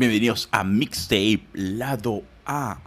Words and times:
Bienvenidos 0.00 0.48
a 0.50 0.64
Mixtape 0.64 1.42
Lado 1.52 2.22
A. 2.46 2.80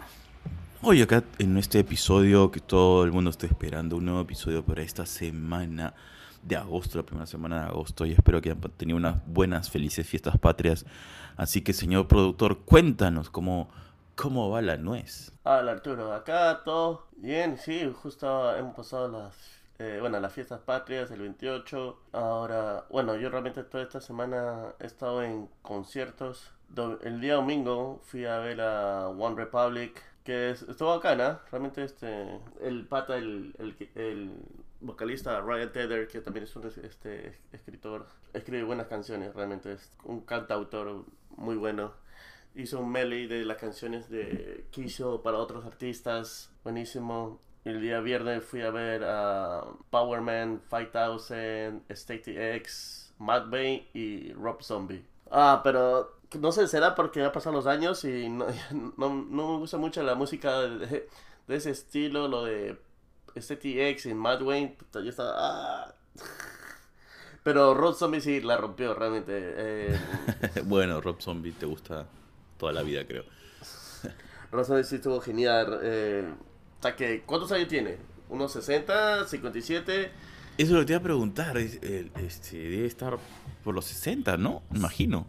Hoy 0.81 1.03
acá 1.03 1.23
en 1.37 1.55
este 1.59 1.77
episodio 1.77 2.49
que 2.49 2.59
todo 2.59 3.03
el 3.03 3.11
mundo 3.11 3.29
está 3.29 3.45
esperando, 3.45 3.97
un 3.97 4.05
nuevo 4.05 4.21
episodio 4.21 4.65
para 4.65 4.81
esta 4.81 5.05
semana 5.05 5.93
de 6.41 6.55
agosto, 6.55 6.97
la 6.97 7.05
primera 7.05 7.27
semana 7.27 7.59
de 7.59 7.67
agosto, 7.67 8.07
y 8.07 8.13
espero 8.13 8.41
que 8.41 8.49
hayan 8.49 8.61
tenido 8.77 8.97
unas 8.97 9.23
buenas, 9.27 9.69
felices 9.69 10.07
fiestas 10.07 10.39
patrias. 10.39 10.87
Así 11.37 11.61
que, 11.61 11.73
señor 11.73 12.07
productor, 12.07 12.61
cuéntanos 12.65 13.29
cómo, 13.29 13.69
cómo 14.15 14.49
va 14.49 14.63
la 14.63 14.77
nuez. 14.77 15.33
Hola 15.43 15.73
Arturo, 15.73 16.13
acá 16.13 16.61
todo 16.65 17.05
bien, 17.17 17.59
sí, 17.59 17.93
justo 18.01 18.57
hemos 18.57 18.73
pasado 18.73 19.07
las, 19.07 19.35
eh, 19.83 19.99
bueno, 19.99 20.19
las 20.19 20.33
fiestas 20.33 20.61
patrias, 20.61 21.11
el 21.11 21.21
28. 21.21 21.99
Ahora, 22.13 22.85
bueno, 22.89 23.15
yo 23.15 23.29
realmente 23.29 23.63
toda 23.63 23.83
esta 23.83 24.01
semana 24.01 24.73
he 24.79 24.85
estado 24.85 25.23
en 25.23 25.49
conciertos. 25.61 26.51
Do- 26.69 26.99
El 27.01 27.19
día 27.21 27.35
domingo 27.35 27.99
fui 28.05 28.25
a 28.25 28.39
ver 28.39 28.61
a 28.61 29.09
One 29.09 29.35
Republic, 29.35 30.01
que 30.23 30.51
es- 30.51 30.61
estuvo 30.63 30.89
bacana. 30.89 31.41
Realmente 31.51 31.83
este, 31.83 32.39
el 32.61 32.87
pata, 32.87 33.17
el, 33.17 33.53
el, 33.59 33.75
el 33.95 34.31
vocalista 34.81 35.39
Ryan 35.41 35.71
Tedder, 35.71 36.07
que 36.07 36.21
también 36.21 36.45
es 36.45 36.55
un 36.55 36.67
es- 36.67 36.77
este, 36.77 37.37
escritor, 37.51 38.07
escribe 38.33 38.63
buenas 38.63 38.87
canciones, 38.87 39.33
realmente 39.35 39.73
es 39.73 39.91
un 40.03 40.21
cantautor 40.21 41.05
muy 41.37 41.55
bueno 41.55 41.93
hizo 42.55 42.79
un 42.79 42.91
melee 42.91 43.27
de 43.27 43.45
las 43.45 43.57
canciones 43.57 44.09
de 44.11 44.67
que 44.71 44.81
hizo 44.81 45.23
para 45.23 45.39
otros 45.39 45.65
artistas, 45.65 46.51
buenísimo. 46.63 47.39
El 47.65 47.81
día 47.81 48.01
viernes 48.01 48.43
fui 48.43 48.61
a 48.61 48.71
ver 48.71 49.03
a 49.05 49.63
Power 49.89 50.21
Man 50.21 50.61
5000, 50.69 51.81
State 51.89 52.55
X, 52.57 53.13
Mad 53.19 53.49
Bay 53.49 53.89
y 53.93 54.33
Rob 54.33 54.61
Zombie. 54.61 55.05
Ah, 55.31 55.61
pero 55.63 56.19
no 56.39 56.51
sé, 56.51 56.67
será 56.67 56.93
porque 56.93 57.21
ya 57.21 57.31
pasan 57.31 57.53
los 57.53 57.65
años 57.65 58.03
y 58.03 58.29
no, 58.29 58.47
no, 58.97 59.09
no 59.09 59.53
me 59.53 59.57
gusta 59.59 59.77
mucho 59.77 60.03
la 60.03 60.15
música 60.15 60.61
de, 60.61 61.07
de 61.47 61.55
ese 61.55 61.71
estilo, 61.71 62.27
lo 62.27 62.43
de 62.43 62.77
State 63.35 63.89
X 63.91 64.07
y 64.07 64.13
Mad 64.13 64.41
Wayne, 64.41 64.77
ah. 65.19 65.93
Pero 67.43 67.73
Rob 67.73 67.93
Zombie 67.95 68.21
sí 68.21 68.41
la 68.41 68.57
rompió 68.57 68.93
realmente. 68.93 69.31
eh, 69.35 69.99
bueno, 70.65 71.01
Rob 71.01 71.21
Zombie 71.21 71.51
te 71.51 71.65
gusta 71.65 72.05
toda 72.57 72.71
la 72.73 72.83
vida, 72.83 73.05
creo. 73.05 73.23
Rosa 74.51 74.81
sí 74.83 74.95
estuvo 74.95 75.19
genial. 75.19 75.79
Eh, 75.81 76.31
hasta 76.83 76.97
que, 76.97 77.21
¿Cuántos 77.21 77.49
años 77.53 77.69
tiene? 77.69 77.95
¿Unos 78.27 78.51
60? 78.51 79.25
¿57? 79.25 79.89
Eso 79.93 80.11
es 80.57 80.69
lo 80.69 80.79
que 80.81 80.85
te 80.85 80.91
iba 80.91 80.99
a 80.99 81.03
preguntar. 81.03 81.57
Este, 81.57 82.57
debe 82.57 82.85
estar 82.85 83.17
por 83.63 83.73
los 83.73 83.85
60, 83.85 84.35
¿no? 84.35 84.63
Imagino. 84.73 85.25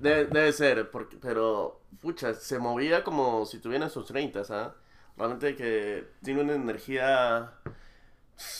Debe, 0.00 0.24
debe 0.26 0.52
ser, 0.52 0.90
porque, 0.90 1.16
pero, 1.16 1.80
pucha, 2.02 2.34
se 2.34 2.58
movía 2.58 3.04
como 3.04 3.46
si 3.46 3.60
tuviera 3.60 3.88
sus 3.88 4.06
30, 4.06 4.42
¿sabes? 4.42 4.72
Realmente 5.16 5.54
que 5.54 6.04
tiene 6.24 6.42
una 6.42 6.54
energía 6.54 7.52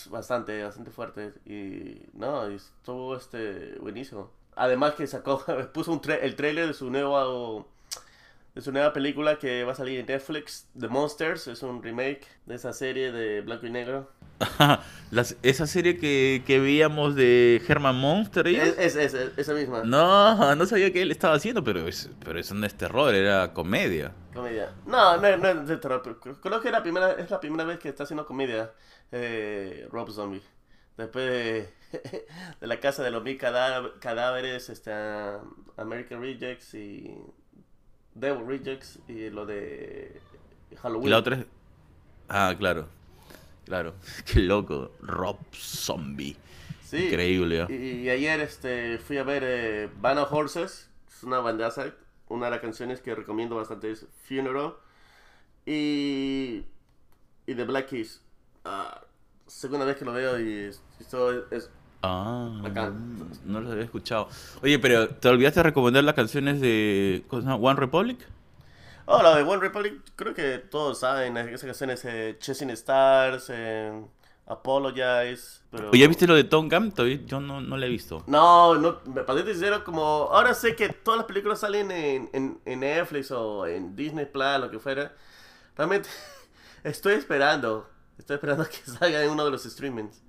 bastante, 0.08 0.62
bastante 0.62 0.92
fuerte. 0.92 1.32
Y, 1.44 2.02
no, 2.16 2.48
y 2.52 2.54
estuvo 2.54 3.16
este, 3.16 3.76
buenísimo. 3.80 4.30
Además 4.54 4.94
que 4.94 5.08
sacó, 5.08 5.44
puso 5.74 5.90
un 5.92 6.00
tra- 6.00 6.20
el 6.22 6.36
trailer 6.36 6.68
de 6.68 6.74
su 6.74 6.88
nuevo... 6.88 7.68
De 8.58 8.62
su 8.64 8.72
nueva 8.72 8.92
película 8.92 9.38
que 9.38 9.62
va 9.62 9.70
a 9.70 9.74
salir 9.76 10.00
en 10.00 10.06
Netflix, 10.06 10.66
The 10.76 10.88
Monsters, 10.88 11.46
es 11.46 11.62
un 11.62 11.80
remake 11.80 12.26
de 12.44 12.56
esa 12.56 12.72
serie 12.72 13.12
de 13.12 13.40
blanco 13.40 13.66
y 13.66 13.70
negro. 13.70 14.10
Las- 15.12 15.36
esa 15.44 15.68
serie 15.68 15.96
que, 15.96 16.42
que 16.44 16.58
veíamos 16.58 17.14
de 17.14 17.62
Herman 17.68 17.94
Monster. 17.94 18.48
Es, 18.48 18.76
es, 18.76 18.96
es- 18.96 19.14
esa 19.36 19.54
misma. 19.54 19.84
No, 19.84 20.56
no 20.56 20.66
sabía 20.66 20.92
que 20.92 21.02
él 21.02 21.12
estaba 21.12 21.36
haciendo, 21.36 21.62
pero, 21.62 21.86
es, 21.86 22.10
pero 22.24 22.36
eso 22.40 22.52
no 22.56 22.66
es 22.66 22.74
terror, 22.74 23.14
era 23.14 23.52
comedia. 23.54 24.12
Comedia. 24.34 24.72
No, 24.86 25.16
no, 25.18 25.36
no 25.36 25.48
es 25.50 25.68
de 25.68 25.76
terror. 25.76 26.00
pero 26.02 26.18
creo- 26.18 26.60
que 26.60 26.66
es 26.66 26.72
la 26.72 26.82
primera, 26.82 27.12
es 27.12 27.30
la 27.30 27.38
primera 27.38 27.62
vez 27.62 27.78
que 27.78 27.90
está 27.90 28.02
haciendo 28.02 28.26
comedia 28.26 28.72
eh, 29.12 29.86
Rob 29.92 30.10
Zombie. 30.10 30.42
Después 30.96 31.30
de, 31.30 31.68
de 32.60 32.66
la 32.66 32.80
casa 32.80 33.04
de 33.04 33.12
los 33.12 33.22
mil 33.22 33.38
cadá- 33.38 34.00
cadáveres, 34.00 34.68
este, 34.68 34.90
American 35.76 36.20
Rejects 36.20 36.74
y 36.74 37.16
Devil 38.18 38.46
Rejects 38.46 38.98
y 39.08 39.30
lo 39.30 39.46
de 39.46 40.20
Halloween. 40.82 41.06
Y 41.06 41.10
la 41.10 41.18
otra 41.18 41.36
es... 41.36 41.46
Ah, 42.28 42.54
claro. 42.58 42.88
Claro. 43.64 43.94
Qué 44.24 44.40
loco. 44.40 44.92
Rob 45.00 45.38
Zombie. 45.52 46.36
Sí. 46.84 47.06
Increíble. 47.06 47.66
¿eh? 47.68 47.74
Y, 47.74 48.06
y 48.06 48.10
ayer 48.10 48.40
este, 48.40 48.98
fui 48.98 49.18
a 49.18 49.22
ver 49.22 49.42
eh, 49.44 49.90
Band 50.00 50.20
of 50.20 50.32
Horses, 50.32 50.88
es 51.06 51.22
una 51.22 51.38
bandaza. 51.40 51.94
Una 52.28 52.46
de 52.46 52.50
las 52.52 52.60
canciones 52.60 53.00
que 53.00 53.14
recomiendo 53.14 53.56
bastante 53.56 53.90
es 53.90 54.06
Funeral. 54.26 54.74
Y, 55.64 56.64
y 57.46 57.54
The 57.54 57.64
Black 57.64 57.88
Keys. 57.88 58.22
Ah, 58.64 59.02
segunda 59.46 59.86
vez 59.86 59.96
que 59.96 60.04
lo 60.04 60.12
veo 60.12 60.38
y 60.40 60.70
esto 61.00 61.50
es... 61.50 61.70
Ah, 62.02 62.62
Acá. 62.64 62.92
no 63.44 63.60
los 63.60 63.72
había 63.72 63.84
escuchado. 63.84 64.28
Oye, 64.62 64.78
pero 64.78 65.08
¿te 65.08 65.28
olvidaste 65.28 65.60
de 65.60 65.64
recomendar 65.64 66.04
las 66.04 66.14
canciones 66.14 66.60
de. 66.60 67.24
One 67.30 67.74
Republic? 67.78 68.18
Oh, 69.10 69.22
la 69.22 69.36
de 69.36 69.42
One 69.42 69.60
Republic, 69.60 69.94
creo 70.16 70.34
que 70.34 70.58
todos 70.58 71.00
saben, 71.00 71.34
esas 71.38 71.64
canciones, 71.64 72.04
eh, 72.04 72.36
Chasing 72.38 72.68
Stars, 72.70 73.46
eh, 73.48 73.90
Apologize, 74.44 75.60
pero... 75.70 75.90
Oye, 75.90 76.06
¿viste 76.08 76.26
lo 76.26 76.34
de 76.34 76.44
Tom 76.44 76.68
Gam? 76.68 76.90
Todavía 76.90 77.18
Yo 77.24 77.40
no, 77.40 77.60
no 77.62 77.76
lo 77.78 77.86
he 77.86 77.88
visto. 77.88 78.22
No, 78.26 78.74
no, 78.74 79.00
me 79.06 79.22
parece 79.22 79.52
sincero, 79.52 79.82
como 79.82 80.02
ahora 80.30 80.52
sé 80.52 80.76
que 80.76 80.90
todas 80.90 81.18
las 81.18 81.26
películas 81.26 81.60
salen 81.60 81.90
en, 81.90 82.28
en, 82.34 82.60
en 82.66 82.80
Netflix 82.80 83.30
o 83.30 83.66
en 83.66 83.96
Disney 83.96 84.26
Plus, 84.26 84.58
lo 84.60 84.70
que 84.70 84.78
fuera. 84.78 85.14
Realmente 85.74 86.10
estoy 86.84 87.14
esperando, 87.14 87.88
estoy 88.18 88.34
esperando 88.34 88.66
que 88.66 88.90
salga 88.90 89.22
en 89.22 89.30
uno 89.30 89.44
de 89.44 89.50
los 89.50 89.64
streamings. 89.64 90.22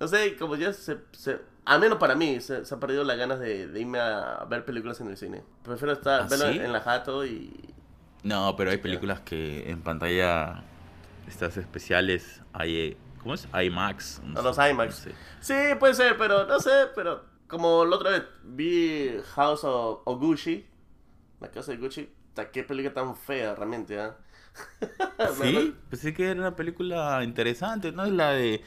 No 0.00 0.08
sé, 0.08 0.36
como 0.36 0.56
ya 0.56 0.72
se, 0.72 0.98
se 1.12 1.40
al 1.68 1.80
menos 1.80 1.98
para 1.98 2.14
mí, 2.14 2.40
se, 2.40 2.64
se 2.64 2.74
ha 2.74 2.80
perdido 2.80 3.04
las 3.04 3.18
ganas 3.18 3.40
de, 3.40 3.68
de 3.68 3.80
irme 3.80 3.98
a 3.98 4.46
ver 4.48 4.64
películas 4.64 5.00
en 5.00 5.08
el 5.08 5.18
cine. 5.18 5.42
Prefiero 5.62 5.92
estar, 5.92 6.22
¿Ah, 6.22 6.26
verlo 6.28 6.50
sí? 6.50 6.58
en 6.58 6.72
la 6.72 6.80
jato 6.80 7.26
y... 7.26 7.74
No, 8.22 8.56
pero 8.56 8.70
hay 8.70 8.78
películas 8.78 9.20
que 9.20 9.70
en 9.70 9.82
pantalla, 9.82 10.62
estas 11.28 11.58
especiales, 11.58 12.40
hay, 12.54 12.76
eh, 12.76 12.96
¿cómo 13.20 13.34
es? 13.34 13.46
IMAX. 13.52 14.22
no 14.24 14.40
los 14.40 14.56
sé, 14.56 14.70
IMAX. 14.70 15.06
no 15.06 15.12
sé. 15.12 15.14
Sí, 15.40 15.74
puede 15.78 15.92
ser, 15.92 16.16
pero 16.16 16.46
no 16.46 16.58
sé, 16.58 16.86
pero 16.94 17.24
como 17.46 17.84
la 17.84 17.96
otra 17.96 18.10
vez 18.12 18.22
vi 18.44 19.20
House 19.34 19.62
of, 19.64 20.00
of 20.04 20.18
Gucci, 20.20 20.66
la 21.40 21.50
casa 21.50 21.72
de 21.72 21.78
Gucci, 21.78 22.08
qué 22.52 22.64
película 22.64 22.94
tan 22.94 23.14
fea 23.14 23.54
realmente, 23.54 24.00
¿ah? 24.00 24.16
Sí, 25.40 25.76
pensé 25.90 26.14
que 26.14 26.30
era 26.30 26.40
una 26.40 26.56
película 26.56 27.22
interesante, 27.22 27.92
¿no? 27.92 28.04
Es 28.04 28.12
la 28.12 28.30
de, 28.30 28.62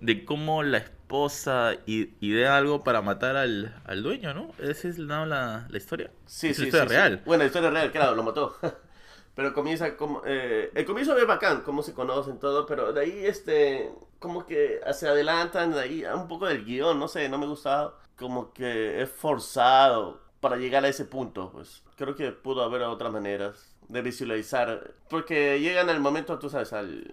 de 0.00 0.24
cómo 0.24 0.62
la 0.62 0.78
esposa 0.78 1.74
idea 1.86 2.56
algo 2.56 2.84
para 2.84 3.02
matar 3.02 3.36
al, 3.36 3.80
al 3.84 4.02
dueño, 4.02 4.34
¿no? 4.34 4.54
Esa 4.58 4.88
es 4.88 4.98
¿no? 4.98 5.26
la, 5.26 5.66
la 5.70 5.78
historia. 5.78 6.10
Sí, 6.26 6.52
Es 6.52 6.58
sí, 6.58 6.62
la 6.62 6.68
historia 6.68 6.88
sí, 6.88 6.88
sí. 6.88 6.94
real. 6.94 7.22
Bueno, 7.24 7.42
la 7.44 7.46
historia 7.46 7.70
real, 7.70 7.90
claro, 7.92 8.14
lo 8.14 8.22
mató. 8.22 8.56
pero 9.34 9.54
comienza 9.54 9.96
como... 9.96 10.22
eh, 10.26 10.70
el 10.74 10.84
comienzo 10.84 11.16
es 11.18 11.26
bacán, 11.26 11.62
cómo 11.62 11.82
se 11.82 11.94
conocen 11.94 12.38
todo, 12.38 12.66
pero 12.66 12.92
de 12.92 13.00
ahí, 13.00 13.26
este, 13.26 13.90
como 14.18 14.46
que 14.46 14.80
se 14.92 15.08
adelantan, 15.08 15.72
de 15.72 15.80
ahí 15.80 16.04
un 16.04 16.28
poco 16.28 16.46
del 16.46 16.64
guion, 16.64 16.98
no 16.98 17.08
sé, 17.08 17.28
no 17.28 17.38
me 17.38 17.46
gustaba. 17.46 17.98
Como 18.16 18.52
que 18.52 19.00
es 19.02 19.10
forzado 19.10 20.20
para 20.40 20.56
llegar 20.56 20.84
a 20.84 20.88
ese 20.88 21.04
punto, 21.04 21.50
pues. 21.52 21.82
Creo 21.96 22.14
que 22.16 22.32
pudo 22.32 22.62
haber 22.62 22.82
otras 22.82 23.12
maneras 23.12 23.74
de 23.88 24.02
visualizar. 24.02 24.92
Porque 25.08 25.60
llegan 25.60 25.88
al 25.90 26.00
momento, 26.00 26.38
tú 26.38 26.50
sabes, 26.50 26.72
al, 26.72 27.06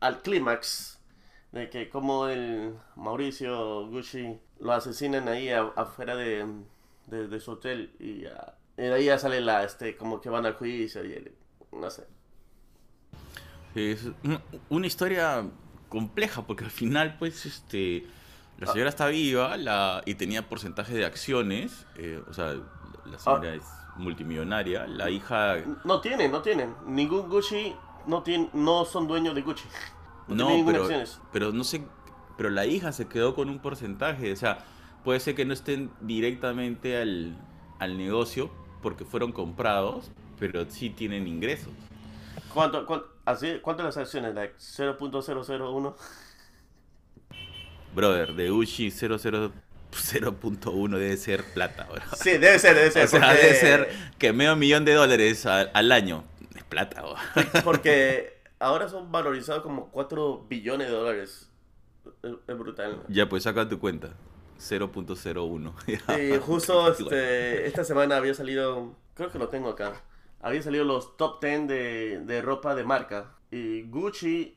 al 0.00 0.22
clímax 0.22 0.95
de 1.56 1.70
que 1.70 1.88
como 1.88 2.28
el 2.28 2.74
Mauricio 2.96 3.86
Gucci 3.88 4.38
lo 4.60 4.72
asesinan 4.72 5.28
ahí 5.28 5.48
a- 5.48 5.72
afuera 5.76 6.14
de, 6.16 6.46
de, 7.06 7.28
de 7.28 7.40
su 7.40 7.52
hotel 7.52 7.92
y, 7.98 8.26
ah, 8.26 8.54
y 8.76 8.82
de 8.82 8.94
ahí 8.94 9.04
ya 9.06 9.18
sale 9.18 9.40
la, 9.40 9.64
este, 9.64 9.96
como 9.96 10.20
que 10.20 10.28
van 10.28 10.44
al 10.46 10.54
juicio 10.54 11.04
y 11.04 11.12
el- 11.14 11.32
no 11.72 11.90
sé. 11.90 12.06
Es 13.74 14.04
un- 14.24 14.40
una 14.70 14.86
historia 14.86 15.44
compleja 15.88 16.42
porque 16.46 16.64
al 16.64 16.70
final, 16.70 17.16
pues, 17.18 17.44
este, 17.46 18.06
la 18.58 18.66
señora 18.66 18.88
está 18.90 19.06
viva 19.08 19.56
la, 19.56 20.02
y 20.06 20.14
tenía 20.14 20.48
porcentaje 20.48 20.94
de 20.94 21.04
acciones, 21.04 21.86
eh, 21.96 22.22
o 22.28 22.32
sea, 22.32 22.54
la 23.04 23.18
señora 23.18 23.54
es 23.54 23.64
multimillonaria, 23.96 24.86
la 24.86 25.10
hija 25.10 25.56
No 25.84 26.00
tienen, 26.00 26.30
no 26.32 26.42
tienen. 26.42 26.74
Ningún 26.86 27.28
Gucci 27.28 27.74
no, 28.06 28.22
tiene, 28.22 28.50
no 28.52 28.84
son 28.84 29.06
dueños 29.06 29.34
de 29.34 29.42
Gucci. 29.42 29.64
No, 30.28 30.62
pero, 30.66 30.82
acciones. 30.82 31.20
pero 31.32 31.52
no 31.52 31.64
sé, 31.64 31.82
pero 32.36 32.50
la 32.50 32.66
hija 32.66 32.92
se 32.92 33.06
quedó 33.06 33.34
con 33.34 33.48
un 33.48 33.58
porcentaje, 33.60 34.32
o 34.32 34.36
sea, 34.36 34.58
puede 35.04 35.20
ser 35.20 35.34
que 35.34 35.44
no 35.44 35.52
estén 35.52 35.90
directamente 36.00 36.96
al, 37.00 37.36
al 37.78 37.96
negocio 37.96 38.50
porque 38.82 39.04
fueron 39.04 39.32
comprados, 39.32 40.10
pero 40.38 40.68
sí 40.68 40.90
tienen 40.90 41.26
ingresos. 41.28 41.72
¿Cuánto, 42.52 42.84
cuánto, 42.86 43.08
así, 43.24 43.58
¿Cuántas 43.62 43.86
las 43.86 43.96
acciones? 43.96 44.34
Like 44.34 44.54
0.001. 44.58 45.94
Brother, 47.94 48.34
de 48.34 48.50
Uchi 48.50 48.90
00 48.90 49.18
0.1 49.92 50.98
debe 50.98 51.16
ser 51.16 51.42
plata, 51.54 51.86
bro. 51.90 52.02
Sí, 52.16 52.32
debe 52.32 52.58
ser, 52.58 52.74
debe 52.74 52.90
ser. 52.92 53.04
O 53.04 53.08
sea, 53.08 53.20
porque- 53.20 53.36
debe 53.42 53.54
ser 53.54 53.88
que 54.18 54.32
medio 54.32 54.54
millón 54.56 54.84
de 54.84 54.92
dólares 54.94 55.46
al, 55.46 55.70
al 55.72 55.92
año. 55.92 56.24
Es 56.54 56.64
plata, 56.64 57.02
bro. 57.02 57.14
Porque 57.64 58.35
ahora 58.58 58.88
son 58.88 59.10
valorizados 59.12 59.62
como 59.62 59.90
4 59.90 60.46
billones 60.48 60.88
de 60.88 60.94
dólares. 60.94 61.50
Es, 62.22 62.32
es 62.46 62.58
brutal. 62.58 63.02
Ya, 63.08 63.28
pues 63.28 63.42
saca 63.42 63.68
tu 63.68 63.78
cuenta. 63.78 64.14
0.01. 64.58 65.72
Y 66.34 66.38
justo 66.38 66.90
este, 66.92 67.66
esta 67.66 67.84
semana 67.84 68.16
había 68.16 68.34
salido, 68.34 68.94
creo 69.14 69.30
que 69.30 69.38
lo 69.38 69.48
tengo 69.48 69.70
acá, 69.70 70.02
había 70.40 70.62
salido 70.62 70.84
los 70.84 71.16
top 71.16 71.42
10 71.42 71.68
de, 71.68 72.20
de 72.24 72.42
ropa 72.42 72.74
de 72.74 72.84
marca. 72.84 73.32
Y 73.50 73.82
Gucci 73.82 74.56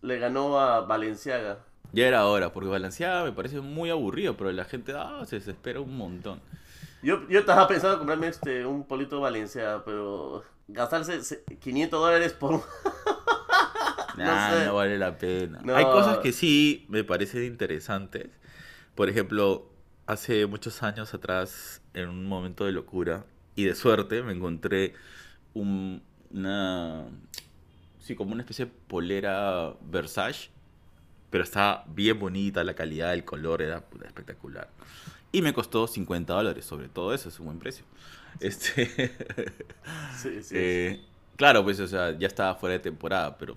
le 0.00 0.18
ganó 0.18 0.58
a 0.58 0.80
Balenciaga. 0.80 1.58
Ya 1.92 2.08
era 2.08 2.26
hora, 2.26 2.52
porque 2.52 2.68
Balenciaga 2.68 3.24
me 3.24 3.32
parece 3.32 3.60
muy 3.60 3.90
aburrido, 3.90 4.36
pero 4.36 4.50
la 4.50 4.64
gente 4.64 4.92
ah, 4.96 5.22
se 5.26 5.36
desespera 5.36 5.80
un 5.80 5.96
montón. 5.96 6.40
Yo, 7.02 7.28
yo 7.28 7.40
estaba 7.40 7.68
pensando 7.68 7.94
en 7.94 7.98
comprarme 7.98 8.28
este, 8.28 8.64
un 8.64 8.84
polito 8.84 9.20
Balenciaga, 9.20 9.84
pero 9.84 10.42
gastarse 10.68 11.22
se- 11.22 11.44
500 11.44 12.00
dólares 12.00 12.32
por... 12.32 12.62
Nah, 14.16 14.52
sé. 14.52 14.66
no 14.66 14.74
vale 14.76 14.96
la 14.96 15.18
pena. 15.18 15.60
No. 15.64 15.74
Hay 15.74 15.84
cosas 15.86 16.18
que 16.18 16.30
sí 16.32 16.86
me 16.88 17.02
parecen 17.02 17.42
interesantes. 17.44 18.28
Por 18.94 19.08
ejemplo, 19.08 19.68
hace 20.06 20.46
muchos 20.46 20.84
años 20.84 21.12
atrás, 21.14 21.82
en 21.94 22.08
un 22.08 22.24
momento 22.26 22.64
de 22.64 22.70
locura 22.70 23.24
y 23.56 23.64
de 23.64 23.74
suerte, 23.74 24.22
me 24.22 24.32
encontré 24.32 24.94
un- 25.52 26.00
una. 26.30 27.06
Sí, 27.98 28.14
como 28.14 28.32
una 28.34 28.42
especie 28.42 28.66
de 28.66 28.72
polera 28.86 29.74
Versace. 29.82 30.50
Pero 31.30 31.42
estaba 31.42 31.84
bien 31.88 32.20
bonita, 32.20 32.62
la 32.62 32.74
calidad, 32.74 33.14
el 33.14 33.24
color 33.24 33.62
era 33.62 33.82
espectacular. 34.04 34.68
Y 35.32 35.42
me 35.42 35.52
costó 35.52 35.88
50 35.88 36.32
dólares, 36.34 36.64
sobre 36.64 36.88
todo 36.88 37.12
eso, 37.12 37.28
es 37.28 37.40
un 37.40 37.46
buen 37.46 37.58
precio. 37.58 37.84
Este. 38.40 39.12
Sí, 40.16 40.42
sí. 40.42 40.54
Eh, 40.56 41.00
claro, 41.36 41.62
pues, 41.64 41.78
o 41.80 41.86
sea, 41.86 42.16
ya 42.18 42.26
estaba 42.26 42.54
fuera 42.54 42.74
de 42.74 42.78
temporada, 42.78 43.36
pero 43.36 43.54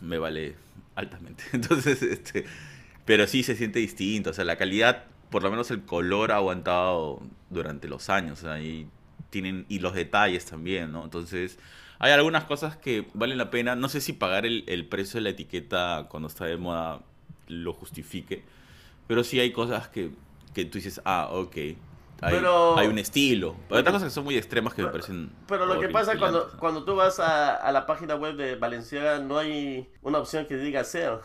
me 0.00 0.18
vale 0.18 0.56
altamente. 0.96 1.44
Entonces, 1.52 2.02
este, 2.02 2.44
pero 3.04 3.26
sí 3.26 3.42
se 3.42 3.54
siente 3.54 3.78
distinto. 3.78 4.30
O 4.30 4.32
sea, 4.32 4.44
la 4.44 4.56
calidad, 4.56 5.04
por 5.30 5.42
lo 5.42 5.50
menos 5.50 5.70
el 5.70 5.82
color 5.82 6.32
ha 6.32 6.36
aguantado 6.36 7.22
durante 7.50 7.88
los 7.88 8.08
años. 8.10 8.40
o 8.40 8.42
sea, 8.42 8.60
y 8.60 8.88
tienen, 9.30 9.66
y 9.68 9.78
los 9.78 9.94
detalles 9.94 10.44
también, 10.46 10.90
¿no? 10.92 11.04
Entonces, 11.04 11.58
hay 12.00 12.12
algunas 12.12 12.44
cosas 12.44 12.76
que 12.76 13.06
valen 13.14 13.38
la 13.38 13.50
pena. 13.50 13.76
No 13.76 13.88
sé 13.88 14.00
si 14.00 14.12
pagar 14.12 14.46
el, 14.46 14.64
el 14.66 14.86
precio 14.86 15.18
de 15.18 15.22
la 15.24 15.30
etiqueta 15.30 16.06
cuando 16.08 16.28
está 16.28 16.46
de 16.46 16.56
moda 16.56 17.02
lo 17.46 17.72
justifique. 17.72 18.44
Pero 19.06 19.24
sí 19.24 19.40
hay 19.40 19.52
cosas 19.52 19.88
que, 19.88 20.10
que 20.54 20.64
tú 20.64 20.78
dices, 20.78 21.00
ah, 21.04 21.28
ok. 21.32 21.56
Hay, 22.20 22.34
Pero- 22.34 22.76
hay 22.78 22.88
un 22.88 22.98
estilo. 22.98 23.54
Pero 23.68 23.76
hay 23.76 23.80
otras 23.82 23.92
cosas 23.94 24.08
que 24.08 24.14
son 24.14 24.24
muy 24.24 24.36
extremas 24.36 24.74
que 24.74 24.82
me 24.82 24.88
parecen. 24.88 25.30
Pero 25.46 25.66
lo 25.66 25.78
que 25.80 25.88
pasa 25.88 26.18
cuando, 26.18 26.50
cuando 26.58 26.84
tú 26.84 26.96
vas 26.96 27.20
a, 27.20 27.54
a 27.54 27.70
la 27.72 27.86
página 27.86 28.16
web 28.16 28.34
de 28.36 28.56
Balenciaga 28.56 29.18
no 29.20 29.38
hay 29.38 29.88
una 30.02 30.18
opción 30.18 30.44
que 30.46 30.56
diga 30.56 30.82
sale. 30.84 31.18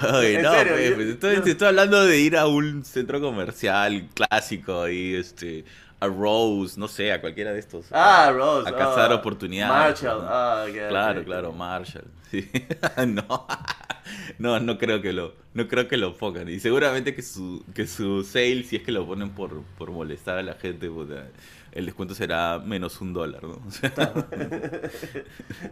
Ay, 0.01 0.37
En 0.37 0.43
no, 0.43 0.53
serio, 0.55 0.73
pues, 0.73 0.97
yo- 0.97 1.13
estoy, 1.13 1.37
yo- 1.37 1.43
estoy 1.45 1.69
hablando 1.69 2.05
de 2.07 2.19
ir 2.19 2.39
a 2.39 2.47
un 2.47 2.85
centro 2.87 3.21
comercial 3.21 4.09
clásico 4.15 4.81
ahí, 4.83 5.15
este, 5.15 5.67
a 6.01 6.07
Rose, 6.07 6.79
no 6.79 6.89
sé, 6.89 7.13
a 7.13 7.21
cualquiera 7.21 7.53
de 7.53 7.59
estos. 7.61 7.87
Ah, 7.91 8.31
Rose. 8.35 8.69
A 8.69 8.73
cazar 8.77 9.13
ah, 9.13 9.17
oportunidades, 9.17 10.03
Marshall. 10.03 10.23
¿no? 10.23 10.29
Ah, 10.29 10.67
Claro, 10.89 11.25
claro. 11.25 11.53
Marshall. 11.53 12.05
Sí. 12.31 12.51
no. 13.07 13.47
No, 14.39 14.61
no 14.61 14.77
creo 14.79 15.01
que 15.01 15.13
lo, 15.13 15.35
no 15.55 15.67
creo 15.67 15.89
que 15.89 15.97
lo 15.97 16.17
pongan. 16.17 16.49
Y 16.49 16.61
seguramente 16.61 17.15
que 17.15 17.23
su, 17.23 17.65
que 17.75 17.87
su 17.87 18.23
sale, 18.23 18.63
si 18.65 18.77
es 18.77 18.83
que 18.83 18.93
lo 18.93 19.07
ponen 19.07 19.31
por, 19.31 19.63
por 19.79 19.91
molestar 19.91 20.39
a 20.39 20.43
la 20.43 20.55
gente, 20.55 20.91
puta, 20.91 21.29
el 21.73 21.87
descuento 21.87 22.15
será 22.15 22.59
menos 22.59 23.01
un 23.01 23.13
dólar, 23.13 23.43
¿no? 23.45 23.63
O 23.67 23.71
sea, 23.71 23.93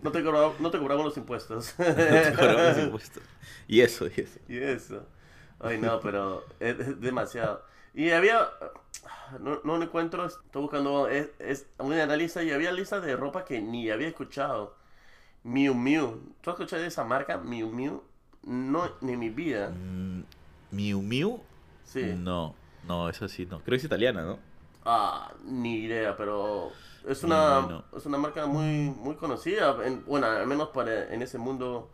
no, 0.03 0.11
te 0.13 0.23
cobramos, 0.25 0.61
no 0.61 0.71
te 0.71 0.79
cobramos 0.79 1.05
los 1.05 1.17
impuestos. 1.17 1.75
no 1.79 1.85
te 1.85 2.33
cobramos 2.35 2.79
impuestos. 2.79 3.23
Y 3.69 3.81
eso, 3.81 4.07
y 4.07 4.21
eso. 4.21 4.41
y 4.49 4.59
eso. 4.59 5.07
Ay, 5.61 5.79
no, 5.79 6.01
pero 6.01 6.45
es, 6.59 6.79
es 6.79 7.01
demasiado. 7.01 7.63
Y 7.95 8.11
había. 8.11 8.49
No, 9.41 9.61
no 9.65 9.79
lo 9.79 9.85
encuentro. 9.85 10.27
Estoy 10.27 10.63
buscando. 10.63 11.09
Es, 11.09 11.31
es 11.39 11.67
una 11.79 12.17
lista. 12.17 12.43
Y 12.43 12.51
había 12.51 12.73
listas 12.73 13.03
de 13.03 13.17
ropa 13.17 13.45
que 13.45 13.61
ni 13.61 13.91
había 13.91 14.09
escuchado. 14.09 14.75
Miu 15.45 15.75
Miu. 15.75 16.21
¿Tú 16.41 16.51
has 16.51 16.55
escuchado 16.55 16.83
de 16.83 16.89
esa 16.89 17.05
marca? 17.05 17.39
Miu 17.39 17.69
Miu. 17.71 18.03
No, 18.45 18.91
ni 19.01 19.17
mi 19.17 19.31
vida. 19.31 19.71
Mm, 19.71 20.25
Miu 20.71 21.03
Miu. 21.03 21.41
Sí. 21.85 22.15
No, 22.17 22.55
no, 22.87 23.09
esa 23.09 23.29
sí 23.29 23.47
no. 23.47 23.59
Creo 23.61 23.73
que 23.73 23.77
es 23.77 23.85
italiana, 23.85 24.23
¿no? 24.23 24.39
Ah, 24.85 25.33
ni 25.45 25.77
idea, 25.81 26.17
pero 26.17 26.73
es 27.07 27.23
una, 27.23 27.61
No, 27.61 27.69
no. 27.69 27.85
es 27.97 28.05
una 28.07 28.19
marca 28.19 28.47
muy, 28.47 28.91
muy 28.91 29.15
conocida, 29.15 29.77
en- 29.85 30.05
bueno, 30.07 30.27
al 30.27 30.47
menos 30.47 30.69
para 30.71 31.13
en 31.13 31.23
ese 31.23 31.39
mundo. 31.39 31.91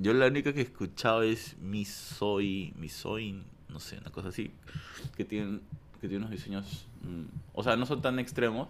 Yo 0.00 0.12
la 0.14 0.26
única 0.26 0.52
que 0.52 0.60
he 0.60 0.64
escuchado 0.64 1.22
es 1.22 1.56
Misoi, 1.58 2.72
Misoin, 2.76 3.44
no 3.72 3.80
sé, 3.80 3.98
una 3.98 4.10
cosa 4.10 4.28
así, 4.28 4.52
que 5.16 5.24
tienen, 5.24 5.62
que 6.00 6.08
tiene 6.08 6.18
unos 6.18 6.30
diseños, 6.30 6.86
mm, 7.02 7.24
o 7.54 7.62
sea, 7.62 7.76
no 7.76 7.86
son 7.86 8.02
tan 8.02 8.18
extremos, 8.18 8.68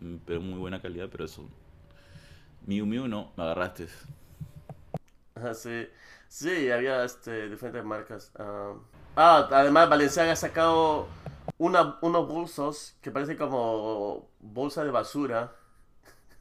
mm, 0.00 0.16
pero 0.26 0.40
muy 0.40 0.58
buena 0.58 0.80
calidad, 0.80 1.08
pero 1.10 1.24
eso. 1.24 1.48
Miu 2.66 2.86
Miu 2.86 3.08
no, 3.08 3.32
me 3.36 3.44
agarraste. 3.44 3.88
Sí, 5.54 5.88
sí, 6.28 6.70
había 6.70 7.04
este, 7.04 7.48
diferentes 7.48 7.84
marcas. 7.84 8.30
ah. 8.38 8.74
Ah, 9.16 9.48
además 9.52 9.88
Valenciaga 9.88 10.32
ha 10.32 10.36
sacado 10.36 11.06
una, 11.58 11.98
unos 12.00 12.26
bolsos 12.26 12.96
que 13.00 13.10
parecen 13.12 13.36
como 13.36 14.28
bolsa 14.40 14.84
de 14.84 14.90
basura. 14.90 15.54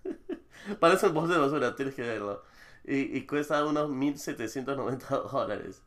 Parecen 0.79 1.13
bolsas 1.13 1.35
de 1.35 1.41
basura, 1.41 1.75
tienes 1.75 1.93
que 1.93 2.01
verlo. 2.01 2.43
Y, 2.83 3.17
y 3.17 3.27
cuesta 3.27 3.63
unos 3.65 3.89
1.790 3.89 5.31
dólares. 5.31 5.83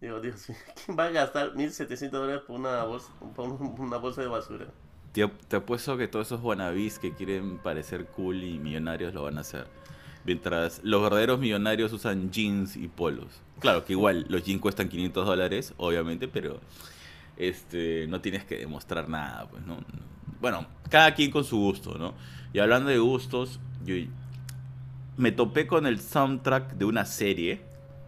Digo, 0.00 0.20
¿quién 0.84 0.98
va 0.98 1.06
a 1.06 1.10
gastar 1.10 1.52
1.700 1.54 2.10
dólares 2.10 2.42
por 2.46 2.58
una 2.58 2.84
bolsa, 3.98 4.22
de 4.22 4.28
basura? 4.28 4.66
Te, 5.12 5.26
te 5.26 5.56
apuesto 5.56 5.96
que 5.96 6.08
todos 6.08 6.28
esos 6.28 6.40
wannabes 6.40 6.98
que 6.98 7.12
quieren 7.12 7.58
parecer 7.58 8.06
cool 8.06 8.42
y 8.42 8.58
millonarios 8.58 9.12
lo 9.12 9.24
van 9.24 9.36
a 9.38 9.42
hacer. 9.42 9.66
Mientras 10.24 10.80
los 10.84 11.02
verdaderos 11.02 11.38
millonarios 11.38 11.92
usan 11.92 12.30
jeans 12.30 12.76
y 12.76 12.88
polos. 12.88 13.40
Claro 13.58 13.84
que 13.84 13.92
igual 13.92 14.26
los 14.28 14.44
jeans 14.44 14.60
cuestan 14.60 14.88
500 14.88 15.26
dólares, 15.26 15.74
obviamente, 15.76 16.28
pero 16.28 16.60
este 17.36 18.06
no 18.06 18.20
tienes 18.20 18.44
que 18.44 18.58
demostrar 18.58 19.08
nada, 19.08 19.48
pues, 19.50 19.64
¿no? 19.66 19.78
Bueno, 20.40 20.66
cada 20.88 21.14
quien 21.14 21.30
con 21.30 21.44
su 21.44 21.58
gusto, 21.58 21.98
¿no? 21.98 22.14
Y 22.52 22.58
hablando 22.58 22.90
de 22.90 22.98
gustos, 22.98 23.60
yo 23.84 23.94
me 25.16 25.32
topé 25.32 25.66
con 25.66 25.86
el 25.86 26.00
soundtrack 26.00 26.74
de 26.74 26.84
una 26.86 27.04
serie, 27.04 27.60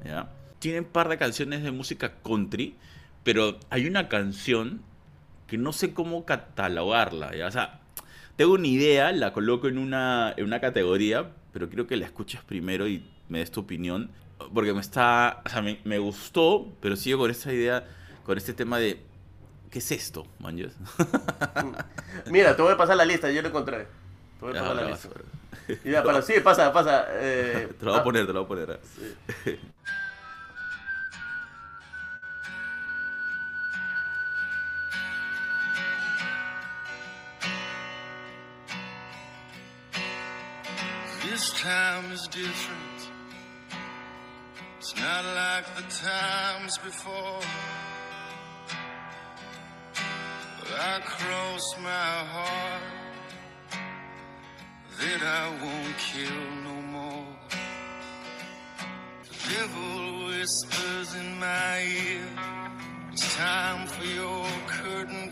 ¿ya? 0.04 0.30
Tiene 0.62 0.80
un 0.80 0.86
par 0.86 1.08
de 1.10 1.18
canciones 1.18 1.62
de 1.64 1.72
música 1.72 2.14
country, 2.24 2.76
pero 3.24 3.58
hay 3.70 3.86
una 3.86 4.08
canción 4.08 4.82
que 5.48 5.58
no 5.58 5.72
sé 5.72 5.94
cómo 5.94 6.24
catalogarla, 6.24 7.36
¿ya? 7.36 7.48
O 7.48 7.50
sea, 7.50 7.80
tengo 8.36 8.54
una 8.54 8.68
idea, 8.68 9.12
la 9.12 9.32
coloco 9.32 9.68
en 9.68 9.78
una, 9.78 10.34
en 10.36 10.44
una 10.46 10.60
categoría, 10.60 11.32
pero 11.52 11.68
quiero 11.68 11.86
que 11.88 11.96
la 11.96 12.06
escuches 12.06 12.42
primero 12.44 12.88
y 12.88 13.04
me 13.28 13.40
des 13.40 13.50
tu 13.50 13.60
opinión, 13.60 14.10
porque 14.54 14.74
me 14.74 14.80
está, 14.80 15.42
o 15.44 15.48
sea, 15.48 15.62
me, 15.62 15.80
me 15.84 15.98
gustó, 15.98 16.68
pero 16.80 16.96
sigo 16.96 17.18
con 17.20 17.30
esa 17.32 17.52
idea, 17.52 17.88
con 18.24 18.38
este 18.38 18.54
tema 18.54 18.78
de, 18.78 19.04
¿qué 19.70 19.80
es 19.80 19.92
esto, 19.92 20.26
manjas? 20.40 20.78
Mira, 22.26 22.56
te 22.56 22.62
voy 22.62 22.72
a 22.72 22.76
pasar 22.76 22.96
la 22.96 23.04
lista, 23.04 23.30
yo 23.30 23.42
lo 23.42 23.48
encontré. 23.48 23.86
Te 24.38 24.46
voy 24.46 24.52
a 24.52 24.54
Ya, 24.54 24.60
pasar 24.60 24.76
la 24.76 24.82
lista. 24.84 25.00
vas 25.00 25.06
a 25.06 25.08
ver. 25.10 25.26
Ya, 25.84 26.04
pero 26.04 26.22
sí, 26.22 26.34
pasa, 26.42 26.72
pasa. 26.72 27.06
eh, 27.10 27.74
Te 27.78 27.84
lo 27.84 27.92
voy 27.92 28.00
a 28.00 28.02
ah, 28.02 28.04
poner, 28.04 28.26
te 28.26 28.32
lo 28.32 28.44
voy 28.44 28.62
a 28.62 28.66
poner. 28.66 28.80
sí. 28.82 29.16
time 41.62 42.10
is 42.10 42.26
different. 42.26 43.00
It's 44.78 44.96
not 44.96 45.24
like 45.24 45.66
the 45.76 45.84
times 46.04 46.76
before. 46.78 47.40
But 50.58 50.70
I 50.92 50.98
cross 51.04 51.62
my 51.78 52.14
heart 52.34 52.82
that 54.98 55.22
I 55.22 55.44
won't 55.62 55.98
kill 55.98 56.44
no 56.64 56.76
more. 56.96 57.26
The 59.28 59.54
devil 59.54 60.26
whispers 60.26 61.14
in 61.14 61.38
my 61.38 61.80
ear. 62.08 62.28
It's 63.12 63.36
time 63.36 63.86
for 63.86 64.04
your 64.04 64.46
curtain 64.66 65.30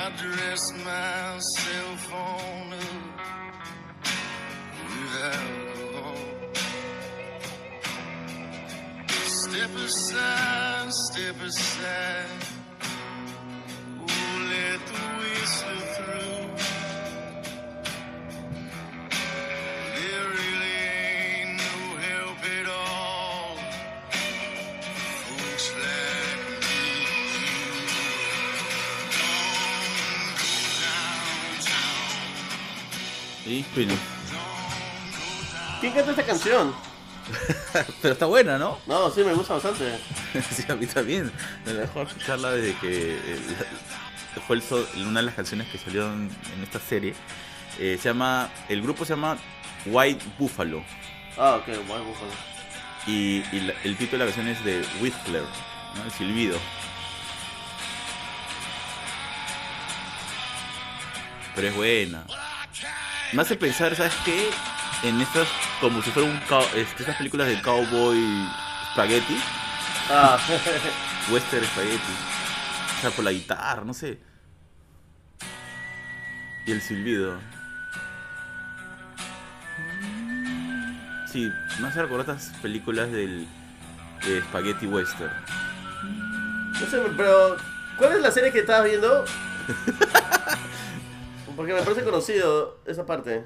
I 0.00 0.10
dress 0.10 0.72
myself 0.84 2.12
on 2.14 2.72
up 2.72 3.02
with 4.86 5.14
alcohol. 5.34 6.22
Step 9.26 9.74
aside, 9.74 10.92
step 10.92 11.40
aside. 11.42 12.42
Oh, 14.00 14.48
let 14.52 14.80
the 14.86 15.02
whistle. 15.18 15.87
¿Quién 35.80 35.92
canta 35.92 36.10
esta 36.10 36.24
canción? 36.24 36.74
pero 38.02 38.14
está 38.14 38.26
buena, 38.26 38.58
¿no? 38.58 38.78
No, 38.86 39.10
sí, 39.10 39.22
me 39.22 39.34
gusta 39.34 39.54
bastante. 39.54 39.98
sí, 40.50 40.64
a 40.68 40.74
mí 40.74 40.86
también. 40.86 41.30
Me 41.66 41.72
dejó 41.74 42.02
escucharla 42.02 42.50
desde 42.52 42.74
que 42.78 43.12
eh, 43.16 43.40
la- 44.36 44.42
fue 44.42 44.56
el 44.56 44.62
so- 44.62 44.88
una 44.96 45.20
de 45.20 45.26
las 45.26 45.34
canciones 45.34 45.68
que 45.68 45.78
salieron 45.78 46.30
en 46.54 46.62
esta 46.62 46.78
serie. 46.80 47.14
Eh, 47.78 47.98
se 48.00 48.08
llama, 48.08 48.48
el 48.68 48.82
grupo 48.82 49.04
se 49.04 49.12
llama 49.14 49.36
White 49.86 50.24
Buffalo 50.38 50.82
Ah, 51.36 51.56
ok, 51.60 51.66
bueno, 51.86 52.04
bueno. 52.04 52.16
y, 53.06 53.44
y 53.52 53.60
la- 53.60 53.74
el 53.84 53.96
título 53.96 54.24
de 54.24 54.30
la 54.30 54.34
canción 54.34 54.48
es 54.48 54.64
de 54.64 54.84
Whistler, 55.00 55.42
¿no? 55.96 56.04
el 56.04 56.10
silbido. 56.10 56.58
Pero 61.54 61.68
es 61.68 61.74
buena. 61.74 62.24
Me 63.32 63.42
hace 63.42 63.56
pensar, 63.56 63.94
¿sabes 63.94 64.14
qué? 64.24 64.50
En 65.02 65.20
estas, 65.20 65.46
como 65.80 66.02
si 66.02 66.10
fuera 66.10 66.28
un 66.28 66.40
cow- 66.48 66.66
este, 66.74 67.02
estas 67.02 67.16
películas 67.16 67.46
de 67.48 67.60
cowboy 67.62 68.18
spaghetti, 68.92 69.38
Ah, 70.10 70.38
western 71.30 71.64
spaghetti. 71.66 72.12
O 72.96 73.00
sea, 73.02 73.10
por 73.10 73.24
la 73.24 73.30
guitarra, 73.32 73.84
no 73.84 73.92
sé. 73.92 74.18
Y 76.66 76.72
el 76.72 76.80
silbido. 76.80 77.38
Sí, 81.30 81.52
no 81.80 81.92
se 81.92 82.00
recuerda 82.02 82.32
estas 82.34 82.56
películas 82.62 83.12
del 83.12 83.46
eh, 84.26 84.42
spaghetti 84.48 84.86
western. 84.86 85.30
no 86.80 86.86
sé, 86.86 86.98
pero 87.16 87.56
¿cuál 87.98 88.12
es 88.14 88.20
la 88.22 88.30
serie 88.30 88.50
que 88.50 88.60
estabas 88.60 88.86
viendo? 88.88 89.24
Porque 91.58 91.74
me 91.74 91.82
parece 91.82 92.04
conocido 92.04 92.78
esa 92.86 93.04
parte. 93.04 93.44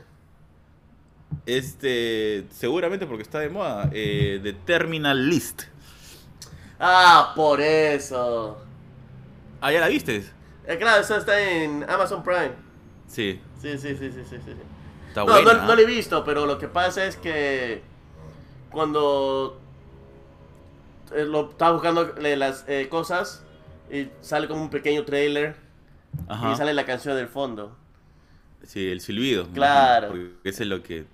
Este, 1.47 2.47
seguramente 2.51 3.07
porque 3.07 3.23
está 3.23 3.41
de 3.41 3.49
moda, 3.49 3.89
eh, 3.93 4.41
de 4.43 4.53
Terminal 4.53 5.29
List. 5.29 5.63
Ah, 6.79 7.33
por 7.35 7.61
eso. 7.61 8.59
Ah, 9.61 9.73
¿ya 9.73 9.81
la 9.81 9.89
viste? 9.89 10.25
Eh, 10.67 10.79
claro, 10.79 11.03
eso 11.03 11.17
está 11.17 11.41
en 11.41 11.85
Amazon 11.89 12.23
Prime. 12.23 12.53
Sí, 13.07 13.41
Sí, 13.61 13.79
sí, 13.79 13.97
sí, 13.97 14.11
sí, 14.13 14.25
sí, 14.29 14.39
sí. 14.45 14.53
está 15.09 15.25
No, 15.25 15.25
buena. 15.25 15.43
no, 15.43 15.55
no 15.67 15.77
lo 15.77 15.83
he 15.83 15.87
visto, 15.87 16.25
pero 16.25 16.47
lo 16.47 16.59
que 16.59 16.69
pasa 16.69 17.05
es 17.07 17.17
que 17.17 17.83
cuando 18.71 19.61
eh, 21.15 21.25
lo 21.25 21.51
estaba 21.51 21.73
buscando 21.73 22.15
las 22.19 22.65
eh, 22.69 22.89
cosas 22.89 23.45
y 23.91 24.09
sale 24.21 24.49
como 24.49 24.63
un 24.63 24.71
pequeño 24.71 25.05
trailer 25.05 25.57
Ajá. 26.29 26.53
y 26.53 26.57
sale 26.57 26.75
la 26.75 26.85
canción 26.87 27.17
del 27.17 27.29
fondo. 27.29 27.77
Sí, 28.67 28.89
el 28.89 29.01
silbido. 29.01 29.49
Claro. 29.49 30.09
Porque 30.09 30.33
ese 30.45 30.63
es 30.65 30.69
lo 30.69 30.83
que... 30.83 31.05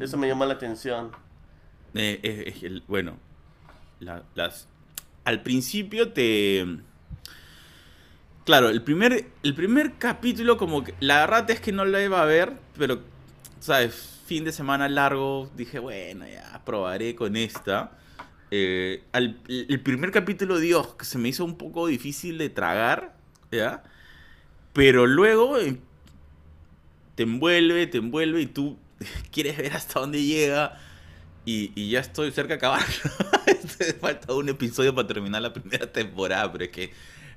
Eso 0.00 0.16
me 0.16 0.26
llamó 0.26 0.44
la 0.46 0.54
atención. 0.54 1.12
Eh, 1.94 2.82
bueno, 2.88 3.16
la- 4.00 4.24
las, 4.34 4.66
al 5.24 5.42
principio 5.42 6.12
te... 6.12 6.66
Claro, 8.44 8.68
el 8.68 8.82
primer, 8.82 9.26
el 9.42 9.54
primer 9.54 9.94
capítulo 9.94 10.56
como 10.58 10.84
que... 10.84 10.94
La 11.00 11.20
verdad 11.20 11.50
es 11.50 11.60
que 11.60 11.72
no 11.72 11.84
lo 11.84 12.00
iba 12.00 12.20
a 12.20 12.26
ver, 12.26 12.52
pero, 12.76 13.00
¿sabes? 13.60 14.20
Fin 14.26 14.44
de 14.44 14.52
semana 14.52 14.88
largo, 14.88 15.50
dije, 15.56 15.78
bueno, 15.78 16.26
ya 16.26 16.62
probaré 16.64 17.14
con 17.14 17.36
esta. 17.36 17.92
Eh, 18.50 19.02
al- 19.12 19.38
el 19.48 19.80
primer 19.80 20.10
capítulo, 20.10 20.58
Dios, 20.58 20.94
que 20.94 21.04
se 21.04 21.18
me 21.18 21.28
hizo 21.28 21.44
un 21.44 21.56
poco 21.56 21.86
difícil 21.86 22.36
de 22.38 22.50
tragar, 22.50 23.14
¿ya? 23.50 23.82
Pero 24.72 25.06
luego 25.06 25.58
eh, 25.58 25.78
te 27.14 27.24
envuelve, 27.24 27.86
te 27.86 27.98
envuelve 27.98 28.42
y 28.42 28.46
tú 28.46 28.78
quieres 29.32 29.56
ver 29.58 29.72
hasta 29.74 30.00
dónde 30.00 30.22
llega. 30.22 30.78
Y, 31.46 31.72
y 31.74 31.90
ya 31.90 32.00
estoy 32.00 32.32
cerca 32.32 32.54
de 32.54 32.56
acabar. 32.56 32.82
Este, 33.46 33.94
Falta 33.94 34.32
un 34.34 34.48
episodio 34.48 34.94
para 34.94 35.08
terminar 35.08 35.42
la 35.42 35.52
primera 35.52 35.90
temporada, 35.92 36.50
pero 36.52 36.64
es 36.64 36.70
que 36.70 36.84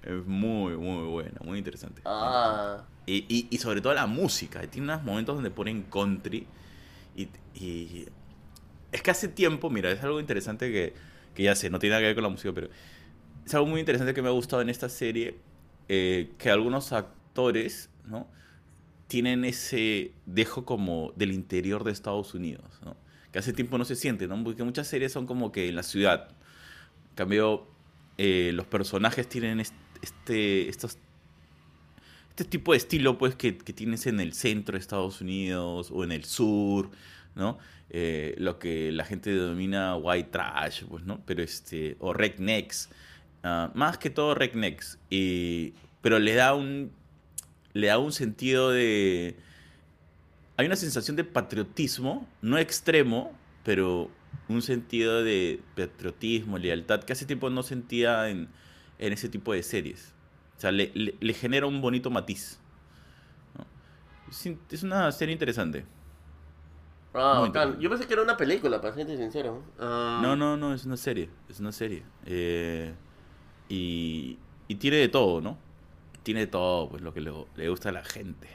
es 0.03 0.25
muy, 0.25 0.77
muy 0.77 1.05
buena, 1.07 1.39
muy 1.43 1.57
interesante. 1.59 2.03
Ah, 2.05 2.87
Y, 3.05 3.25
y- 3.29 3.47
y 3.51 3.57
sobre 3.59 3.81
todo 3.81 3.93
la 3.93 4.07
música. 4.07 4.61
Tiene 4.67 4.85
unos 4.91 5.03
momentos 5.03 5.35
donde 5.35 5.51
ponen 5.51 5.83
country. 5.83 6.47
Y, 7.15 7.29
y 7.55 8.07
es 8.91 9.01
que 9.01 9.11
hace 9.11 9.27
tiempo, 9.29 9.69
mira, 9.69 9.91
es 9.91 10.03
algo 10.03 10.19
interesante 10.19 10.71
que, 10.71 10.95
que 11.35 11.43
ya 11.43 11.55
sé, 11.55 11.69
no 11.69 11.79
tiene 11.79 11.91
nada 11.93 12.01
que 12.01 12.07
ver 12.07 12.15
con 12.15 12.23
la 12.23 12.29
música, 12.29 12.53
pero 12.53 12.69
es 13.45 13.55
algo 13.55 13.67
muy 13.67 13.79
interesante 13.81 14.13
que 14.13 14.21
me 14.21 14.29
ha 14.29 14.31
gustado 14.31 14.61
en 14.61 14.69
esta 14.69 14.89
serie. 14.89 15.39
eh, 15.89 16.35
que 16.39 16.49
algunos 16.51 16.93
actores, 16.93 17.89
¿no? 18.05 18.27
Tienen 19.07 19.45
ese 19.45 20.11
dejo 20.25 20.65
como 20.65 21.13
del 21.15 21.31
interior 21.31 21.83
de 21.83 21.91
Estados 21.91 22.33
Unidos, 22.33 22.65
¿no? 22.83 22.95
Que 23.31 23.39
hace 23.39 23.53
tiempo 23.53 23.77
no 23.77 23.85
se 23.85 23.95
siente, 23.95 24.27
¿no? 24.27 24.41
Porque 24.43 24.63
muchas 24.63 24.87
series 24.87 25.11
son 25.11 25.25
como 25.27 25.51
que 25.51 25.69
en 25.69 25.75
la 25.75 25.83
ciudad. 25.83 26.29
En 27.09 27.15
cambio, 27.15 27.67
eh, 28.17 28.51
los 28.53 28.65
personajes 28.67 29.27
tienen 29.29 29.59
est- 29.59 29.73
este, 30.01 30.69
estos 30.69 30.97
este 32.29 32.45
tipo 32.45 32.71
de 32.73 32.77
estilo 32.77 33.17
pues 33.17 33.35
que, 33.35 33.57
que 33.57 33.73
tienes 33.73 34.05
en 34.05 34.19
el 34.19 34.33
centro 34.33 34.73
de 34.73 34.79
Estados 34.79 35.21
Unidos 35.21 35.89
o 35.91 36.03
en 36.03 36.11
el 36.11 36.23
sur, 36.23 36.91
¿no? 37.35 37.57
Eh, 37.89 38.35
lo 38.37 38.59
que 38.59 38.91
la 38.91 39.05
gente 39.05 39.31
denomina 39.31 39.95
white 39.95 40.29
trash, 40.31 40.83
pues, 40.83 41.03
¿no? 41.05 41.19
Pero 41.25 41.41
este, 41.41 41.95
o 41.99 42.13
rednecks, 42.13 42.89
ah, 43.43 43.71
más 43.73 43.97
que 43.97 44.09
todo 44.11 44.35
rednecks, 44.35 44.99
y, 45.09 45.73
pero 46.01 46.19
le 46.19 46.35
da 46.35 46.53
un, 46.53 46.91
le 47.77 47.87
da 47.87 47.99
un 47.99 48.11
sentido 48.13 48.71
de, 48.71 49.37
hay 50.57 50.65
una 50.65 50.75
sensación 50.75 51.15
de 51.15 51.23
patriotismo, 51.23 52.27
no 52.41 52.57
extremo, 52.57 53.37
pero 53.63 54.09
un 54.47 54.61
sentido 54.61 55.23
de 55.23 55.61
patriotismo, 55.75 56.57
lealtad, 56.57 57.03
que 57.03 57.13
hace 57.13 57.25
tiempo 57.25 57.49
no 57.49 57.63
sentía 57.63 58.29
en, 58.29 58.49
en 58.97 59.13
ese 59.13 59.29
tipo 59.29 59.53
de 59.53 59.63
series. 59.63 60.13
O 60.57 60.59
sea, 60.59 60.71
le, 60.71 60.91
le- 60.95 61.15
le 61.19 61.33
genera 61.33 61.67
un 61.67 61.81
bonito 61.81 62.09
matiz. 62.09 62.59
¿no? 63.57 63.65
Es, 64.71 64.83
una 64.83 65.11
serie 65.11 65.33
interesante. 65.33 65.85
ah, 67.13 67.43
interesante. 67.45 67.83
Yo 67.83 67.89
pensé 67.89 68.07
que 68.07 68.13
era 68.13 68.23
una 68.23 68.37
película, 68.37 68.81
para 68.81 68.93
ser 68.93 69.07
sincero. 69.07 69.63
Ah, 69.79 70.21
No, 70.21 70.35
no, 70.35 70.57
no, 70.57 70.73
es 70.73 70.85
una 70.85 70.97
serie. 70.97 71.29
Es 71.49 71.59
una 71.59 71.71
serie. 71.71 72.03
Eh, 72.25 72.93
y, 73.69 74.39
y 74.67 74.75
tiene 74.75 74.97
de 74.97 75.09
todo, 75.09 75.41
¿no? 75.41 75.57
Tiene 76.27 76.45
todo, 76.45 76.89
pues 76.89 77.01
lo 77.01 77.13
que 77.13 77.21
le, 77.21 77.31
le 77.55 77.69
gusta 77.69 77.87
a 77.87 77.93
la 77.93 78.03
gente. 78.03 78.49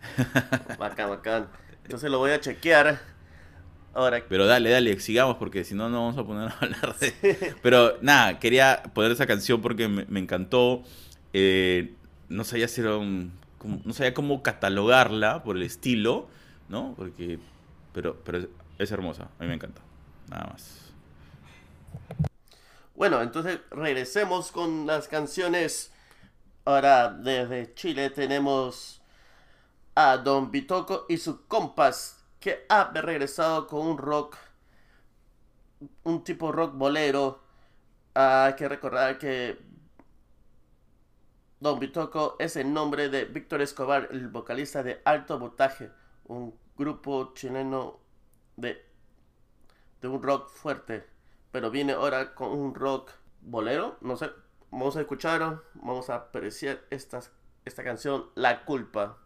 Bacán, 0.78 1.10
bacán. 1.10 1.48
Entonces 1.84 2.10
lo 2.10 2.18
voy 2.18 2.32
a 2.32 2.40
chequear. 2.40 3.00
Ahora, 3.94 4.22
Pero 4.28 4.46
dale, 4.46 4.70
dale, 4.70 5.00
sigamos 5.00 5.36
porque 5.38 5.64
si 5.64 5.74
no, 5.74 5.88
no 5.88 6.04
vamos 6.04 6.18
a 6.18 6.24
poner 6.24 6.48
a 6.50 6.58
hablar 6.60 6.96
de... 6.98 7.56
Pero 7.62 7.98
nada, 8.02 8.38
quería 8.38 8.82
poner 8.94 9.12
esa 9.12 9.26
canción 9.26 9.60
porque 9.62 9.88
me, 9.88 10.04
me 10.06 10.20
encantó. 10.20 10.82
Eh, 11.32 11.94
no 12.28 12.44
sabía 12.44 12.68
si 12.68 12.80
era 12.82 12.96
un- 12.96 13.32
como- 13.58 13.80
no 13.84 13.92
sabía 13.94 14.14
cómo 14.14 14.42
catalogarla 14.42 15.42
por 15.42 15.56
el 15.56 15.62
estilo, 15.62 16.28
¿no? 16.68 16.94
Porque... 16.96 17.40
Pero, 17.92 18.20
pero 18.24 18.38
es, 18.38 18.48
es 18.78 18.92
hermosa, 18.92 19.30
a 19.38 19.42
mí 19.42 19.48
me 19.48 19.54
encanta. 19.54 19.80
Nada 20.30 20.46
más. 20.52 20.92
Bueno, 22.94 23.22
entonces 23.22 23.60
regresemos 23.70 24.50
con 24.50 24.86
las 24.86 25.08
canciones. 25.08 25.92
Ahora 26.68 27.08
desde 27.08 27.72
Chile 27.72 28.10
tenemos 28.10 29.00
a 29.94 30.18
Don 30.18 30.50
Bitoco 30.50 31.06
y 31.08 31.16
sus 31.16 31.40
compas 31.48 32.22
que 32.38 32.66
ha 32.68 32.90
regresado 32.92 33.66
con 33.66 33.86
un 33.86 33.96
rock, 33.96 34.36
un 36.04 36.22
tipo 36.22 36.52
rock 36.52 36.74
bolero. 36.74 37.40
Hay 38.12 38.52
que 38.52 38.68
recordar 38.68 39.16
que 39.16 39.58
Don 41.58 41.78
Bitoco 41.78 42.36
es 42.38 42.54
el 42.56 42.70
nombre 42.70 43.08
de 43.08 43.24
Víctor 43.24 43.62
Escobar, 43.62 44.08
el 44.10 44.28
vocalista 44.28 44.82
de 44.82 45.00
Alto 45.06 45.38
Voltaje, 45.38 45.90
un 46.26 46.54
grupo 46.76 47.32
chileno 47.32 47.98
de, 48.56 48.84
de 50.02 50.08
un 50.08 50.22
rock 50.22 50.50
fuerte 50.50 51.06
pero 51.50 51.70
viene 51.70 51.94
ahora 51.94 52.34
con 52.34 52.50
un 52.50 52.74
rock 52.74 53.12
bolero, 53.40 53.96
no 54.02 54.16
sé, 54.18 54.30
vamos 54.70 54.96
a 54.96 55.00
escuchar, 55.00 55.62
vamos 55.74 56.10
a 56.10 56.16
apreciar 56.16 56.80
estas, 56.90 57.32
esta 57.64 57.84
canción, 57.84 58.26
La 58.34 58.64
Culpa. 58.64 59.18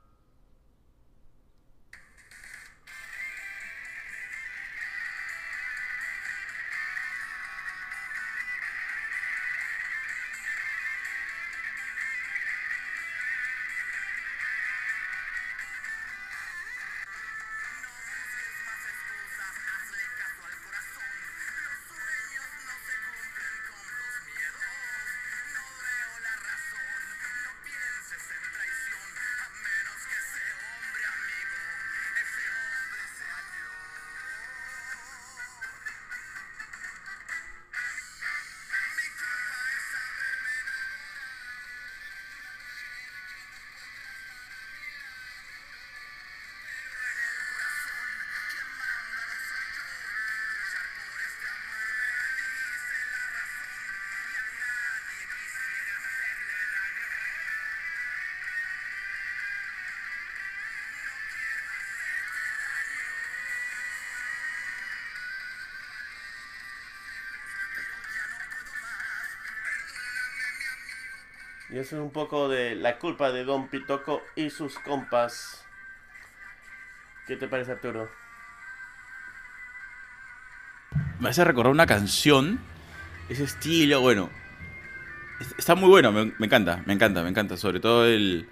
Y 71.73 71.79
eso 71.79 71.97
es 71.97 72.03
un 72.03 72.11
poco 72.11 72.49
de 72.49 72.75
la 72.75 72.99
culpa 72.99 73.33
de 73.33 73.45
Don 73.45 73.69
Pitoco 73.69 74.23
y 74.37 74.51
sus 74.51 74.79
compas. 74.79 75.65
¿Qué 77.27 77.37
te 77.37 77.49
parece, 77.49 77.73
Arturo? 77.73 78.11
Me 81.19 81.31
hace 81.31 81.45
recordar 81.45 81.73
una 81.73 81.87
canción, 81.87 82.61
ese 83.29 83.45
estilo, 83.45 84.01
bueno. 84.01 84.29
es- 85.41 85.55
Está 85.59 85.75
muy 85.75 85.89
bueno, 85.89 86.13
me, 86.13 86.33
encanta, 86.45 86.83
me 86.87 86.93
encanta, 86.93 87.23
me 87.23 87.31
encanta. 87.31 87.57
Sobre 87.57 87.81
todo 87.81 88.07
el, 88.07 88.49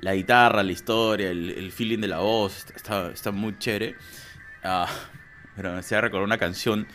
la 0.00 0.14
guitarra, 0.14 0.62
la 0.62 0.72
historia, 0.72 1.30
el, 1.30 1.50
el 1.50 1.72
feeling 1.72 1.98
de 2.00 2.08
la 2.08 2.18
voz, 2.20 2.66
está, 2.74 3.10
está 3.10 3.30
muy 3.32 3.58
chévere. 3.58 3.96
Ah, 4.62 4.88
pero 5.56 5.72
me 5.72 5.78
hacía 5.80 6.00
recordar 6.00 6.24
una 6.24 6.38
canción 6.38 6.86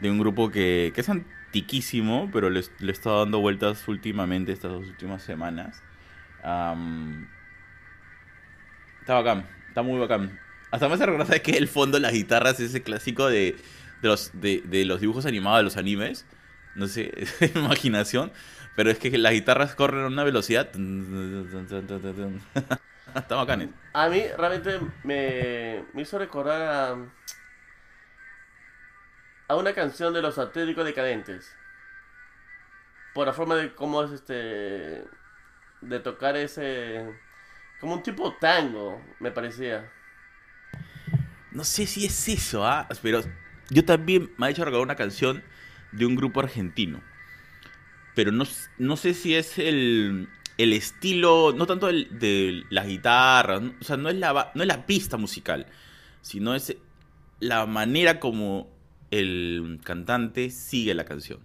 de 0.00 0.10
un 0.10 0.18
grupo 0.18 0.50
que, 0.50 0.90
que 0.94 1.00
es 1.02 1.08
antiquísimo, 1.52 2.30
pero 2.32 2.50
le, 2.50 2.62
le 2.78 2.88
he 2.88 2.92
estado 2.92 3.20
dando 3.20 3.40
vueltas 3.40 3.86
últimamente, 3.88 4.52
estas 4.52 4.72
dos 4.72 4.88
últimas 4.88 5.22
semanas. 5.22 5.84
Am, 6.42 7.28
está 9.00 9.14
bacán, 9.14 9.48
está 9.68 9.82
muy 9.82 9.98
bacán. 9.98 10.38
Hasta 10.70 10.88
me 10.88 10.94
hace 10.94 11.06
recordar 11.06 11.26
¿sabes 11.26 11.42
qué? 11.42 11.52
el 11.52 11.68
fondo 11.68 11.98
de 11.98 12.02
las 12.02 12.12
guitarras, 12.12 12.58
ese 12.60 12.82
clásico 12.82 13.26
de, 13.28 13.56
de 14.00 14.08
los, 14.08 14.30
de, 14.34 14.62
de 14.64 14.84
los 14.84 15.00
dibujos 15.00 15.26
animados 15.26 15.58
de 15.60 15.64
los 15.64 15.76
animes. 15.76 16.26
No 16.74 16.88
sé, 16.88 17.12
es 17.16 17.54
imaginación. 17.54 18.32
Pero 18.74 18.90
es 18.90 18.98
que 18.98 19.16
las 19.18 19.32
guitarras 19.34 19.74
corren 19.74 20.04
a 20.04 20.06
una 20.06 20.24
velocidad. 20.24 20.70
Está 23.14 23.36
bacán. 23.36 23.62
eh. 23.62 23.68
A 23.92 24.08
mí 24.08 24.22
realmente 24.38 24.80
me, 25.02 25.84
me 25.92 26.02
hizo 26.02 26.18
recordar 26.18 26.62
a, 26.62 26.96
a 29.52 29.56
una 29.56 29.74
canción 29.74 30.14
de 30.14 30.22
los 30.22 30.38
Atléticos 30.38 30.84
Decadentes. 30.84 31.54
Por 33.14 33.26
la 33.26 33.34
forma 33.34 33.54
de 33.54 33.74
cómo 33.74 34.02
es 34.02 34.10
este. 34.10 35.04
de 35.82 36.00
tocar 36.02 36.36
ese. 36.36 37.04
como 37.78 37.94
un 37.94 38.02
tipo 38.02 38.34
tango, 38.40 39.00
me 39.20 39.30
parecía. 39.30 39.90
No 41.50 41.64
sé 41.64 41.86
si 41.86 42.06
es 42.06 42.28
eso, 42.28 42.66
¿ah? 42.66 42.88
Pero 43.02 43.20
yo 43.68 43.84
también 43.84 44.32
me 44.38 44.46
ha 44.46 44.50
hecho 44.50 44.64
recordar 44.64 44.84
una 44.84 44.96
canción 44.96 45.44
de 45.92 46.06
un 46.06 46.16
grupo 46.16 46.40
argentino. 46.40 47.02
Pero 48.14 48.32
no, 48.32 48.44
no 48.78 48.96
sé 48.96 49.12
si 49.12 49.34
es 49.34 49.58
el, 49.58 50.30
el 50.56 50.72
estilo, 50.72 51.52
no 51.54 51.66
tanto 51.66 51.90
el, 51.90 52.18
de 52.18 52.64
las 52.70 52.86
guitarras, 52.86 53.62
o 53.80 53.84
sea, 53.84 53.98
no 53.98 54.08
es, 54.08 54.16
la, 54.16 54.50
no 54.54 54.62
es 54.62 54.68
la 54.68 54.86
pista 54.86 55.18
musical, 55.18 55.66
sino 56.22 56.54
es 56.54 56.74
la 57.40 57.66
manera 57.66 58.18
como 58.18 58.72
el 59.12 59.80
cantante 59.84 60.50
sigue 60.50 60.94
la 60.94 61.04
canción. 61.04 61.38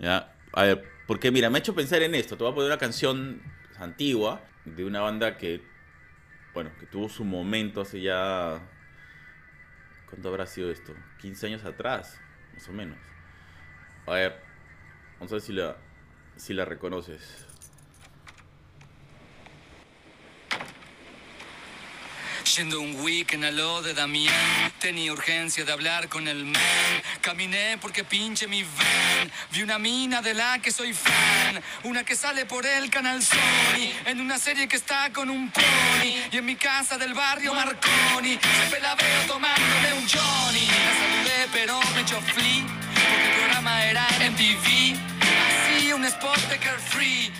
¿ya? 0.00 0.34
A 0.52 0.64
ver, 0.64 0.84
porque 1.06 1.30
mira, 1.30 1.50
me 1.50 1.58
ha 1.58 1.60
hecho 1.60 1.74
pensar 1.74 2.02
en 2.02 2.16
esto. 2.16 2.36
Te 2.36 2.42
voy 2.42 2.52
a 2.52 2.54
poner 2.54 2.70
una 2.70 2.78
canción 2.78 3.40
antigua 3.78 4.42
de 4.64 4.84
una 4.84 5.00
banda 5.00 5.38
que, 5.38 5.62
bueno, 6.52 6.72
que 6.80 6.86
tuvo 6.86 7.08
su 7.08 7.24
momento 7.24 7.82
hace 7.82 8.00
ya 8.00 8.60
¿Cuánto 10.14 10.28
habrá 10.28 10.46
sido 10.46 10.70
esto? 10.70 10.94
15 11.22 11.48
años 11.48 11.64
atrás, 11.64 12.20
más 12.52 12.68
o 12.68 12.72
menos. 12.72 12.96
A 14.06 14.12
ver, 14.12 14.40
vamos 15.14 15.32
a 15.32 15.34
ver 15.34 15.40
si 15.40 15.52
la, 15.52 15.76
si 16.36 16.54
la 16.54 16.64
reconoces. 16.64 17.48
Yendo 22.56 22.80
un 22.80 22.94
weekend 23.00 23.44
a 23.44 23.50
lo 23.50 23.82
de 23.82 23.94
Damián, 23.94 24.32
tenía 24.78 25.12
urgencia 25.12 25.64
de 25.64 25.72
hablar 25.72 26.08
con 26.08 26.28
el 26.28 26.44
man. 26.44 26.62
Caminé 27.20 27.78
porque 27.78 28.04
pinche 28.04 28.46
mi 28.46 28.62
van. 28.62 29.32
Vi 29.50 29.62
una 29.62 29.76
mina 29.80 30.22
de 30.22 30.34
la 30.34 30.60
que 30.60 30.70
soy 30.70 30.92
fan, 30.92 31.60
una 31.82 32.04
que 32.04 32.14
sale 32.14 32.46
por 32.46 32.64
el 32.64 32.90
canal 32.90 33.20
Sony, 33.24 33.90
en 34.06 34.20
una 34.20 34.38
serie 34.38 34.68
que 34.68 34.76
está 34.76 35.12
con 35.12 35.30
un 35.30 35.50
pony. 35.50 36.14
Y 36.30 36.36
en 36.36 36.44
mi 36.44 36.54
casa 36.54 36.96
del 36.96 37.12
barrio 37.12 37.54
Marconi, 37.54 38.38
siempre 38.38 38.80
la 38.80 38.94
veo 38.94 39.22
tomándome 39.26 39.92
un 39.94 40.08
Johnny. 40.08 40.66
La 40.66 40.94
saludé 40.94 41.48
pero 41.52 41.80
me 41.96 42.02
echó 42.02 42.20
flea, 42.20 42.62
porque 43.10 43.30
el 43.30 43.34
programa 43.40 43.84
era 43.84 44.06
en 44.20 44.36
TV. 44.36 44.94
Hacía 45.74 45.96
un 45.96 46.04
spot 46.04 46.38
de 46.48 46.58
Carefree 46.58 47.32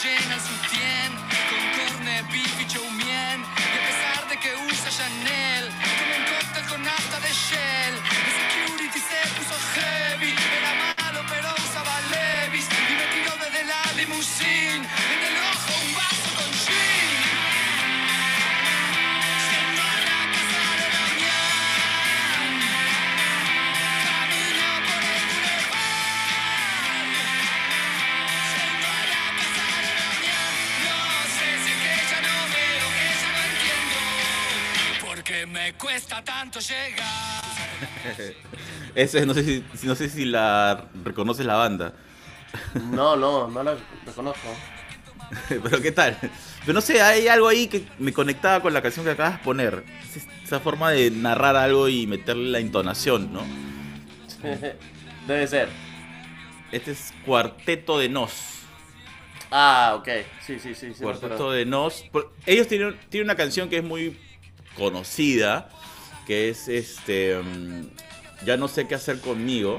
se 0.00 0.67
me 35.68 35.74
cuesta 35.74 36.24
tanto 36.24 36.60
llegar. 36.60 37.44
Ese, 38.94 39.26
no 39.26 39.34
sé 39.34 39.44
si, 39.44 39.86
no 39.86 39.94
sé 39.94 40.08
si 40.08 40.24
la 40.24 40.86
reconoces 41.04 41.44
la 41.44 41.56
banda. 41.56 41.92
No, 42.90 43.16
no, 43.16 43.48
no 43.48 43.62
la 43.62 43.76
reconozco. 44.06 44.48
Pero 45.48 45.82
qué 45.82 45.92
tal. 45.92 46.16
Pero 46.60 46.72
no 46.72 46.80
sé, 46.80 47.02
hay 47.02 47.28
algo 47.28 47.48
ahí 47.48 47.68
que 47.68 47.86
me 47.98 48.14
conectaba 48.14 48.62
con 48.62 48.72
la 48.72 48.80
canción 48.80 49.04
que 49.04 49.10
acabas 49.10 49.38
de 49.38 49.44
poner. 49.44 49.84
Es 50.16 50.26
Esa 50.42 50.58
forma 50.58 50.90
de 50.90 51.10
narrar 51.10 51.54
algo 51.54 51.88
y 51.88 52.06
meterle 52.06 52.50
la 52.50 52.60
entonación, 52.60 53.30
¿no? 53.30 53.42
Debe 55.26 55.46
ser. 55.46 55.68
Este 56.72 56.92
es 56.92 57.12
Cuarteto 57.26 57.98
de 57.98 58.08
Nos. 58.08 58.32
Ah, 59.50 59.96
ok. 59.98 60.08
Sí, 60.46 60.58
sí, 60.58 60.74
sí. 60.74 60.94
sí 60.94 61.02
Cuarteto 61.02 61.52
de 61.52 61.66
Nos. 61.66 62.06
Ellos 62.46 62.66
tienen, 62.68 62.98
tienen 63.10 63.26
una 63.26 63.36
canción 63.36 63.68
que 63.68 63.78
es 63.78 63.84
muy 63.84 64.16
conocida, 64.78 65.68
que 66.26 66.48
es 66.48 66.68
este 66.68 67.36
mm, 67.38 67.88
Ya 68.46 68.56
no 68.56 68.68
sé 68.68 68.86
qué 68.86 68.94
hacer 68.94 69.20
conmigo, 69.20 69.78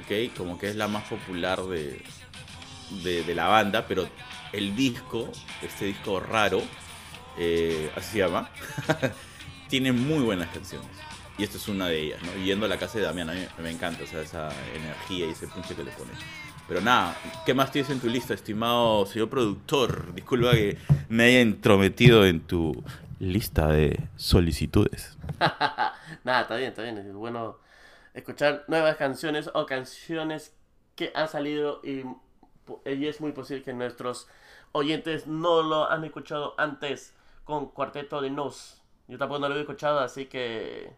¿ok? 0.00 0.36
Como 0.36 0.58
que 0.58 0.68
es 0.68 0.76
la 0.76 0.86
más 0.86 1.04
popular 1.04 1.62
de, 1.62 2.02
de, 3.02 3.34
la 3.34 3.46
banda, 3.46 3.86
pero 3.86 4.08
el 4.52 4.76
disco, 4.76 5.32
este 5.62 5.86
disco 5.86 6.20
raro, 6.20 6.62
eh, 7.38 7.90
así 7.96 8.12
se 8.12 8.18
llama, 8.18 8.50
tiene 9.68 9.92
muy 9.92 10.22
buenas 10.22 10.48
canciones. 10.50 10.90
Y 11.38 11.44
esta 11.44 11.56
es 11.56 11.68
una 11.68 11.86
de 11.88 11.98
ellas, 11.98 12.20
¿no? 12.22 12.44
Yendo 12.44 12.66
a 12.66 12.68
la 12.68 12.76
casa 12.76 12.98
de 12.98 13.04
Damián, 13.04 13.30
a 13.30 13.32
mí 13.32 13.40
me 13.62 13.70
encanta, 13.70 14.04
esa 14.04 14.50
energía 14.74 15.26
y 15.26 15.30
ese 15.30 15.46
punche 15.46 15.74
que 15.74 15.84
le 15.84 15.90
pone. 15.92 16.10
Pero 16.68 16.82
nada, 16.82 17.16
¿qué 17.46 17.54
más 17.54 17.72
tienes 17.72 17.90
en 17.90 17.98
tu 17.98 18.08
lista, 18.08 18.34
estimado 18.34 19.04
señor 19.06 19.28
productor? 19.28 20.14
Disculpa 20.14 20.52
que 20.52 20.76
me 21.08 21.24
haya 21.24 21.40
entrometido 21.40 22.24
en 22.26 22.40
tu 22.40 22.84
lista 23.20 23.68
de 23.68 24.08
solicitudes. 24.16 25.16
Nada, 26.24 26.40
está 26.40 26.56
bien, 26.56 26.70
está 26.70 26.82
bien. 26.82 26.98
Es 26.98 27.12
bueno 27.12 27.58
escuchar 28.14 28.64
nuevas 28.66 28.96
canciones 28.96 29.50
o 29.54 29.66
canciones 29.66 30.56
que 30.96 31.12
han 31.14 31.28
salido 31.28 31.80
y, 31.84 32.02
y 32.84 33.06
es 33.06 33.20
muy 33.20 33.32
posible 33.32 33.62
que 33.62 33.72
nuestros 33.72 34.26
oyentes 34.72 35.26
no 35.26 35.62
lo 35.62 35.88
han 35.88 36.04
escuchado 36.04 36.54
antes 36.58 37.14
con 37.44 37.68
Cuarteto 37.68 38.20
de 38.20 38.30
Nos. 38.30 38.82
Yo 39.06 39.18
tampoco 39.18 39.40
no 39.40 39.48
lo 39.48 39.54
había 39.54 39.62
escuchado, 39.62 40.00
así 40.00 40.26
que... 40.26 40.96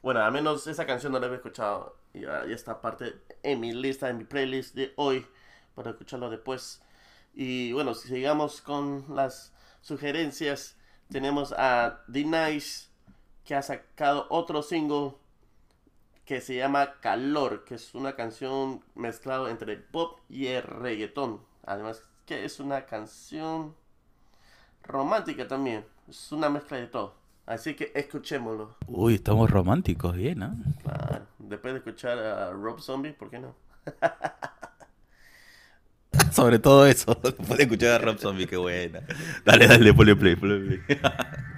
Bueno, 0.00 0.20
al 0.20 0.32
menos 0.32 0.66
esa 0.66 0.86
canción 0.86 1.12
no 1.12 1.18
la 1.18 1.26
había 1.26 1.36
escuchado. 1.36 1.96
Y 2.14 2.20
ya, 2.20 2.44
está 2.44 2.80
parte 2.80 3.14
en 3.42 3.60
mi 3.60 3.72
lista, 3.72 4.10
en 4.10 4.18
mi 4.18 4.24
playlist 4.24 4.74
de 4.74 4.92
hoy, 4.96 5.26
para 5.74 5.90
escucharlo 5.90 6.30
después. 6.30 6.82
Y 7.34 7.72
bueno, 7.72 7.94
si 7.94 8.08
sigamos 8.08 8.60
con 8.60 9.04
las 9.14 9.51
sugerencias, 9.82 10.76
tenemos 11.10 11.52
a 11.52 12.02
The 12.10 12.24
Nice, 12.24 12.88
que 13.44 13.54
ha 13.54 13.62
sacado 13.62 14.26
otro 14.30 14.62
single 14.62 15.12
que 16.24 16.40
se 16.40 16.56
llama 16.56 16.94
Calor, 17.00 17.64
que 17.64 17.74
es 17.74 17.94
una 17.94 18.14
canción 18.14 18.82
mezclado 18.94 19.48
entre 19.48 19.74
el 19.74 19.82
pop 19.82 20.20
y 20.28 20.46
el 20.46 20.62
reggaetón. 20.62 21.42
Además, 21.64 22.02
que 22.24 22.44
es 22.44 22.60
una 22.60 22.86
canción 22.86 23.74
romántica 24.84 25.46
también. 25.46 25.84
Es 26.08 26.32
una 26.32 26.48
mezcla 26.48 26.78
de 26.78 26.86
todo. 26.86 27.14
Así 27.44 27.74
que 27.74 27.90
escuchémoslo. 27.94 28.76
Uy, 28.86 29.16
estamos 29.16 29.50
románticos, 29.50 30.14
bien, 30.14 30.42
¿ah? 30.44 30.54
Claro, 30.82 31.26
después 31.38 31.74
de 31.74 31.78
escuchar 31.78 32.18
a 32.18 32.50
Rob 32.52 32.80
Zombie, 32.80 33.12
¿por 33.12 33.30
qué 33.30 33.40
no? 33.40 33.54
Sobre 36.34 36.58
todo 36.58 36.86
eso. 36.86 37.18
Después 37.22 37.56
de 37.58 37.64
escuchar 37.64 37.90
a 37.92 37.98
Rob 37.98 38.18
Zombie, 38.18 38.46
qué 38.46 38.56
buena. 38.56 39.02
Dale, 39.44 39.66
dale, 39.66 39.92
ponle 39.92 40.16
play, 40.16 40.36
ponle 40.36 40.78
play. 40.78 40.98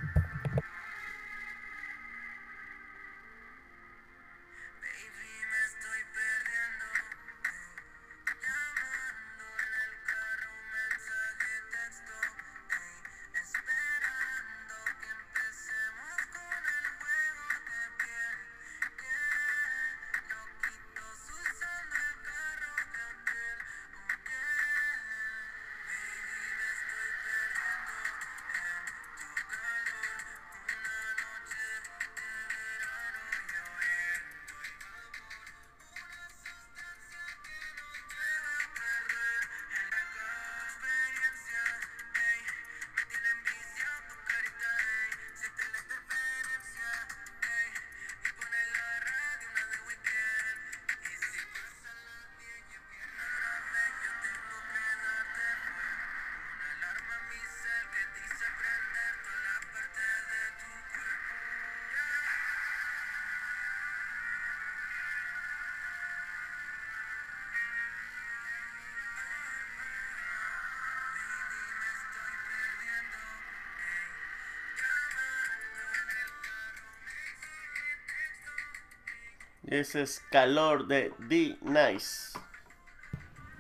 Ese 79.67 80.03
es 80.03 80.23
calor 80.31 80.87
de 80.87 81.13
D 81.29 81.57
Nice. 81.63 82.39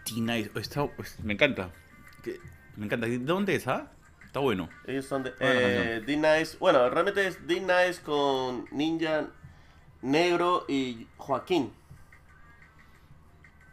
T-Nice. 0.04 0.50
Está- 0.56 0.86
pues, 0.86 1.18
me 1.20 1.32
encanta. 1.32 1.70
Me 2.76 2.86
encanta. 2.86 3.06
¿De 3.06 3.18
dónde 3.18 3.54
es, 3.54 3.66
ah? 3.68 3.90
Está 4.24 4.40
bueno. 4.40 4.68
Ellos 4.86 5.06
son 5.06 5.22
de 5.22 5.32
eh, 5.40 6.02
D 6.04 6.16
Nice. 6.16 6.56
Bueno, 6.58 6.88
realmente 6.90 7.26
es 7.26 7.46
D 7.46 7.60
Nice 7.60 8.02
con 8.02 8.66
Ninja 8.72 9.28
Negro 10.02 10.66
y 10.68 11.06
Joaquín. 11.16 11.72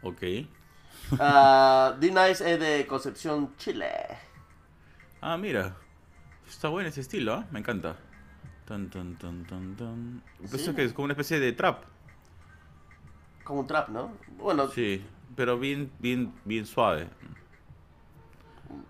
Ok. 0.02 0.22
Ah, 1.18 1.96
D 2.00 2.08
Nice 2.10 2.50
es 2.50 2.58
de 2.60 2.86
Concepción, 2.86 3.54
Chile. 3.58 3.90
Ah, 5.20 5.36
mira. 5.36 5.76
Está 6.48 6.68
bueno 6.68 6.88
ese 6.88 7.00
estilo, 7.02 7.34
¿ah? 7.34 7.46
Me 7.50 7.58
encanta. 7.60 7.96
Tan, 8.66 8.88
tan, 8.90 9.16
tan, 9.18 9.44
tan, 9.46 9.76
tan. 9.76 10.22
Pues 10.38 10.62
Sí. 10.64 10.72
que 10.74 10.84
es 10.84 10.92
como 10.92 11.04
una 11.04 11.12
especie 11.12 11.40
de 11.40 11.52
trap. 11.52 11.84
Como 13.44 13.60
un 13.60 13.66
trap, 13.66 13.88
¿no? 13.88 14.12
Bueno, 14.38 14.68
Sí, 14.68 15.02
pero 15.36 15.58
bien, 15.58 15.90
bien, 15.98 16.32
bien 16.44 16.66
suave. 16.66 17.08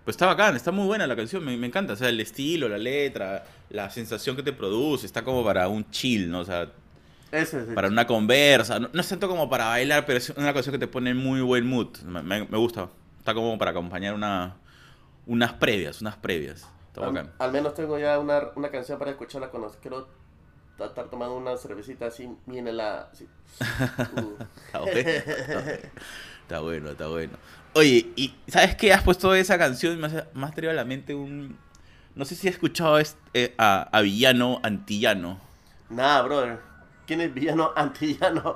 Pues 0.05 0.13
está 0.15 0.27
bacán, 0.27 0.55
está 0.55 0.71
muy 0.71 0.85
buena 0.85 1.07
la 1.07 1.15
canción, 1.15 1.43
me, 1.43 1.55
me 1.57 1.67
encanta. 1.67 1.93
O 1.93 1.95
sea, 1.95 2.09
el 2.09 2.19
estilo, 2.19 2.69
la 2.69 2.77
letra, 2.77 3.45
la 3.69 3.89
sensación 3.89 4.35
que 4.35 4.43
te 4.43 4.53
produce, 4.53 5.05
está 5.05 5.23
como 5.23 5.43
para 5.43 5.67
un 5.67 5.89
chill, 5.91 6.29
¿no? 6.29 6.39
O 6.39 6.45
sea, 6.45 6.71
ese 7.31 7.61
es 7.61 7.65
para 7.73 7.87
una 7.87 8.05
conversa. 8.07 8.79
No, 8.79 8.89
no 8.93 9.01
es 9.01 9.07
tanto 9.09 9.27
como 9.27 9.49
para 9.49 9.65
bailar, 9.67 10.05
pero 10.05 10.17
es 10.19 10.29
una 10.31 10.53
canción 10.53 10.73
que 10.73 10.79
te 10.79 10.87
pone 10.87 11.09
en 11.11 11.17
muy 11.17 11.41
buen 11.41 11.65
mood. 11.67 11.97
Me, 12.05 12.21
me- 12.21 12.45
me 12.47 12.57
gusta. 12.57 12.89
Está 13.19 13.33
como 13.33 13.57
para 13.57 13.71
acompañar 13.71 14.13
una, 14.13 14.55
unas 15.25 15.53
previas, 15.53 16.01
unas 16.01 16.15
previas. 16.17 16.67
Está 16.87 17.01
Al, 17.01 17.07
bacán. 17.13 17.31
al 17.39 17.51
menos 17.51 17.73
tengo 17.73 17.97
ya 17.97 18.19
una, 18.19 18.49
una 18.55 18.69
canción 18.69 18.99
para 18.99 19.11
escucharla 19.11 19.49
cuando 19.49 19.69
quiero 19.81 20.07
estar 20.79 21.09
tomando 21.09 21.35
una 21.35 21.57
cervecita 21.57 22.07
así, 22.07 22.29
bien 22.45 22.67
helada. 22.67 23.09
así. 23.11 23.27
Uh. 24.15 24.37
Está 24.65 24.79
bueno, 24.79 24.99
está 25.07 25.61
bueno, 25.61 25.89
está 26.41 26.59
bueno, 26.59 26.89
está 26.91 27.07
bueno. 27.07 27.33
Oye, 27.75 28.07
¿y 28.15 28.33
sabes 28.47 28.75
qué? 28.75 28.93
Has 28.93 29.03
puesto 29.03 29.33
esa 29.33 29.57
canción 29.57 29.93
y 29.93 29.97
me 29.97 30.07
ha- 30.07 30.27
me 30.33 30.45
ha 30.45 30.51
traído 30.51 30.71
a 30.71 30.75
la 30.75 30.85
mente 30.85 31.15
un... 31.15 31.57
No 32.15 32.25
sé 32.25 32.35
si 32.35 32.47
has 32.47 32.53
escuchado 32.55 32.99
est- 32.99 33.17
eh, 33.33 33.55
a, 33.57 33.89
a 33.91 34.01
Villano 34.01 34.59
Antillano. 34.63 35.39
Nada, 35.89 36.21
brother. 36.23 36.59
¿Quién 37.07 37.21
es 37.21 37.33
villano 37.33 37.71
antillano? 37.75 38.55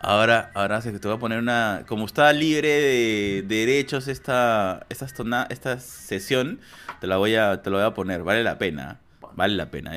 Ahora, 0.00 0.50
ahora 0.54 0.80
se 0.80 0.90
te 0.98 1.06
voy 1.08 1.16
a 1.16 1.20
poner 1.20 1.38
una... 1.38 1.84
Como 1.86 2.06
está 2.06 2.32
libre 2.32 2.68
de, 2.68 3.44
de 3.46 3.66
derechos 3.66 4.08
esta, 4.08 4.86
esta, 4.88 5.06
esta 5.50 5.78
sesión, 5.80 6.60
te 7.00 7.06
la, 7.06 7.16
voy 7.18 7.36
a, 7.36 7.62
te 7.62 7.70
la 7.70 7.76
voy 7.78 7.86
a 7.86 7.94
poner. 7.94 8.22
Vale 8.24 8.42
la 8.42 8.58
pena. 8.58 8.98
Vale 9.34 9.54
la 9.56 9.70
pena. 9.70 9.92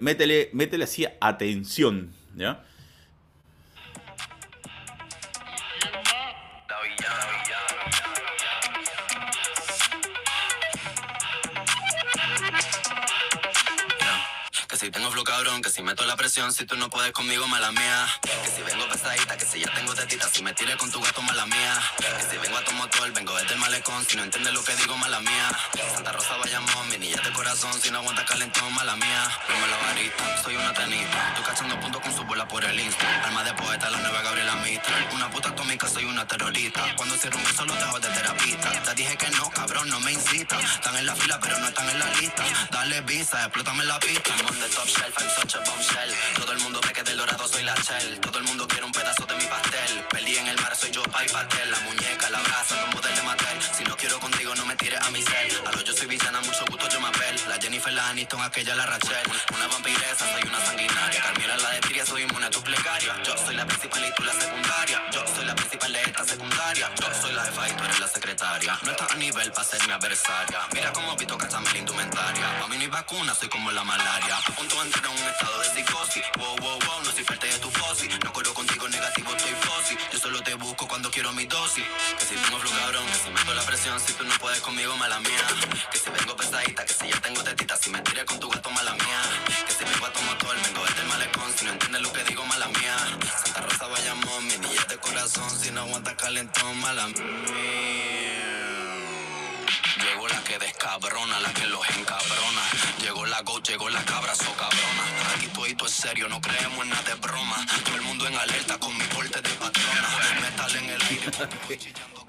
Métele, 0.00 0.50
métele 0.52 0.84
así 0.84 1.06
atención, 1.20 2.14
¿ya? 2.34 2.62
Que 14.68 14.76
si 14.76 14.90
tengo 14.90 15.10
flow 15.10 15.24
cabrón, 15.24 15.62
que 15.62 15.70
si 15.70 15.82
meto 15.82 16.04
la 16.04 16.16
presión, 16.16 16.52
si 16.52 16.66
tú 16.66 16.76
no 16.76 16.90
puedes 16.90 17.12
conmigo, 17.12 17.48
mala 17.48 17.72
mía. 17.72 18.06
Que 18.22 18.50
si 18.50 18.62
vengo 18.62 18.86
pesadita, 18.88 19.35
que 19.36 19.44
si 19.44 19.60
ya 19.60 19.72
tengo 19.74 19.94
tetita, 19.94 20.28
si 20.28 20.42
me 20.42 20.52
tires 20.52 20.76
con 20.76 20.90
tu 20.90 21.00
gato, 21.00 21.20
mala 21.22 21.46
mía. 21.46 21.74
Que 21.98 22.24
si 22.30 22.38
vengo 22.38 22.56
a 22.56 22.64
tu 22.64 22.72
motor, 22.72 23.12
vengo 23.12 23.36
desde 23.36 23.54
el 23.54 23.60
malecón, 23.60 24.04
si 24.06 24.16
no 24.16 24.24
entiendes 24.24 24.52
lo 24.52 24.62
que 24.62 24.74
digo, 24.76 24.96
mala 24.96 25.20
mía. 25.20 25.50
Santa 25.94 26.12
Rosa, 26.12 26.36
Bayamón, 26.36 26.88
mi 26.88 26.98
niña 26.98 27.20
de 27.22 27.32
corazón, 27.32 27.72
si 27.80 27.90
no 27.90 27.98
aguanta 27.98 28.24
calentón, 28.24 28.72
mala 28.74 28.96
mía. 28.96 29.28
Dame 29.48 29.66
la 29.68 29.76
varita, 29.78 30.42
soy 30.42 30.56
una 30.56 30.72
tenista. 30.72 31.34
Tú 31.36 31.42
cachando 31.42 31.78
puntos 31.80 32.02
con 32.02 32.14
su 32.14 32.24
bola 32.24 32.46
por 32.48 32.64
el 32.64 32.78
Insta. 32.78 33.24
Alma 33.24 33.44
de 33.44 33.52
poeta, 33.54 33.90
la 33.90 33.98
nueva 33.98 34.22
Gabriela 34.22 34.56
Mistral. 34.56 35.08
Una 35.12 35.30
puta 35.30 35.48
atómica, 35.50 35.88
soy 35.88 36.04
una 36.04 36.26
terrorista. 36.26 36.94
Cuando 36.96 37.16
cierro 37.16 37.38
un 37.38 37.44
beso, 37.44 37.64
los 37.64 37.78
dejo 37.78 38.00
de 38.00 38.08
terapista. 38.08 38.82
Te 38.82 38.94
dije 38.94 39.16
que 39.16 39.30
no, 39.30 39.50
cabrón, 39.50 39.88
no 39.90 40.00
me 40.00 40.12
incita. 40.12 40.58
Están 40.60 40.96
en 40.96 41.06
la 41.06 41.14
fila, 41.14 41.38
pero 41.40 41.58
no 41.58 41.68
están 41.68 41.88
en 41.90 41.98
la 41.98 42.06
lista. 42.14 42.44
Dale 42.70 43.00
visa, 43.02 43.42
explótame 43.44 43.84
la 43.84 43.98
pista. 43.98 44.34
I'm 44.36 44.46
on 44.46 44.70
top 44.70 44.86
shelf, 44.86 45.14
I'm 45.18 45.28
such 45.30 45.54
a 45.56 45.60
bombshell. 45.60 46.14
Todo 46.36 46.52
el 46.52 46.58
mundo 46.60 46.80
ve 46.86 46.92
que 46.92 47.02
del 47.02 47.16
dorado 47.16 47.46
soy 47.48 47.62
la 47.62 47.74
shell. 47.74 48.20
Todo 48.20 48.38
el 48.38 48.44
mundo 48.44 48.65
Pai 51.16 51.26
Patel. 51.28 51.70
La 51.70 51.80
muñeca, 51.80 52.28
la 52.28 52.40
brasa, 52.42 52.76
como 52.82 53.00
de 53.00 53.22
Mattel. 53.22 53.58
Si 53.74 53.84
no 53.84 53.96
quiero 53.96 54.20
contigo, 54.20 54.54
no 54.54 54.66
me 54.66 54.76
tires 54.76 55.00
a 55.00 55.10
mi 55.10 55.22
cel. 55.22 55.48
Lo 55.72 55.80
yo 55.80 55.94
soy 55.94 56.08
villana, 56.08 56.42
mucho 56.42 56.62
gusto, 56.68 56.86
yo 56.90 57.00
me 57.00 57.08
apel. 57.08 57.40
La 57.48 57.56
Jennifer, 57.58 57.90
la 57.90 58.10
Aniston, 58.10 58.42
aquella, 58.42 58.74
la 58.74 58.84
Rachel. 58.84 59.24
Una 59.54 59.66
vampiresa, 59.66 60.24
soy 60.32 60.42
una 60.46 60.60
sanguinaria. 60.60 61.22
Carmela, 61.22 61.56
la 61.56 61.70
de 61.70 61.80
Tiria, 61.80 62.04
soy 62.04 62.22
inmune 62.24 62.44
a 62.44 62.50
tu 62.50 62.60
plegaria. 62.62 63.16
Yo 63.24 63.34
soy 63.38 63.54
la 63.56 63.64
principal 63.64 64.04
y 64.04 64.12
tú 64.12 64.24
la 64.24 64.32
secundaria. 64.34 65.02
Yo 65.10 65.24
soy 65.34 65.44
la 65.46 65.54
principal 65.54 65.92
de 65.94 66.02
esta 66.02 66.24
secundaria. 66.24 66.90
Yo 67.00 67.08
soy 67.22 67.32
la 67.32 67.44
jefa 67.46 67.68
y 67.70 67.72
tú 67.72 67.84
eres 67.84 68.00
la 68.00 68.08
secretaria. 68.08 68.78
No 68.82 68.90
estás 68.90 69.10
a 69.10 69.14
nivel 69.14 69.52
para 69.52 69.64
ser 69.64 69.86
mi 69.86 69.92
adversaria. 69.94 70.60
Mira 70.74 70.92
cómo 70.92 71.16
Vito 71.16 71.38
cachame 71.38 71.72
la 71.72 71.78
indumentaria. 71.78 72.62
A 72.62 72.68
mí 72.68 72.76
no 72.76 72.82
hay 72.82 72.88
vacuna, 72.88 73.34
soy 73.34 73.48
como 73.48 73.70
la 73.72 73.84
malaria. 73.84 74.36
A 74.36 74.52
punto 74.52 74.74
de 74.76 74.90
en 74.90 75.06
un 75.06 75.28
estado 75.32 75.60
de 75.60 75.68
psicosis. 75.70 76.24
Wow, 76.36 76.56
wow, 76.60 76.78
wow, 76.86 77.02
no 77.02 77.10
soy 77.10 77.24
parte 77.24 77.46
de 77.46 77.58
tu 77.58 77.70
mi. 81.74 81.82
Que 82.18 82.24
si 82.24 82.34
tengo 82.36 82.58
flow 82.58 82.72
cabrón, 82.78 83.06
que 83.06 83.18
si 83.18 83.30
meto 83.30 83.54
la 83.54 83.62
presión, 83.62 83.98
si 84.00 84.12
tú 84.12 84.24
no 84.24 84.34
puedes 84.38 84.60
conmigo, 84.60 84.96
mala 84.96 85.18
mía. 85.20 85.46
Que 85.90 85.98
si 85.98 86.10
vengo 86.10 86.36
pesadita, 86.36 86.84
que 86.84 86.94
si 86.94 87.08
ya 87.08 87.20
tengo 87.20 87.42
tetita, 87.42 87.76
si 87.76 87.90
me 87.90 88.00
tiré 88.00 88.24
con 88.24 88.38
tu 88.38 88.48
gato, 88.48 88.70
mala 88.70 88.92
mía. 88.94 89.20
Que 89.66 89.72
si 89.72 89.84
a 89.84 90.12
tu 90.12 90.22
motor, 90.22 90.56
vengo 90.62 90.84
desde 90.84 91.00
el 91.02 91.08
malecón, 91.08 91.52
si 91.56 91.64
no 91.64 91.72
entiendes 91.72 92.02
lo 92.02 92.12
que 92.12 92.22
digo, 92.24 92.44
mala 92.46 92.68
mía. 92.68 92.96
Santa 93.44 93.62
Rosa, 93.62 93.86
Bayamón, 93.88 94.46
mi 94.46 94.56
niña 94.58 94.84
de 94.88 94.96
corazón, 94.98 95.50
si 95.50 95.70
no 95.70 95.82
aguanta 95.82 96.16
calentón, 96.16 96.80
mala 96.80 97.08
mía. 97.08 98.36
Llegó 100.02 100.28
la 100.28 100.44
que 100.44 100.58
descabrona, 100.58 101.40
la 101.40 101.52
que 101.52 101.66
los 101.66 101.88
encabrona. 101.90 102.62
Llegó 103.00 103.26
la 103.26 103.40
go, 103.42 103.60
llegó 103.60 103.88
la 103.88 104.04
cabra, 104.04 104.34
so 104.34 104.52
cabrona. 104.54 105.04
Aquí 105.34 105.48
todo 105.48 105.86
es 105.86 105.92
serio, 105.92 106.28
no 106.28 106.40
creemos 106.40 106.84
en 106.84 106.90
nada 106.90 107.02
de 107.02 107.14
broma. 107.14 107.56
Todo 107.84 107.96
el 107.96 108.02
mundo 108.02 108.26
en 108.26 108.36
alerta 108.36 108.78
con 108.78 108.96
mi 108.96 109.04
porte 109.04 109.40
de 109.40 109.50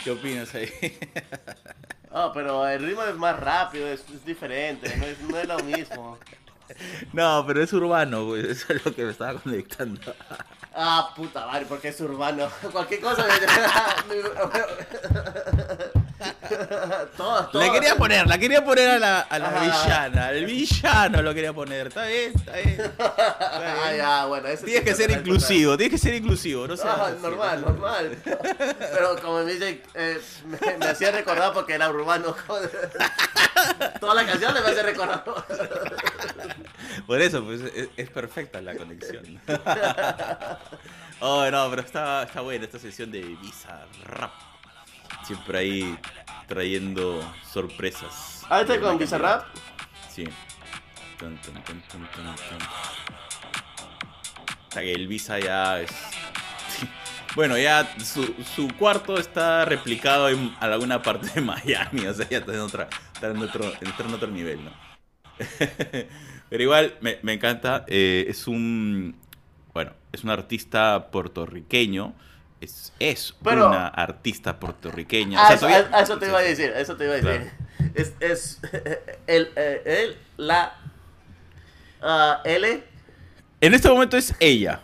¿Qué 0.04 0.12
opinas 0.12 0.54
ahí? 0.56 0.72
Ah, 2.10 2.32
pero 2.34 2.66
el 2.68 2.84
ritmo 2.84 3.04
es 3.04 3.16
más 3.16 3.38
rápido, 3.40 3.86
es, 3.88 4.00
es 4.10 4.26
diferente, 4.26 4.96
no 4.98 5.06
es, 5.06 5.20
no 5.22 5.38
es 5.38 5.48
lo 5.48 5.60
mismo. 5.60 6.18
no, 7.14 7.44
pero 7.46 7.62
es 7.62 7.72
urbano, 7.74 8.26
güey. 8.26 8.42
Eso 8.52 8.74
es 8.74 8.84
lo 8.84 8.96
que 8.96 9.04
me 9.04 9.12
estaba 9.12 9.40
conectando. 9.40 10.02
Ah, 10.80 11.12
puta 11.16 11.48
madre, 11.48 11.66
porque 11.68 11.88
es 11.88 12.00
urbano. 12.02 12.48
Cualquier 12.72 13.02
cosa. 13.02 13.26
me- 14.08 14.16
todas, 17.18 17.46
La 17.46 17.52
todas. 17.52 17.70
quería 17.72 17.96
poner, 17.96 18.26
la 18.28 18.38
quería 18.38 18.64
poner 18.66 18.90
a 18.90 19.00
la, 19.00 19.20
a 19.22 19.40
la 19.40 19.48
Ajá. 19.50 19.60
villana. 19.62 20.32
El 20.32 20.46
villano 20.46 21.22
lo 21.22 21.34
quería 21.34 21.54
poner. 21.54 21.88
Está 21.88 22.06
bien, 22.06 22.34
está 22.36 22.54
bien. 22.54 22.82
Está 22.82 23.14
Ah, 23.88 23.94
ya, 23.96 24.26
bueno, 24.26 24.48
Tienes 24.66 24.84
que 24.84 24.96
ser 24.96 25.12
inclusivo, 25.12 25.78
tienes 25.78 25.92
que 26.00 26.08
ser 26.08 26.16
inclusivo. 26.16 26.68
No 26.68 26.76
Ah, 26.84 27.12
normal, 27.22 27.62
¿no? 27.62 27.68
normal. 27.70 28.18
Pero 28.24 29.16
como 29.22 29.44
me 29.44 29.54
dicen, 29.54 29.82
eh, 29.94 30.20
me, 30.46 30.78
me 30.78 30.86
hacía 30.88 31.12
recordar 31.12 31.54
porque 31.54 31.74
era 31.74 31.90
urbano. 31.90 32.36
joder. 32.48 32.90
Toda 34.00 34.16
la 34.16 34.26
canción 34.26 34.54
me 34.54 34.60
hace 34.60 34.84
recordar. 34.84 35.24
Por 37.06 37.22
eso, 37.22 37.44
pues 37.44 37.62
es, 37.62 37.90
es 37.96 38.10
perfecta 38.10 38.62
la 38.62 38.76
conexión. 38.76 39.40
oh, 41.20 41.50
no, 41.50 41.70
pero 41.70 41.82
está, 41.82 42.24
está 42.24 42.42
buena 42.42 42.66
esta 42.66 42.80
sesión 42.80 43.12
de 43.12 43.22
Visa 43.22 43.86
Rap. 44.04 44.32
Siempre 45.24 45.58
ahí 45.58 45.98
trayendo 46.48 47.22
sorpresas. 47.52 48.46
Ah, 48.50 48.62
¿este 48.62 48.80
con 48.80 48.98
Bizarrap? 48.98 49.46
Sí. 50.10 50.26
Tun. 51.20 51.38
O 54.68 54.72
sea 54.72 54.82
que 54.82 54.94
el 54.94 55.08
Visa 55.08 55.40
ya 55.40 55.82
es. 55.82 55.92
Bueno, 57.36 57.56
ya 57.56 57.88
su, 58.04 58.34
su 58.56 58.68
cuarto 58.80 59.20
está 59.20 59.64
replicado 59.64 60.28
en 60.28 60.56
alguna 60.60 61.04
parte 61.04 61.30
de 61.36 61.42
Miami, 61.42 62.08
o 62.08 62.14
sea, 62.14 62.28
ya 62.28 62.40
está 62.40 62.52
en, 62.52 62.62
otra, 62.62 62.90
está 63.14 63.28
en, 63.28 63.38
otro, 63.38 63.66
está 63.80 64.04
en 64.04 64.14
otro 64.16 64.32
nivel, 64.32 64.66
¿no? 64.66 64.72
Pero 66.50 66.64
igual 66.64 66.98
me, 67.02 67.20
me 67.22 67.34
encanta, 67.34 67.86
eh, 67.88 68.26
es 68.28 68.48
un, 68.48 69.16
bueno, 69.72 69.94
es 70.12 70.24
un 70.24 70.32
artista 70.32 71.12
puertorriqueño, 71.12 72.16
es, 72.62 72.94
es 73.00 73.36
Pero- 73.44 73.68
una 73.68 73.88
artista 73.88 74.60
puertorriqueña. 74.60 75.40
o 75.40 75.44
Ah, 75.44 75.48
sea, 75.48 75.56
eso, 75.58 75.68
todavía- 75.68 75.90
a- 75.96 76.00
a 76.00 76.02
eso 76.04 76.18
te 76.18 76.28
iba 76.28 76.40
a 76.40 76.42
decir, 76.42 76.74
eso 76.76 76.96
te 76.98 77.04
iba 77.06 77.14
a 77.14 77.18
decir. 77.18 77.52
Es, 77.96 78.14
es 78.20 78.60
el, 79.28 79.50
eh, 79.56 79.82
el, 79.86 80.18
la, 80.38 80.74
ah, 82.02 82.42
L, 82.44 82.84
En 83.62 83.74
este 83.74 83.90
momento 83.90 84.18
es 84.18 84.34
ella, 84.40 84.82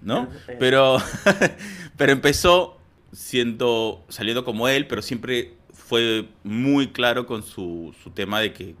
¿no? 0.00 0.28
Eh. 0.48 0.56
Pero, 0.58 0.98
pero 1.96 2.12
empezó 2.12 2.78
siendo, 3.12 4.04
saliendo 4.08 4.44
como 4.44 4.68
él, 4.68 4.86
pero 4.86 5.02
siempre 5.02 5.54
fue 5.72 6.28
muy 6.42 6.88
claro 6.92 7.26
con 7.26 7.42
su, 7.42 7.94
su 8.02 8.10
tema 8.10 8.40
de 8.40 8.52
que, 8.52 8.74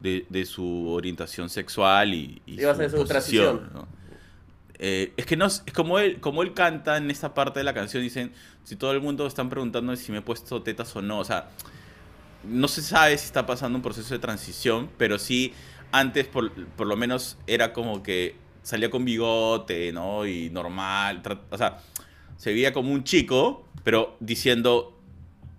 de, 0.00 0.26
de 0.28 0.44
su 0.44 0.88
orientación 0.90 1.48
sexual 1.48 2.12
y, 2.14 2.40
y 2.46 2.60
Iba 2.60 2.72
a 2.72 2.74
ser 2.74 2.90
su 2.90 2.96
posición, 2.98 3.08
transición. 3.58 3.70
¿no? 3.74 3.88
Eh, 4.78 5.12
es 5.16 5.26
que 5.26 5.36
no, 5.36 5.46
es 5.46 5.62
como 5.74 5.98
él, 5.98 6.20
como 6.20 6.42
él 6.42 6.52
canta 6.52 6.96
en 6.96 7.10
esta 7.10 7.34
parte 7.34 7.60
de 7.60 7.64
la 7.64 7.74
canción, 7.74 8.02
dicen, 8.02 8.32
si 8.64 8.76
todo 8.76 8.92
el 8.92 9.00
mundo 9.00 9.26
están 9.26 9.48
preguntando 9.48 9.94
si 9.96 10.12
me 10.12 10.18
he 10.18 10.22
puesto 10.22 10.62
tetas 10.62 10.94
o 10.96 11.02
no, 11.02 11.18
o 11.18 11.24
sea, 11.24 11.48
no 12.44 12.68
se 12.68 12.82
sabe 12.82 13.16
si 13.16 13.24
está 13.24 13.46
pasando 13.46 13.76
un 13.76 13.82
proceso 13.82 14.12
de 14.12 14.20
transición, 14.20 14.90
pero 14.98 15.18
sí, 15.18 15.54
antes 15.92 16.26
por, 16.26 16.52
por 16.76 16.86
lo 16.86 16.96
menos 16.96 17.38
era 17.46 17.72
como 17.72 18.02
que 18.02 18.36
salía 18.62 18.90
con 18.90 19.04
bigote, 19.04 19.92
¿no? 19.92 20.26
Y 20.26 20.50
normal, 20.50 21.22
o 21.50 21.56
sea, 21.56 21.78
se 22.36 22.52
veía 22.52 22.72
como 22.72 22.92
un 22.92 23.04
chico, 23.04 23.66
pero 23.82 24.16
diciendo, 24.20 25.00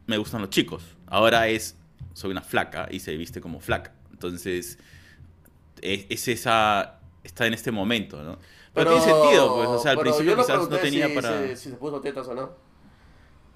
me 0.06 0.18
gustan 0.18 0.42
los 0.42 0.50
chicos. 0.50 0.84
Ahora 1.08 1.48
es, 1.48 1.78
soy 2.14 2.32
una 2.32 2.42
flaca 2.42 2.88
y 2.92 3.00
se 3.00 3.16
viste 3.16 3.42
como 3.42 3.60
flaca. 3.60 3.94
Entonces, 4.12 4.78
es, 5.82 6.06
es 6.10 6.28
esa, 6.28 7.00
está 7.24 7.48
en 7.48 7.54
este 7.54 7.72
momento, 7.72 8.22
¿no? 8.24 8.40
Pero, 8.78 8.92
tiene 8.92 9.06
sentido, 9.06 9.56
pues, 9.56 9.68
o 9.70 9.80
sea, 9.80 9.92
al 9.92 9.98
pero 9.98 10.12
principio 10.16 10.38
quizás 10.38 10.70
no 10.70 10.78
tenía 10.78 11.08
si, 11.08 11.14
para... 11.16 11.48
Si, 11.48 11.56
si 11.56 11.70
se 11.72 11.76
puso 11.76 12.00
tetas 12.02 12.28
o 12.28 12.36
no. 12.36 12.52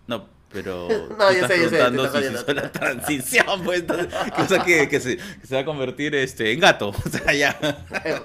No, 0.08 0.28
pero 0.52 0.88
No, 1.18 1.30
estás 1.30 1.48
sé, 1.50 1.58
yo 1.64 1.70
sé, 1.70 1.78
preguntando 1.78 2.12
si 2.12 2.24
se 2.24 2.34
hizo 2.34 2.54
la 2.54 2.72
transición, 2.72 3.62
pues, 3.64 3.84
cosa 4.36 4.64
que, 4.64 4.90
que 4.90 5.00
se, 5.00 5.18
que 5.18 5.48
se 5.48 5.56
va 5.56 5.62
a 5.62 5.66
convertir 5.66 6.16
este, 6.16 6.52
en 6.52 6.60
gato, 6.60 6.90
o 7.06 7.10
sea, 7.10 7.34
ya. 7.34 7.58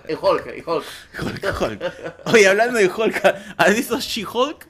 En, 0.08 0.18
Hulk, 0.20 0.46
en 0.48 0.64
Hulk. 0.68 0.84
Hulk, 1.22 1.60
Hulk. 1.60 1.82
Oye, 2.32 2.48
hablando 2.48 2.78
de 2.78 2.88
Hulk, 2.88 3.22
¿has 3.56 3.74
visto 3.74 3.98
She-Hulk? 4.00 4.66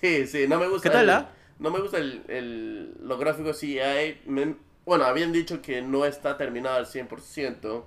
Sí, 0.00 0.26
sí, 0.26 0.46
no 0.46 0.58
me 0.58 0.68
gusta. 0.68 0.88
¿Qué 0.88 0.92
tal, 0.94 1.10
ah? 1.10 1.30
No 1.58 1.70
me 1.70 1.80
gusta 1.80 1.98
el, 1.98 2.22
el, 2.28 2.94
los 3.00 3.18
gráficos 3.18 3.58
CGI. 3.58 4.20
Me- 4.26 4.56
bueno, 4.84 5.04
habían 5.04 5.32
dicho 5.32 5.62
que 5.62 5.80
no 5.80 6.04
está 6.04 6.36
terminado 6.36 6.76
al 6.76 6.86
100%. 6.86 7.84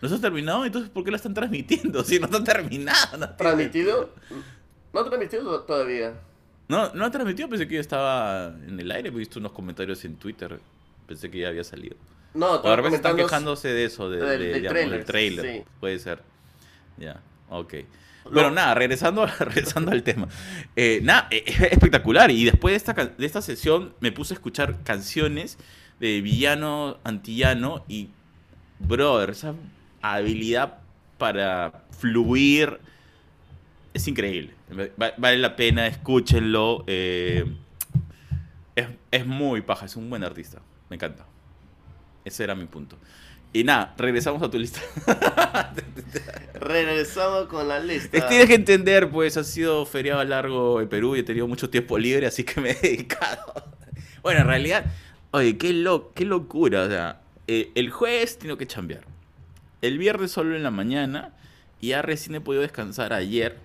¿No 0.00 0.08
está 0.08 0.20
terminado? 0.20 0.64
Entonces, 0.64 0.90
¿por 0.90 1.04
qué 1.04 1.10
la 1.10 1.16
están 1.16 1.34
transmitiendo? 1.34 2.04
Si 2.04 2.18
no 2.18 2.26
está 2.26 2.42
terminada. 2.44 3.16
No, 3.18 3.30
¿Transmitido? 3.36 4.14
No 4.92 5.04
transmitido 5.04 5.60
todavía. 5.62 6.14
No, 6.68 6.92
no 6.94 7.04
ha 7.06 7.10
transmitido, 7.10 7.48
pensé 7.48 7.66
que 7.66 7.74
ya 7.76 7.80
estaba 7.80 8.54
en 8.66 8.78
el 8.78 8.90
aire, 8.90 9.08
he 9.08 9.12
visto 9.12 9.38
unos 9.38 9.52
comentarios 9.52 10.04
en 10.04 10.16
Twitter, 10.16 10.60
pensé 11.06 11.30
que 11.30 11.38
ya 11.38 11.48
había 11.48 11.64
salido. 11.64 11.96
No, 12.34 12.52
O 12.56 12.68
de 12.70 12.76
repente 12.76 12.96
están 12.96 13.16
quejándose 13.16 13.68
de 13.68 13.84
eso, 13.86 14.10
de, 14.10 14.18
del- 14.18 14.38
de, 14.38 14.46
del 14.48 14.54
digamos, 14.62 14.72
tráiler, 14.74 14.96
del 14.98 15.04
trailer. 15.06 15.46
sí. 15.46 15.64
Puede 15.80 15.98
ser. 15.98 16.22
Ya, 16.98 17.20
ok. 17.48 17.74
Bueno, 18.30 18.50
nada, 18.50 18.74
regresando, 18.74 19.26
regresando 19.38 19.92
al 19.92 20.02
tema. 20.02 20.28
Eh, 20.76 21.00
nada, 21.02 21.28
eh, 21.30 21.42
es 21.46 21.60
espectacular. 21.72 22.30
Y 22.30 22.44
después 22.44 22.72
de 22.72 22.76
esta, 22.76 22.92
de 22.92 23.26
esta 23.26 23.40
sesión 23.40 23.94
me 24.00 24.12
puse 24.12 24.34
a 24.34 24.36
escuchar 24.36 24.82
canciones 24.84 25.56
de 26.00 26.20
villano, 26.20 26.98
antillano 27.04 27.84
y, 27.88 28.10
brother, 28.78 29.30
esa 29.30 29.54
habilidad 30.14 30.78
para 31.18 31.84
fluir 31.98 32.78
es 33.94 34.06
increíble. 34.08 34.54
Va- 35.00 35.14
vale 35.16 35.38
la 35.38 35.56
pena, 35.56 35.86
escúchenlo. 35.86 36.84
eh, 36.86 37.44
es, 38.76 38.86
es 39.10 39.26
muy 39.26 39.60
paja, 39.62 39.86
es 39.86 39.96
un 39.96 40.08
buen 40.08 40.22
artista. 40.24 40.60
Me 40.88 40.96
encanta. 40.96 41.26
Ese 42.24 42.44
era 42.44 42.54
mi 42.54 42.66
punto. 42.66 42.96
Y 43.52 43.64
nada, 43.64 43.94
regresamos 43.96 44.42
a 44.42 44.50
tu 44.50 44.58
lista. 44.58 44.80
Regresamos 46.60 47.46
con 47.46 47.68
la 47.68 47.80
lista. 47.80 48.28
Tienes 48.28 48.46
que 48.48 48.54
entender, 48.54 49.10
pues 49.10 49.36
ha 49.36 49.44
sido 49.44 49.86
feriado 49.86 50.22
largo 50.24 50.80
en 50.80 50.88
Perú 50.88 51.16
y 51.16 51.20
he 51.20 51.22
tenido 51.22 51.46
mucho 51.48 51.70
tiempo 51.70 51.98
libre, 51.98 52.26
así 52.26 52.44
que 52.44 52.60
me 52.60 52.70
he 52.70 52.74
dedicado. 52.74 53.52
Bueno, 54.22 54.40
en 54.40 54.46
realidad, 54.46 54.84
oye, 55.30 55.56
qué, 55.56 55.72
lo, 55.72 56.12
qué 56.12 56.24
locura. 56.24 56.82
O 56.82 56.88
sea, 56.88 57.20
eh, 57.46 57.70
el 57.74 57.90
jueves 57.90 58.38
tengo 58.38 58.56
que 58.58 58.66
chambear. 58.66 59.04
El 59.82 59.98
viernes 59.98 60.32
solo 60.32 60.56
en 60.56 60.62
la 60.62 60.70
mañana 60.70 61.32
y 61.80 61.88
ya 61.88 62.02
recién 62.02 62.34
he 62.36 62.40
podido 62.40 62.62
descansar 62.62 63.12
ayer. 63.12 63.56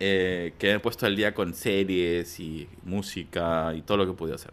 eh, 0.00 0.54
que 0.58 0.72
he 0.72 0.80
puesto 0.80 1.06
al 1.06 1.16
día 1.16 1.34
con 1.34 1.54
series 1.54 2.40
y 2.40 2.68
música 2.84 3.72
y 3.74 3.82
todo 3.82 3.98
lo 3.98 4.06
que 4.06 4.12
podía 4.14 4.34
hacer. 4.36 4.52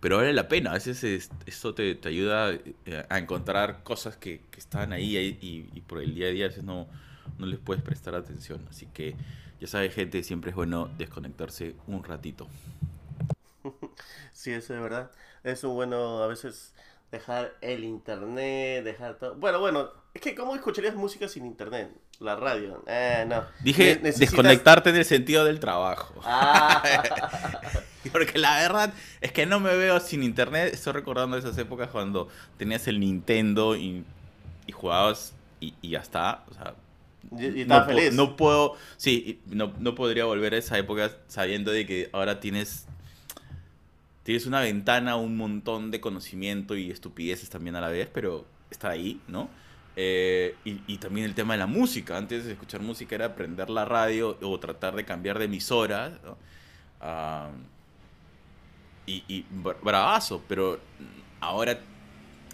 Pero 0.00 0.16
vale 0.16 0.32
la 0.32 0.48
pena. 0.48 0.70
A 0.70 0.74
veces 0.74 1.02
es- 1.04 1.30
esto 1.46 1.74
te, 1.74 1.94
te 1.94 2.08
ayuda 2.08 2.52
eh, 2.52 3.04
a 3.08 3.18
encontrar 3.18 3.82
cosas 3.84 4.16
que, 4.16 4.40
que 4.50 4.58
están 4.60 4.92
ahí, 4.92 5.16
y 5.40 5.80
por 5.82 6.00
el 6.02 6.14
día 6.14 6.26
a 6.28 6.30
día 6.30 6.44
a 6.46 6.48
veces 6.48 6.64
no, 6.64 6.88
no 7.38 7.46
les 7.46 7.58
puedes 7.60 7.82
prestar 7.82 8.14
atención. 8.14 8.66
Así 8.70 8.86
que 8.86 9.14
ya 9.60 9.66
sabes, 9.68 9.94
gente, 9.94 10.22
siempre 10.24 10.50
es 10.50 10.56
bueno 10.56 10.90
desconectarse 10.98 11.76
un 11.86 12.02
ratito. 12.04 12.48
Sí, 14.32 14.52
eso 14.52 14.74
es 14.74 14.80
verdad. 14.80 15.10
Es 15.42 15.64
un 15.64 15.74
bueno 15.74 16.22
a 16.22 16.26
veces 16.26 16.74
dejar 17.12 17.54
el 17.60 17.84
internet, 17.84 18.82
dejar 18.82 19.18
todo. 19.18 19.36
Bueno, 19.36 19.60
bueno, 19.60 19.90
es 20.14 20.20
que 20.20 20.34
¿cómo 20.34 20.56
escucharías 20.56 20.94
música 20.96 21.28
sin 21.28 21.46
internet? 21.46 21.90
La 22.18 22.34
radio. 22.36 22.82
Eh, 22.86 23.24
no. 23.28 23.44
Dije 23.60 24.00
necesitas- 24.02 24.18
desconectarte 24.18 24.90
en 24.90 24.96
el 24.96 25.04
sentido 25.04 25.44
del 25.44 25.60
trabajo. 25.60 26.14
Ah, 26.24 26.82
Porque 28.12 28.38
la 28.38 28.56
verdad 28.60 28.92
es 29.20 29.32
que 29.32 29.46
no 29.46 29.60
me 29.60 29.76
veo 29.76 30.00
sin 30.00 30.22
internet. 30.22 30.72
Estoy 30.74 30.92
recordando 30.94 31.36
esas 31.36 31.56
épocas 31.58 31.88
cuando 31.90 32.28
tenías 32.56 32.86
el 32.88 32.98
Nintendo 33.00 33.76
y, 33.76 34.04
y 34.66 34.72
jugabas 34.72 35.34
y, 35.60 35.74
y 35.82 35.90
ya 35.90 36.00
está. 36.00 36.44
O 36.50 36.54
sea, 36.54 36.74
y, 37.38 37.62
y 37.62 37.64
no, 37.64 37.84
feliz. 37.84 38.12
no 38.12 38.36
puedo, 38.36 38.74
sí, 38.96 39.40
no, 39.46 39.72
no 39.78 39.94
podría 39.94 40.24
volver 40.24 40.54
a 40.54 40.58
esa 40.58 40.76
época 40.78 41.10
sabiendo 41.28 41.70
de 41.70 41.86
que 41.86 42.10
ahora 42.12 42.40
tienes, 42.40 42.86
tienes 44.22 44.46
una 44.46 44.60
ventana, 44.60 45.16
un 45.16 45.36
montón 45.36 45.90
de 45.90 46.00
conocimiento 46.00 46.76
y 46.76 46.90
estupideces 46.90 47.50
también 47.50 47.76
a 47.76 47.80
la 47.80 47.88
vez, 47.88 48.08
pero 48.12 48.46
está 48.70 48.90
ahí, 48.90 49.20
¿no? 49.28 49.48
Eh, 49.96 50.56
y, 50.64 50.96
también 50.98 51.26
el 51.26 51.34
tema 51.34 51.54
de 51.54 51.58
la 51.58 51.66
música. 51.66 52.16
Antes 52.16 52.44
de 52.46 52.52
escuchar 52.52 52.80
música 52.80 53.14
era 53.14 53.34
prender 53.34 53.68
la 53.68 53.84
radio 53.84 54.38
o 54.40 54.58
tratar 54.58 54.96
de 54.96 55.04
cambiar 55.04 55.38
de 55.38 55.46
emisora, 55.46 56.18
¿no? 56.24 56.38
Y, 59.06 59.24
y 59.26 59.44
bra- 59.50 59.76
bravazo, 59.82 60.42
pero 60.48 60.78
ahora 61.40 61.78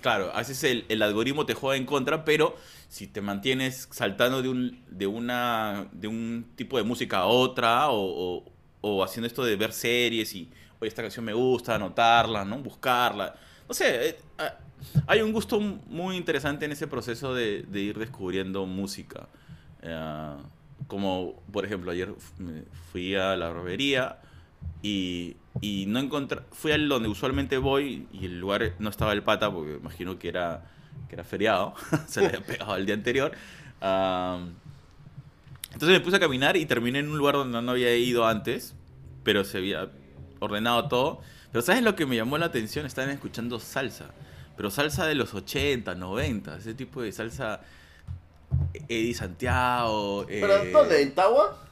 claro, 0.00 0.30
a 0.34 0.38
veces 0.38 0.64
el, 0.88 1.02
algoritmo 1.02 1.44
te 1.44 1.54
juega 1.54 1.76
en 1.76 1.84
contra, 1.84 2.24
pero 2.24 2.56
si 2.88 3.06
te 3.06 3.20
mantienes 3.20 3.88
saltando 3.90 4.42
de 4.42 4.48
un, 4.48 4.84
de 4.88 5.06
una, 5.06 5.88
de 5.92 6.08
un 6.08 6.46
tipo 6.56 6.78
de 6.78 6.84
música 6.84 7.18
a 7.18 7.26
otra, 7.26 7.88
o 7.90 8.44
haciendo 9.04 9.26
esto 9.26 9.44
de 9.44 9.56
ver 9.56 9.72
series 9.72 10.34
y, 10.34 10.50
oye, 10.80 10.88
esta 10.88 11.02
canción 11.02 11.24
me 11.24 11.32
gusta, 11.32 11.74
anotarla, 11.74 12.44
¿no? 12.44 12.58
Buscarla. 12.58 13.34
No 13.66 13.74
sé, 13.74 14.08
eh, 14.08 14.18
ah, 14.38 14.54
hay 15.06 15.20
un 15.20 15.32
gusto 15.32 15.60
muy 15.60 16.16
interesante 16.16 16.64
en 16.64 16.72
ese 16.72 16.86
proceso 16.86 17.34
de, 17.34 17.66
ir 17.72 17.98
descubriendo 17.98 18.66
música. 18.66 19.28
Eh, 19.82 20.36
como, 20.86 21.42
por 21.52 21.64
ejemplo, 21.64 21.90
ayer 21.90 22.14
fui 22.92 23.14
a 23.14 23.36
la 23.36 23.52
robería 23.52 24.18
Y, 24.82 25.36
y 25.60 25.86
no 25.86 25.98
encontré, 25.98 26.40
fui 26.52 26.72
al 26.72 26.88
donde 26.88 27.08
usualmente 27.08 27.58
voy 27.58 28.06
y 28.12 28.26
el 28.26 28.40
lugar 28.40 28.74
no 28.78 28.90
estaba 28.90 29.12
el 29.12 29.22
pata 29.22 29.52
porque 29.52 29.74
imagino 29.74 30.18
que 30.18 30.28
era, 30.28 30.64
que 31.08 31.16
era 31.16 31.24
feriado, 31.24 31.74
se 32.06 32.20
le 32.20 32.28
había 32.28 32.44
pegado 32.44 32.76
el 32.76 32.86
día 32.86 32.94
anterior. 32.94 33.32
Entonces 35.72 35.98
me 35.98 36.00
puse 36.00 36.16
a 36.16 36.20
caminar 36.20 36.56
y 36.56 36.66
terminé 36.66 37.00
en 37.00 37.08
un 37.08 37.18
lugar 37.18 37.34
donde 37.34 37.60
no 37.60 37.70
había 37.72 37.96
ido 37.96 38.26
antes, 38.26 38.74
pero 39.22 39.44
se 39.44 39.58
había 39.58 39.90
ordenado 40.40 40.88
todo. 40.88 41.20
Pero 41.52 41.62
¿sabes 41.62 41.82
lo 41.82 41.94
que 41.96 42.06
me 42.06 42.16
llamó 42.16 42.36
la 42.38 42.46
atención? 42.46 42.86
Estaban 42.86 43.10
escuchando 43.10 43.58
salsa, 43.60 44.10
pero 44.56 44.70
salsa 44.70 45.06
de 45.06 45.14
los 45.14 45.34
80, 45.34 45.94
90, 45.94 46.56
ese 46.58 46.74
tipo 46.74 47.02
de 47.02 47.12
salsa 47.12 47.60
Eddie 48.88 49.14
Santiago. 49.14 50.24
¿Pero 50.26 50.56
eh, 50.62 50.70
dónde? 50.72 51.02
¿En 51.02 51.14
Tagua? 51.14 51.64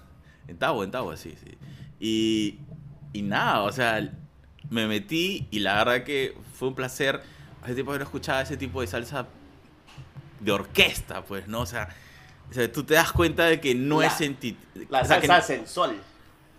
en 0.49 0.57
Tabo, 0.59 0.85
en 0.85 0.91
Tabo, 0.91 1.17
sí, 1.17 1.35
sí. 1.43 1.59
Y, 1.99 2.59
y 3.13 3.23
nada, 3.23 3.63
o 3.63 3.73
sea, 3.73 4.13
me 4.71 4.87
metí 4.87 5.49
y 5.51 5.59
la 5.59 5.75
verdad 5.85 6.05
que 6.05 6.37
fue 6.55 6.69
un 6.69 6.75
placer. 6.75 7.21
Hace 7.63 7.75
tiempo 7.75 7.93
que 7.93 7.99
no 7.99 8.05
escuchaba 8.05 8.43
ese 8.43 8.57
tipo 8.57 8.81
de 8.81 8.87
salsa 8.87 9.27
de 10.39 10.53
orquesta, 10.53 11.25
pues, 11.25 11.49
¿no? 11.49 11.61
O 11.63 11.67
sea, 11.67 11.89
o 12.49 12.53
sea, 12.55 12.71
tú 12.71 12.85
te 12.85 12.95
das 12.95 13.11
cuenta 13.11 13.47
de 13.47 13.61
que 13.61 13.75
no 13.75 14.01
La- 14.01 14.07
es 14.07 14.13
senti 14.13 14.57
La 14.89 15.01
o 15.01 15.05
sea, 15.05 15.21
salsa 15.21 15.41
sensual. 15.41 15.97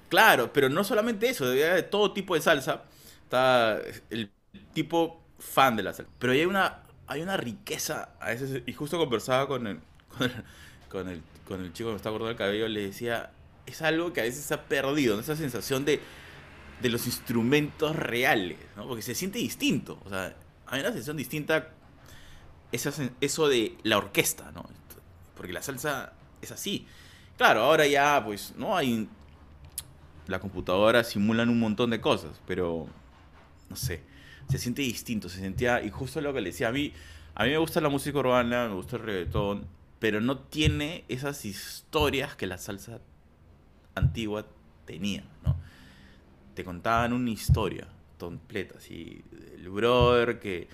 Claro, 0.10 0.54
pero 0.54 0.70
no 0.70 0.84
solamente 0.84 1.30
eso, 1.30 1.50
de 1.50 1.84
todo 1.84 2.14
tipo 2.14 2.36
de 2.36 2.42
salsa. 2.42 2.84
Está 3.24 3.82
el 4.10 4.32
tipo 4.74 5.22
fan 5.40 5.76
de 5.76 5.84
la 5.84 5.94
salsa. 5.94 6.12
Pero 6.20 6.34
hay 6.34 6.46
una, 6.46 6.84
hay 7.08 7.22
una 7.22 7.38
riqueza 7.38 8.10
a 8.20 8.28
veces. 8.30 8.64
Y 8.66 8.74
justo 8.74 8.98
conversaba 8.98 9.48
con 9.48 9.68
el, 9.68 9.80
con 10.18 10.30
el, 10.30 10.44
con 10.90 11.10
el, 11.10 11.22
con 11.48 11.62
el 11.62 11.74
chico 11.74 11.90
que 11.90 11.94
me 11.94 11.98
está 11.98 12.10
cortando 12.10 12.32
el 12.32 12.38
cabello, 12.38 12.68
le 12.68 12.82
decía, 12.82 13.32
es 13.66 13.82
algo 13.82 14.14
que 14.14 14.22
a 14.22 14.24
veces 14.24 14.44
se 14.46 14.54
ha 14.54 14.64
perdido, 14.64 15.16
¿no? 15.16 15.22
esa 15.22 15.36
sensación 15.36 15.84
de, 15.84 16.00
de 16.82 16.90
los 16.90 17.06
instrumentos 17.06 17.96
reales, 17.96 18.58
¿no? 18.76 18.88
Porque 18.88 19.02
se 19.02 19.14
siente 19.14 19.40
distinto. 19.40 20.00
O 20.06 20.10
sea, 20.10 20.36
hay 20.68 20.80
una 20.80 20.90
sensación 20.90 21.18
distinta, 21.18 21.70
esa 22.72 22.92
eso 23.22 23.48
de 23.48 23.78
la 23.84 23.98
orquesta, 23.98 24.52
¿no? 24.52 24.66
Porque 25.36 25.54
la 25.54 25.62
salsa 25.62 26.14
es 26.42 26.52
así. 26.52 26.88
Claro, 27.38 27.62
ahora 27.62 27.86
ya, 27.86 28.24
pues, 28.26 28.54
¿no? 28.58 28.76
Hay 28.76 29.08
la 30.28 30.40
computadora 30.40 31.04
simulan 31.04 31.50
un 31.50 31.60
montón 31.60 31.90
de 31.90 32.02
cosas, 32.02 32.42
pero 32.46 32.88
no 33.70 33.76
sé, 33.76 34.02
se 34.50 34.58
siente 34.58 34.82
distinto, 34.82 35.30
se 35.30 35.40
sentía, 35.40 35.84
y 35.84 35.90
justo 35.90 36.22
lo 36.22 36.34
que 36.34 36.42
le 36.42 36.52
decía, 36.52 36.70
a 36.70 36.72
mí, 36.72 36.94
a 37.36 37.44
mí 37.44 37.52
me 37.52 37.58
gusta 37.58 37.82
la 37.82 37.90
música 37.90 38.20
urbana, 38.20 38.68
me 38.68 38.76
gusta 38.76 38.98
el 38.98 39.04
reggaetón, 39.04 39.66
pero 40.00 40.22
no 40.22 40.40
tiene 40.40 41.04
esas 41.08 41.46
historias 41.46 42.36
que 42.36 42.48
la 42.48 42.58
salsa 42.58 43.00
antigua 43.96 44.46
tenía, 44.86 45.24
¿no? 45.44 45.58
Te 46.54 46.64
contaban 46.64 47.14
una 47.14 47.30
historia 47.30 47.88
completa, 48.18 48.76
así, 48.78 49.24
el 49.56 49.70
brother 49.70 50.40
que, 50.40 50.68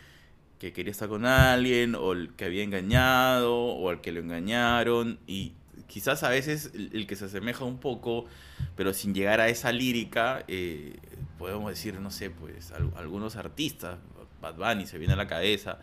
que 0.59 0.71
quería 0.71 0.91
estar 0.91 1.09
con 1.09 1.25
alguien, 1.25 1.95
o 1.95 2.13
el 2.13 2.33
que 2.35 2.45
había 2.45 2.63
engañado, 2.63 3.55
o 3.55 3.89
al 3.89 4.01
que 4.01 4.11
lo 4.11 4.19
engañaron, 4.19 5.19
y 5.27 5.53
quizás 5.87 6.23
a 6.23 6.29
veces 6.29 6.71
el, 6.73 7.05
que 7.07 7.15
se 7.15 7.25
asemeja 7.25 7.63
un 7.65 7.77
poco, 7.77 8.25
pero 8.75 8.93
sin 8.93 9.13
llegar 9.13 9.39
a 9.41 9.49
esa 9.49 9.71
lírica, 9.71 10.43
eh, 10.47 10.97
podemos 11.37 11.69
decir, 11.69 11.99
no 11.99 12.11
sé, 12.11 12.29
pues 12.29 12.71
al- 12.71 12.91
algunos 12.95 13.35
artistas, 13.35 13.97
Bad 14.41 14.55
Bunny 14.55 14.85
se 14.85 14.97
viene 14.97 15.13
a 15.13 15.17
la 15.17 15.27
cabeza, 15.27 15.79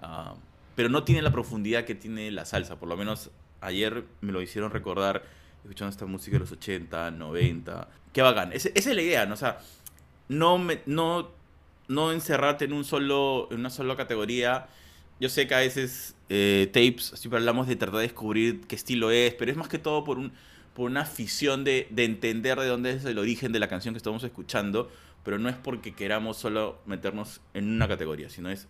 ah, 0.00 0.34
pero 0.74 0.88
no 0.88 1.04
tiene 1.04 1.22
la 1.22 1.30
profundidad 1.32 1.84
que 1.84 1.94
tiene 1.94 2.30
la 2.30 2.44
salsa, 2.44 2.76
por 2.76 2.88
lo 2.88 2.96
menos 2.96 3.30
ayer 3.60 4.04
me 4.20 4.32
lo 4.32 4.42
hicieron 4.42 4.70
recordar 4.70 5.22
escuchando 5.64 5.90
esta 5.90 6.06
música 6.06 6.34
de 6.36 6.40
los 6.40 6.52
80, 6.52 7.10
90, 7.10 7.88
qué 8.12 8.22
bacán, 8.22 8.52
Ese- 8.52 8.72
esa 8.74 8.90
es 8.90 8.96
la 8.96 9.02
idea, 9.02 9.26
¿no? 9.26 9.34
O 9.34 9.36
sea, 9.38 9.58
no, 10.28 10.58
me, 10.58 10.80
no, 10.86 11.30
no 11.88 12.12
encerrarte 12.12 12.64
en, 12.66 12.72
un 12.72 12.84
solo, 12.84 13.48
en 13.50 13.60
una 13.60 13.70
sola 13.70 13.96
categoría. 13.96 14.66
Yo 15.18 15.28
sé 15.28 15.46
que 15.46 15.54
a 15.54 15.58
veces 15.58 16.14
eh, 16.28 16.70
tapes 16.72 17.12
siempre 17.18 17.38
hablamos 17.38 17.66
de 17.66 17.76
tratar 17.76 17.96
de 17.96 18.02
descubrir 18.02 18.60
qué 18.66 18.76
estilo 18.76 19.10
es, 19.10 19.34
pero 19.34 19.50
es 19.50 19.56
más 19.56 19.68
que 19.68 19.78
todo 19.78 20.04
por, 20.04 20.18
un, 20.18 20.32
por 20.74 20.90
una 20.90 21.02
afición 21.02 21.64
de, 21.64 21.88
de 21.90 22.04
entender 22.04 22.58
de 22.58 22.66
dónde 22.66 22.92
es 22.92 23.04
el 23.04 23.18
origen 23.18 23.52
de 23.52 23.58
la 23.58 23.68
canción 23.68 23.94
que 23.94 23.98
estamos 23.98 24.22
escuchando, 24.24 24.90
pero 25.24 25.38
no 25.38 25.48
es 25.48 25.56
porque 25.56 25.94
queramos 25.94 26.36
solo 26.36 26.80
meternos 26.86 27.40
en 27.54 27.68
una 27.68 27.88
categoría, 27.88 28.28
sino 28.28 28.50
es 28.50 28.68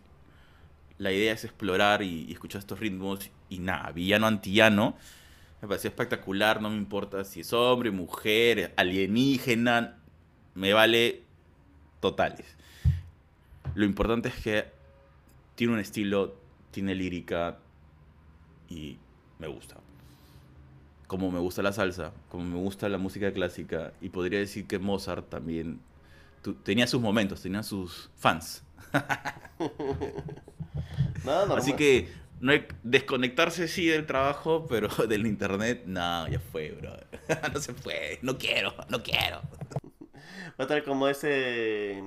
la 0.98 1.12
idea 1.12 1.32
es 1.32 1.44
explorar 1.44 2.02
y, 2.02 2.30
escuchar 2.32 2.60
estos 2.60 2.80
ritmos 2.80 3.30
y 3.48 3.58
nada, 3.58 3.90
villano 3.92 4.26
antillano. 4.26 4.96
Me 5.60 5.68
pareció 5.68 5.88
espectacular, 5.88 6.60
no 6.60 6.70
me 6.70 6.76
importa 6.76 7.24
si 7.24 7.40
es 7.40 7.52
hombre, 7.52 7.90
mujer, 7.90 8.72
alienígena, 8.76 9.96
me 10.54 10.72
vale 10.72 11.22
totales. 12.00 12.46
Lo 13.74 13.84
importante 13.84 14.28
es 14.28 14.36
que 14.36 14.75
tiene 15.56 15.74
un 15.74 15.80
estilo, 15.80 16.36
tiene 16.70 16.94
lírica 16.94 17.58
y 18.68 18.98
me 19.40 19.48
gusta. 19.48 19.76
Como 21.08 21.30
me 21.30 21.38
gusta 21.38 21.62
la 21.62 21.72
salsa, 21.72 22.12
como 22.30 22.44
me 22.44 22.56
gusta 22.56 22.88
la 22.88 22.98
música 22.98 23.32
clásica 23.32 23.92
y 24.00 24.08
podría 24.08 24.40
decir 24.40 24.66
que 24.66 24.78
Mozart 24.78 25.28
también 25.28 25.80
tu- 26.42 26.54
tenía 26.54 26.86
sus 26.86 27.00
momentos, 27.00 27.42
tenía 27.42 27.62
sus 27.62 28.10
fans. 28.16 28.64
No. 31.24 31.56
Así 31.56 31.72
que 31.74 32.08
no 32.40 32.52
hay 32.52 32.66
desconectarse 32.82 33.68
sí 33.68 33.86
del 33.86 34.06
trabajo, 34.06 34.66
pero 34.68 34.88
del 35.08 35.26
internet, 35.26 35.82
no, 35.86 36.28
ya 36.28 36.40
fue, 36.40 36.70
bro. 36.72 36.92
no 37.52 37.60
se 37.60 37.72
puede, 37.72 38.18
no 38.22 38.38
quiero, 38.38 38.74
no 38.88 39.02
quiero. 39.02 39.40
Va 40.58 40.58
a 40.58 40.62
estar 40.62 40.84
como 40.84 41.08
ese, 41.08 42.02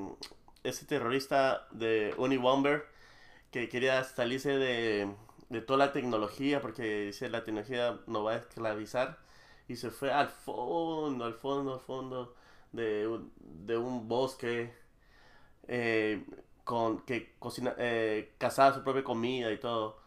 ese 0.64 0.86
terrorista 0.86 1.68
de 1.72 2.14
Unibomber 2.18 2.86
que 3.52 3.70
quería 3.70 4.04
salirse 4.04 4.58
de, 4.58 5.12
de 5.50 5.62
toda 5.62 5.80
la 5.80 5.91
tecnología 5.91 6.62
porque 6.62 7.06
dice 7.08 7.30
la 7.30 7.43
tecnología 7.43 8.00
nos 8.08 8.26
va 8.26 8.34
a 8.34 8.38
esclavizar 8.38 9.20
y 9.68 9.76
se 9.76 9.91
fue 9.91 10.12
al 10.12 10.30
fondo, 10.30 11.26
al 11.26 11.34
fondo, 11.34 11.76
al 11.76 11.80
fondo 11.80 12.36
de 12.72 13.08
un, 13.08 13.32
de 13.39 13.78
un 13.78 14.08
bosque 14.08 14.74
eh, 15.68 16.26
con 16.64 17.02
que 17.06 17.36
cocina, 17.39 17.74
eh, 17.78 18.34
cazaba 18.38 18.76
su 18.76 18.84
propia 18.84 19.04
comida 19.04 19.52
y 19.52 19.58
todo, 19.58 20.00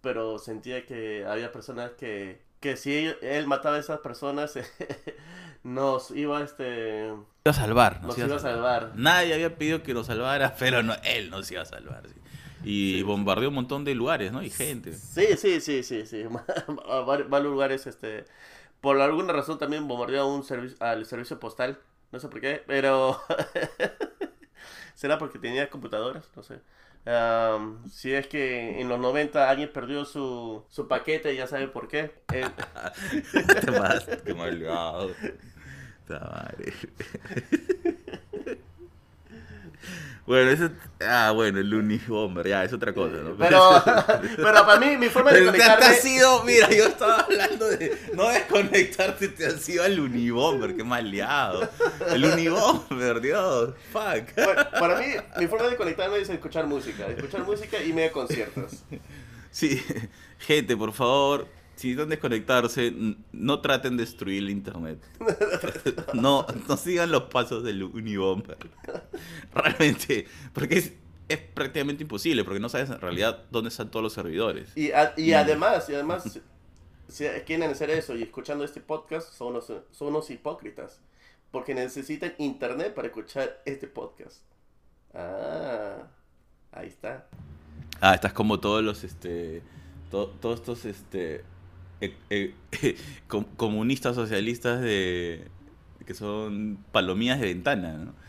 pero 0.00 0.38
sentía 0.38 0.86
que 0.86 1.26
había 1.26 1.52
personas 1.52 1.92
que, 1.92 2.42
que 2.60 2.76
si 2.76 3.06
él, 3.06 3.18
él 3.22 3.46
mataba 3.46 3.76
a 3.76 3.80
esas 3.80 4.00
personas 4.00 4.58
nos 5.62 6.10
iba 6.10 6.42
este 6.42 7.06
Iba 7.08 7.24
a 7.44 7.52
salvar, 7.52 8.02
nos 8.02 8.18
iba 8.18 8.36
a 8.36 8.38
salvar. 8.38 8.92
Nadie 8.96 9.34
había 9.34 9.56
pedido 9.56 9.82
que 9.82 9.94
nos 9.94 10.06
salvara, 10.06 10.54
pero 10.58 10.82
no, 10.82 10.94
él 11.04 11.30
nos 11.30 11.50
iba 11.50 11.62
a 11.62 11.66
salvar. 11.66 12.06
sí. 12.08 12.14
Y 12.68 13.02
bombardeó 13.02 13.50
un 13.50 13.54
montón 13.54 13.84
de 13.84 13.94
lugares, 13.94 14.32
¿no? 14.32 14.42
Y 14.42 14.50
gente. 14.50 14.92
Sí, 14.92 15.36
sí, 15.36 15.60
sí, 15.60 15.84
sí, 15.84 16.04
sí. 16.04 16.24
Varios 17.28 17.44
lugares, 17.44 17.86
este, 17.86 18.24
por 18.80 19.00
alguna 19.00 19.32
razón 19.32 19.60
también 19.60 19.86
bombardeó 19.86 20.26
un 20.26 20.42
servicio, 20.42 20.76
al 20.80 21.06
servicio 21.06 21.38
postal, 21.38 21.78
no 22.10 22.18
sé 22.18 22.26
por 22.28 22.40
qué, 22.40 22.64
pero 22.66 23.20
será 24.96 25.16
porque 25.16 25.38
tenía 25.38 25.70
computadoras, 25.70 26.28
no 26.34 26.42
sé. 26.42 26.58
Am, 27.04 27.88
si 27.88 28.12
es 28.12 28.26
que 28.26 28.80
en 28.80 28.88
los 28.88 28.98
90 28.98 29.48
alguien 29.48 29.72
perdió 29.72 30.04
su, 30.04 30.64
su 30.68 30.88
paquete, 30.88 31.36
ya 31.36 31.46
sabe 31.46 31.68
por 31.68 31.86
qué. 31.86 32.10
Eh, 32.32 32.44
qué 34.24 34.34
malvado. 34.34 35.12
Puta 36.04 36.18
madre. 36.18 36.72
Bueno, 40.26 40.50
eso. 40.50 40.70
Ah, 41.00 41.30
bueno, 41.32 41.60
el 41.60 41.72
Unibomber, 41.72 42.48
ya, 42.48 42.64
es 42.64 42.72
otra 42.72 42.92
cosa, 42.92 43.16
¿no? 43.18 43.36
pero, 43.36 43.60
pero 44.36 44.66
para 44.66 44.80
mí, 44.80 44.96
mi 44.96 45.08
forma 45.08 45.30
de 45.30 45.38
Pero 45.38 45.52
te, 45.52 45.58
te 45.58 45.64
conectarme... 45.64 45.96
has 45.96 46.04
ido, 46.04 46.42
mira, 46.42 46.68
yo 46.70 46.86
estaba 46.86 47.20
hablando 47.20 47.66
de 47.68 47.96
no 48.12 48.28
desconectarte, 48.30 49.28
te 49.28 49.46
has 49.46 49.68
ido 49.68 49.84
al 49.84 50.00
Unibomber, 50.00 50.74
qué 50.74 50.82
maleado. 50.82 51.68
El 52.08 52.24
Unibomber, 52.24 53.20
Dios, 53.20 53.74
fuck. 53.92 54.34
Bueno, 54.34 54.66
para 54.80 54.98
mí, 54.98 55.06
mi 55.38 55.46
forma 55.46 55.68
de 55.68 55.76
conectarme 55.76 56.18
es 56.18 56.28
escuchar 56.28 56.66
música. 56.66 57.06
Escuchar 57.06 57.44
música 57.44 57.80
y 57.82 57.92
me 57.92 58.10
conciertos. 58.10 58.82
Sí, 59.52 59.80
gente, 60.40 60.76
por 60.76 60.92
favor, 60.92 61.46
si 61.76 61.88
necesitan 61.88 62.08
desconectarse, 62.08 62.92
no 63.32 63.60
traten 63.60 63.96
de 63.96 64.04
destruir 64.04 64.42
el 64.42 64.50
internet. 64.50 64.98
No, 66.14 66.46
no 66.68 66.76
sigan 66.76 67.10
los 67.10 67.24
pasos 67.24 67.62
del 67.62 67.82
Unibomber. 67.84 68.56
Realmente, 69.54 70.26
porque 70.52 70.78
es, 70.78 70.92
es 71.28 71.38
prácticamente 71.38 72.02
imposible, 72.02 72.44
porque 72.44 72.60
no 72.60 72.68
sabes 72.68 72.90
en 72.90 73.00
realidad 73.00 73.44
dónde 73.50 73.68
están 73.68 73.90
todos 73.90 74.02
los 74.02 74.12
servidores. 74.12 74.70
Y, 74.76 74.90
a- 74.92 75.12
y 75.16 75.24
Y- 75.30 75.32
además, 75.34 75.88
y 75.88 75.94
además, 75.94 76.24
si- 76.24 76.42
si 77.08 77.24
quieren 77.46 77.70
hacer 77.70 77.90
eso 77.90 78.16
y 78.16 78.22
escuchando 78.22 78.64
este 78.64 78.80
podcast, 78.80 79.32
son 79.32 79.48
unos, 79.48 79.66
son 79.66 80.08
unos 80.08 80.30
hipócritas. 80.30 81.00
Porque 81.52 81.74
necesitan 81.74 82.34
internet 82.38 82.92
para 82.94 83.08
escuchar 83.08 83.62
este 83.64 83.86
podcast. 83.86 84.42
Ah, 85.14 86.08
ahí 86.72 86.88
está. 86.88 87.26
Ah, 88.00 88.14
estás 88.14 88.32
como 88.32 88.58
todos 88.60 88.82
los, 88.82 89.04
este, 89.04 89.62
to- 90.10 90.28
todos 90.40 90.58
estos, 90.60 90.84
este, 90.84 91.44
eh, 92.00 92.14
eh, 92.30 92.54
com- 93.28 93.46
comunistas 93.56 94.14
socialistas 94.14 94.80
de 94.80 95.48
que 96.06 96.14
son 96.14 96.78
palomías 96.92 97.40
de 97.40 97.46
ventana, 97.46 97.94
¿no? 97.94 98.26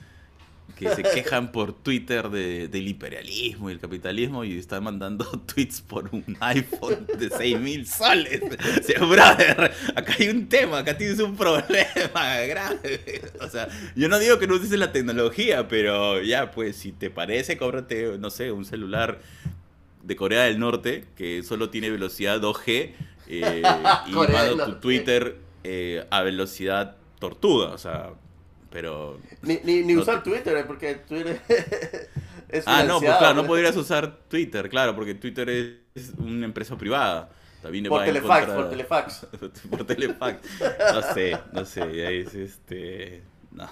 que 0.75 0.89
se 0.89 1.03
quejan 1.13 1.51
por 1.51 1.73
Twitter 1.73 2.29
de, 2.29 2.67
del 2.67 2.87
imperialismo 2.87 3.69
y 3.69 3.73
el 3.73 3.79
capitalismo 3.79 4.43
y 4.43 4.57
están 4.57 4.83
mandando 4.83 5.25
tweets 5.53 5.81
por 5.81 6.09
un 6.11 6.23
iPhone 6.39 7.05
de 7.17 7.29
6.000 7.29 7.85
soles. 7.85 8.41
O 8.41 8.83
sea, 8.83 8.99
brother, 8.99 9.71
acá 9.95 10.15
hay 10.19 10.29
un 10.29 10.47
tema, 10.47 10.79
acá 10.79 10.97
tienes 10.97 11.19
un 11.19 11.35
problema 11.35 12.37
grave. 12.47 13.21
O 13.41 13.47
sea, 13.47 13.67
yo 13.95 14.07
no 14.09 14.19
digo 14.19 14.39
que 14.39 14.47
no 14.47 14.55
uses 14.55 14.71
la 14.71 14.91
tecnología, 14.91 15.67
pero 15.67 16.21
ya, 16.21 16.51
pues, 16.51 16.75
si 16.75 16.91
te 16.91 17.09
parece, 17.09 17.57
cómprate, 17.57 18.17
no 18.17 18.29
sé, 18.29 18.51
un 18.51 18.65
celular 18.65 19.19
de 20.03 20.15
Corea 20.15 20.43
del 20.43 20.59
Norte 20.59 21.05
que 21.15 21.43
solo 21.43 21.69
tiene 21.69 21.89
velocidad 21.89 22.39
2G 22.39 22.93
eh, 23.27 23.61
y 24.07 24.11
manda 24.11 24.65
tu. 24.65 24.75
Twitter 24.75 25.37
eh, 25.63 26.05
a 26.09 26.21
velocidad 26.21 26.95
tortuga, 27.19 27.69
o 27.69 27.77
sea, 27.77 28.11
pero... 28.69 29.19
Ni, 29.41 29.59
ni, 29.63 29.83
ni 29.83 29.93
No 29.93 30.01
usar 30.01 30.23
Twitter, 30.23 30.55
eh, 30.57 30.63
porque 30.65 30.95
Twitter 30.95 31.41
es 32.49 32.63
Ah, 32.67 32.83
no, 32.83 32.99
pues 32.99 33.15
claro, 33.17 33.35
no 33.41 33.47
podrías 33.47 33.75
usar 33.75 34.19
Twitter, 34.27 34.69
claro, 34.69 34.95
porque 34.95 35.15
Twitter 35.15 35.49
es 35.49 36.13
una 36.17 36.45
empresa 36.45 36.77
privada. 36.77 37.29
También 37.61 37.85
Por 37.85 38.05
telefax, 38.05 38.51
por 38.51 38.69
telefax. 38.69 39.27
por 39.69 39.83
telefax. 39.83 40.41
No 40.93 41.01
sé, 41.13 41.37
no 41.51 41.65
sé, 41.65 42.19
es 42.21 42.35
este... 42.35 43.23
No. 43.51 43.69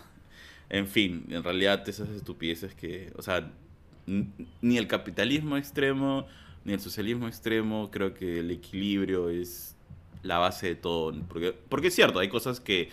En 0.69 0.87
fin, 0.87 1.25
en 1.29 1.43
realidad 1.43 1.87
esas 1.87 2.09
estupideces 2.09 2.73
que, 2.73 3.13
o 3.15 3.21
sea, 3.21 3.47
ni 4.07 4.77
el 4.77 4.87
capitalismo 4.87 5.57
extremo, 5.57 6.25
ni 6.65 6.73
el 6.73 6.79
socialismo 6.79 7.27
extremo, 7.27 7.89
creo 7.91 8.13
que 8.13 8.39
el 8.39 8.51
equilibrio 8.51 9.29
es 9.29 9.75
la 10.23 10.39
base 10.39 10.67
de 10.67 10.75
todo. 10.75 11.13
Porque, 11.29 11.53
porque 11.69 11.87
es 11.87 11.95
cierto, 11.95 12.19
hay 12.19 12.27
cosas 12.29 12.59
que, 12.59 12.89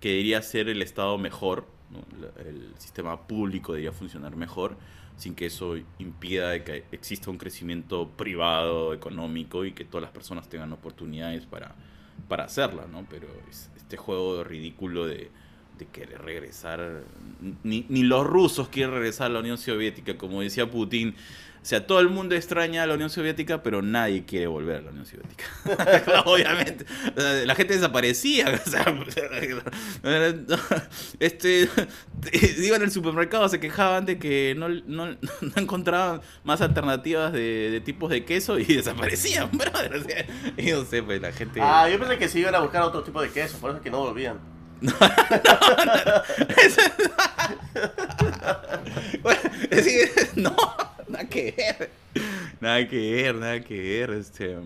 que 0.00 0.08
debería 0.10 0.42
ser 0.42 0.68
el 0.68 0.82
Estado 0.82 1.18
mejor, 1.18 1.66
el 2.44 2.72
sistema 2.78 3.26
público 3.26 3.72
debería 3.72 3.92
funcionar 3.92 4.36
mejor, 4.36 4.76
sin 5.16 5.34
que 5.34 5.46
eso 5.46 5.76
impida 5.98 6.64
que 6.64 6.84
exista 6.92 7.30
un 7.30 7.36
crecimiento 7.36 8.08
privado, 8.08 8.94
económico 8.94 9.64
y 9.66 9.72
que 9.72 9.84
todas 9.84 10.02
las 10.02 10.12
personas 10.12 10.48
tengan 10.48 10.72
oportunidades 10.72 11.44
para, 11.44 11.74
para 12.28 12.44
hacerla, 12.44 12.86
¿no? 12.90 13.04
Pero 13.10 13.26
es- 13.50 13.70
este 13.76 13.96
juego 13.96 14.44
ridículo 14.44 15.06
de, 15.06 15.30
de 15.78 15.86
querer 15.86 16.22
regresar, 16.22 17.02
ni, 17.64 17.84
ni 17.88 18.02
los 18.04 18.24
rusos 18.26 18.68
quieren 18.68 18.94
regresar 18.94 19.26
a 19.26 19.30
la 19.30 19.40
Unión 19.40 19.58
Soviética, 19.58 20.16
como 20.16 20.40
decía 20.40 20.70
Putin. 20.70 21.14
O 21.62 21.66
sea, 21.70 21.86
todo 21.86 22.00
el 22.00 22.08
mundo 22.08 22.34
extraña 22.34 22.82
a 22.82 22.86
la 22.86 22.94
Unión 22.94 23.10
Soviética, 23.10 23.62
pero 23.62 23.82
nadie 23.82 24.24
quiere 24.24 24.46
volver 24.46 24.76
a 24.76 24.80
la 24.80 24.90
Unión 24.90 25.04
Soviética. 25.04 25.44
Obviamente. 26.24 26.86
La 27.44 27.54
gente 27.54 27.74
desaparecía. 27.74 28.60
O 28.70 28.70
sea, 28.70 28.84
este, 31.18 31.68
iban 32.58 32.82
al 32.82 32.90
supermercado, 32.90 33.48
se 33.48 33.58
quejaban 33.60 34.06
de 34.06 34.18
que 34.18 34.54
no, 34.56 34.68
no, 34.68 35.06
no 35.06 35.52
encontraban 35.56 36.20
más 36.44 36.60
alternativas 36.60 37.32
de, 37.32 37.70
de 37.70 37.80
tipos 37.80 38.10
de 38.10 38.24
queso 38.24 38.58
y 38.58 38.64
desaparecían, 38.64 39.50
brother. 39.52 39.96
O 39.96 40.04
sea, 40.04 40.26
y 40.56 40.70
no 40.70 40.84
sé, 40.84 41.02
pues 41.02 41.20
la 41.20 41.32
gente... 41.32 41.60
Ah, 41.62 41.88
yo 41.88 41.98
pensé 41.98 42.18
que 42.18 42.28
se 42.28 42.38
iban 42.38 42.54
a 42.54 42.60
buscar 42.60 42.82
otro 42.82 43.02
tipo 43.02 43.20
de 43.20 43.30
queso, 43.30 43.58
por 43.58 43.70
eso 43.70 43.78
es 43.78 43.82
que 43.82 43.90
no 43.90 43.98
volvían. 43.98 44.38
Bueno, 49.22 49.40
es 49.70 49.84
decir, 49.84 50.10
no, 50.36 50.56
nada 51.12 51.28
que 51.28 51.52
ver. 51.56 51.90
Nada 52.60 52.88
que 52.88 53.12
ver, 53.12 53.34
nada 53.36 53.60
que 53.60 53.80
ver. 53.80 54.10
Este, 54.10 54.56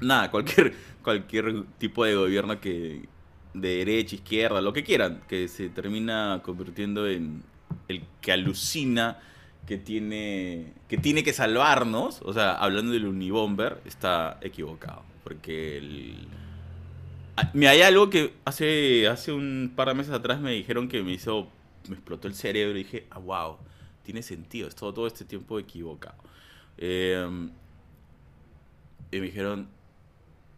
nada, 0.00 0.30
cualquier, 0.30 0.74
cualquier 1.02 1.64
tipo 1.78 2.04
de 2.04 2.14
gobierno 2.14 2.60
que 2.60 3.08
de 3.54 3.68
derecha, 3.78 4.16
izquierda, 4.16 4.60
lo 4.60 4.72
que 4.72 4.84
quieran, 4.84 5.22
que 5.28 5.48
se 5.48 5.70
termina 5.70 6.42
convirtiendo 6.44 7.08
en 7.08 7.42
el 7.88 8.02
que 8.20 8.32
alucina 8.32 9.18
que 9.66 9.78
tiene 9.78 10.74
que 10.88 10.98
tiene 10.98 11.24
que 11.24 11.32
salvarnos, 11.32 12.20
o 12.22 12.32
sea, 12.32 12.52
hablando 12.54 12.92
del 12.92 13.06
Unibomber, 13.06 13.80
está 13.84 14.38
equivocado, 14.42 15.02
porque 15.24 15.78
el 15.78 16.28
Ah, 17.36 17.50
Mira, 17.52 17.72
hay 17.72 17.82
algo 17.82 18.08
que 18.08 18.32
hace, 18.46 19.06
hace 19.08 19.32
un 19.32 19.72
par 19.76 19.88
de 19.88 19.94
meses 19.94 20.12
atrás 20.12 20.40
me 20.40 20.52
dijeron 20.52 20.88
que 20.88 21.02
me 21.02 21.12
hizo, 21.12 21.48
me 21.88 21.94
explotó 21.94 22.28
el 22.28 22.34
cerebro 22.34 22.78
y 22.78 22.84
dije, 22.84 23.06
ah, 23.10 23.18
wow, 23.18 23.58
tiene 24.06 24.22
sentido, 24.22 24.66
he 24.66 24.68
estado 24.68 24.94
todo 24.94 25.06
este 25.08 25.24
tiempo 25.24 25.58
equivocado. 25.58 26.16
Eh, 26.78 27.26
y 29.10 29.16
me 29.18 29.26
dijeron, 29.26 29.68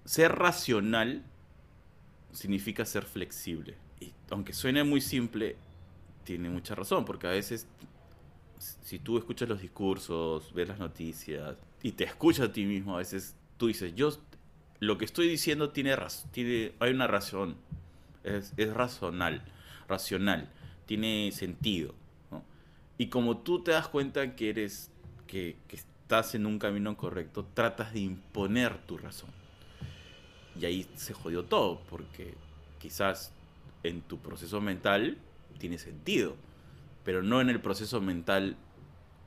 ser 0.04 0.32
racional 0.32 1.24
significa 2.32 2.84
ser 2.84 3.04
flexible. 3.04 3.76
Y 4.00 4.12
aunque 4.30 4.52
suene 4.52 4.84
muy 4.84 5.00
simple, 5.00 5.56
tiene 6.24 6.50
mucha 6.50 6.74
razón, 6.74 7.06
porque 7.06 7.26
a 7.26 7.30
veces 7.30 7.66
si 8.58 8.98
tú 8.98 9.16
escuchas 9.16 9.48
los 9.48 9.62
discursos, 9.62 10.52
ves 10.52 10.68
las 10.68 10.78
noticias 10.78 11.56
y 11.82 11.92
te 11.92 12.04
escuchas 12.04 12.50
a 12.50 12.52
ti 12.52 12.66
mismo, 12.66 12.96
a 12.96 12.98
veces 12.98 13.34
tú 13.56 13.68
dices, 13.68 13.94
yo 13.94 14.10
lo 14.80 14.98
que 14.98 15.06
estoy 15.06 15.26
diciendo 15.26 15.70
tiene 15.70 15.96
tiene, 16.32 16.72
hay 16.80 16.92
una 16.92 17.06
razón, 17.06 17.56
es, 18.24 18.52
es 18.58 18.74
racional, 18.74 19.42
tiene 20.84 21.30
sentido. 21.32 21.94
Y 22.98 23.06
como 23.06 23.38
tú 23.38 23.62
te 23.62 23.70
das 23.70 23.88
cuenta 23.88 24.34
que 24.34 24.50
eres, 24.50 24.90
que, 25.28 25.56
estás 25.70 26.34
en 26.34 26.46
un 26.46 26.58
camino 26.58 26.96
correcto, 26.96 27.46
tratas 27.54 27.92
de 27.92 28.00
imponer 28.00 28.78
tu 28.86 28.98
razón. 28.98 29.30
Y 30.60 30.64
ahí 30.64 30.88
se 30.96 31.14
jodió 31.14 31.44
todo, 31.44 31.80
porque 31.88 32.34
quizás 32.80 33.32
en 33.84 34.00
tu 34.02 34.18
proceso 34.18 34.60
mental 34.60 35.16
tiene 35.58 35.78
sentido, 35.78 36.34
pero 37.04 37.22
no 37.22 37.40
en 37.40 37.50
el 37.50 37.60
proceso 37.60 38.00
mental 38.00 38.56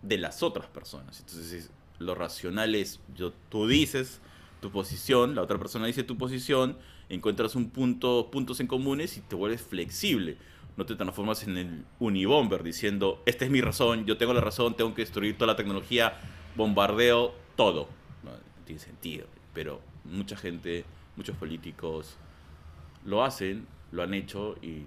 de 0.01 0.17
las 0.17 0.43
otras 0.43 0.67
personas. 0.67 1.19
Entonces, 1.19 1.53
es- 1.53 1.71
lo 1.99 2.15
racional 2.15 2.75
es, 2.75 2.99
yo, 3.15 3.31
tú 3.49 3.67
dices 3.67 4.19
tu 4.59 4.71
posición, 4.71 5.35
la 5.35 5.43
otra 5.43 5.57
persona 5.59 5.85
dice 5.85 6.03
tu 6.03 6.17
posición, 6.17 6.77
encuentras 7.09 7.55
un 7.55 7.69
punto, 7.69 8.29
puntos 8.31 8.59
en 8.59 8.67
comunes 8.67 9.17
y 9.17 9.21
te 9.21 9.35
vuelves 9.35 9.61
flexible. 9.61 10.37
No 10.77 10.85
te 10.85 10.95
transformas 10.95 11.43
en 11.43 11.57
el 11.57 11.85
unibomber 11.99 12.63
diciendo, 12.63 13.21
esta 13.25 13.45
es 13.45 13.51
mi 13.51 13.61
razón, 13.61 14.05
yo 14.05 14.17
tengo 14.17 14.33
la 14.33 14.41
razón, 14.41 14.75
tengo 14.75 14.93
que 14.93 15.01
destruir 15.01 15.37
toda 15.37 15.47
la 15.47 15.55
tecnología, 15.55 16.13
bombardeo 16.55 17.33
todo. 17.55 17.87
No, 18.23 18.31
tiene 18.65 18.79
sentido. 18.79 19.27
Pero 19.53 19.81
mucha 20.05 20.37
gente, 20.37 20.85
muchos 21.15 21.35
políticos 21.35 22.17
lo 23.05 23.23
hacen, 23.23 23.67
lo 23.91 24.03
han 24.03 24.13
hecho 24.13 24.55
y 24.61 24.85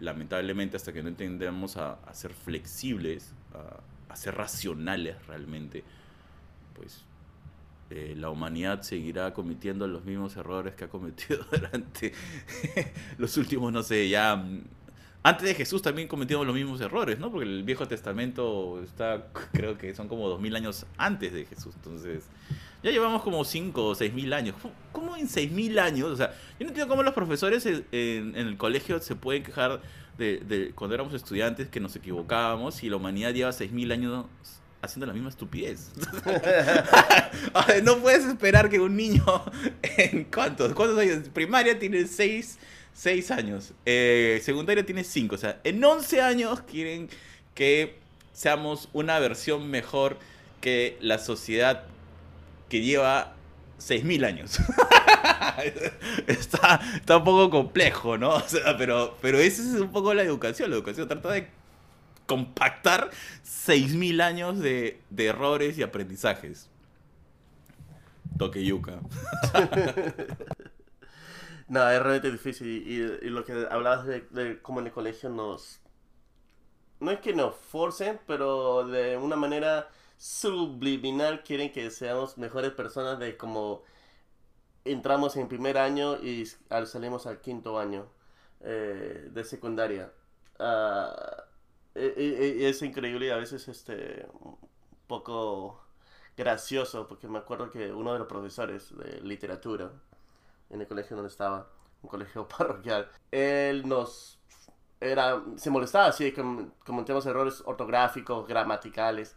lamentablemente 0.00 0.76
hasta 0.76 0.92
que 0.92 1.02
no 1.02 1.08
entendamos 1.08 1.76
a, 1.76 1.98
ser 2.12 2.32
flexibles, 2.32 3.34
a, 3.54 4.12
a 4.12 4.16
ser 4.16 4.36
racionales 4.36 5.26
realmente, 5.26 5.82
pues 6.74 7.04
eh, 7.90 8.14
la 8.16 8.30
humanidad 8.30 8.82
seguirá 8.82 9.34
cometiendo 9.34 9.86
los 9.86 10.04
mismos 10.04 10.36
errores 10.36 10.74
que 10.74 10.84
ha 10.84 10.88
cometido 10.88 11.44
durante 11.52 12.12
los 13.18 13.36
últimos, 13.36 13.72
no 13.72 13.82
sé, 13.82 14.08
ya... 14.08 14.44
Antes 15.26 15.48
de 15.48 15.54
Jesús 15.54 15.80
también 15.80 16.06
cometimos 16.06 16.46
los 16.46 16.54
mismos 16.54 16.80
errores, 16.82 17.18
¿no? 17.18 17.30
Porque 17.32 17.48
el 17.48 17.62
Viejo 17.62 17.88
Testamento 17.88 18.82
está, 18.84 19.28
creo 19.52 19.78
que 19.78 19.94
son 19.94 20.06
como 20.06 20.28
dos 20.28 20.38
mil 20.38 20.54
años 20.54 20.84
antes 20.98 21.32
de 21.32 21.46
Jesús. 21.46 21.74
Entonces, 21.76 22.24
ya 22.82 22.90
llevamos 22.90 23.22
como 23.22 23.42
cinco 23.44 23.86
o 23.86 23.94
seis 23.94 24.12
mil 24.12 24.32
años. 24.34 24.54
¿Cómo- 24.60 24.74
¿Cómo 24.92 25.16
en 25.16 25.26
seis 25.26 25.50
mil 25.50 25.78
años? 25.78 26.10
O 26.10 26.16
sea, 26.16 26.28
yo 26.58 26.64
no 26.64 26.68
entiendo 26.68 26.88
cómo 26.88 27.02
los 27.02 27.14
profesores 27.14 27.64
en, 27.64 27.86
en- 27.92 28.36
el 28.36 28.56
colegio 28.58 29.00
se 29.00 29.16
pueden 29.16 29.42
quejar 29.42 29.80
de, 30.18 30.40
de 30.40 30.72
cuando 30.74 30.94
éramos 30.94 31.14
estudiantes 31.14 31.68
que 31.68 31.80
nos 31.80 31.96
equivocábamos 31.96 32.82
y 32.84 32.90
la 32.90 32.96
humanidad 32.96 33.32
lleva 33.32 33.50
seis 33.52 33.72
mil 33.72 33.90
años 33.92 34.26
haciendo 34.82 35.06
la 35.06 35.14
misma 35.14 35.30
estupidez. 35.30 35.90
No 37.82 37.98
puedes 37.98 38.24
esperar 38.24 38.68
que 38.68 38.78
un 38.80 38.96
niño 38.96 39.24
en 39.82 40.24
cuántos, 40.24 40.72
cuántos 40.74 40.98
años, 40.98 41.28
primaria 41.32 41.78
tiene 41.78 42.06
seis, 42.06 42.58
seis 42.94 43.30
años, 43.30 43.74
eh, 43.84 44.40
secundaria 44.42 44.86
tiene 44.86 45.04
cinco, 45.04 45.34
o 45.34 45.38
sea, 45.38 45.60
en 45.64 45.84
11 45.84 46.22
años 46.22 46.62
quieren 46.62 47.10
que 47.54 47.98
seamos 48.32 48.88
una 48.92 49.18
versión 49.18 49.68
mejor 49.68 50.16
que 50.60 50.96
la 51.00 51.18
sociedad 51.18 51.84
que 52.68 52.80
lleva 52.80 53.34
6.000 53.78 54.24
años. 54.24 54.58
está, 56.26 56.80
está 56.94 57.16
un 57.18 57.24
poco 57.24 57.50
complejo, 57.50 58.16
¿no? 58.16 58.42
Pero, 58.78 59.16
pero 59.20 59.38
esa 59.38 59.62
es 59.62 59.80
un 59.80 59.92
poco 59.92 60.14
la 60.14 60.22
educación. 60.22 60.70
La 60.70 60.76
educación 60.76 61.06
trata 61.06 61.32
de 61.32 61.48
compactar 62.26 63.10
6.000 63.44 64.22
años 64.22 64.58
de, 64.58 65.00
de 65.10 65.26
errores 65.26 65.76
y 65.78 65.82
aprendizajes. 65.82 66.68
Toque 68.38 68.64
yuca. 68.64 69.00
No, 71.68 71.88
es 71.90 72.00
realmente 72.02 72.30
difícil. 72.30 72.66
Y, 73.22 73.28
lo 73.30 73.44
que 73.44 73.66
hablabas 73.70 74.06
de, 74.06 74.22
de 74.30 74.60
cómo 74.62 74.80
en 74.80 74.86
el 74.86 74.92
colegio 74.92 75.28
nos. 75.30 75.80
No 77.00 77.10
es 77.10 77.20
que 77.20 77.32
nos 77.34 77.54
forcen, 77.54 78.20
pero 78.26 78.86
de 78.86 79.16
una 79.16 79.36
manera 79.36 79.88
subliminal 80.16 81.42
quieren 81.42 81.72
que 81.72 81.90
seamos 81.90 82.38
mejores 82.38 82.72
personas 82.72 83.18
de 83.18 83.36
como 83.36 83.82
entramos 84.84 85.36
en 85.36 85.48
primer 85.48 85.78
año 85.78 86.16
y 86.22 86.44
al- 86.70 86.86
salimos 86.86 87.26
al 87.26 87.40
quinto 87.40 87.78
año. 87.78 88.06
eh, 88.66 89.28
de 89.32 89.44
secundaria. 89.44 90.10
Ah, 90.58 91.44
e- 91.94 92.14
e- 92.16 92.64
e- 92.64 92.68
es 92.70 92.80
increíble 92.82 93.26
y 93.26 93.30
a 93.30 93.36
veces 93.36 93.68
este, 93.68 94.26
un 94.40 94.56
poco 95.06 95.84
gracioso, 96.36 97.06
porque 97.08 97.28
me 97.28 97.38
acuerdo 97.38 97.70
que 97.70 97.92
uno 97.92 98.12
de 98.14 98.18
los 98.20 98.28
profesores 98.28 98.96
de 98.96 99.20
literatura 99.22 99.92
en 100.70 100.80
el 100.80 100.86
colegio 100.86 101.16
donde 101.16 101.30
estaba, 101.30 101.68
un 102.02 102.08
colegio 102.08 102.46
parroquial, 102.58 103.10
él 103.30 103.86
nos 103.88 104.40
era, 105.00 105.42
se 105.56 105.70
molestaba 105.70 106.06
así, 106.06 106.32
que 106.32 106.42
cometemos 106.84 107.26
errores 107.26 107.62
ortográficos, 107.66 108.46
gramaticales. 108.48 109.36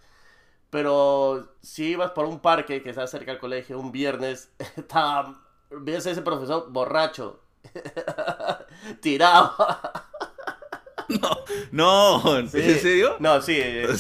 Pero 0.70 1.56
si 1.62 1.92
ibas 1.92 2.12
por 2.12 2.26
un 2.26 2.40
parque 2.40 2.82
que 2.82 2.90
está 2.90 3.08
cerca 3.08 3.32
del 3.32 3.40
colegio 3.40 3.80
un 3.80 3.92
viernes, 3.92 4.52
estaba, 4.76 5.42
ves 5.70 6.08
a 6.08 6.12
ese 6.12 6.22
profesor 6.22 6.72
borracho, 6.72 7.42
tirado. 9.02 9.54
No, 11.72 12.22
Sí. 12.48 12.60
¿en 12.60 12.80
serio? 12.80 13.16
No, 13.20 13.42
sí, 13.42 13.58
este, 13.58 13.96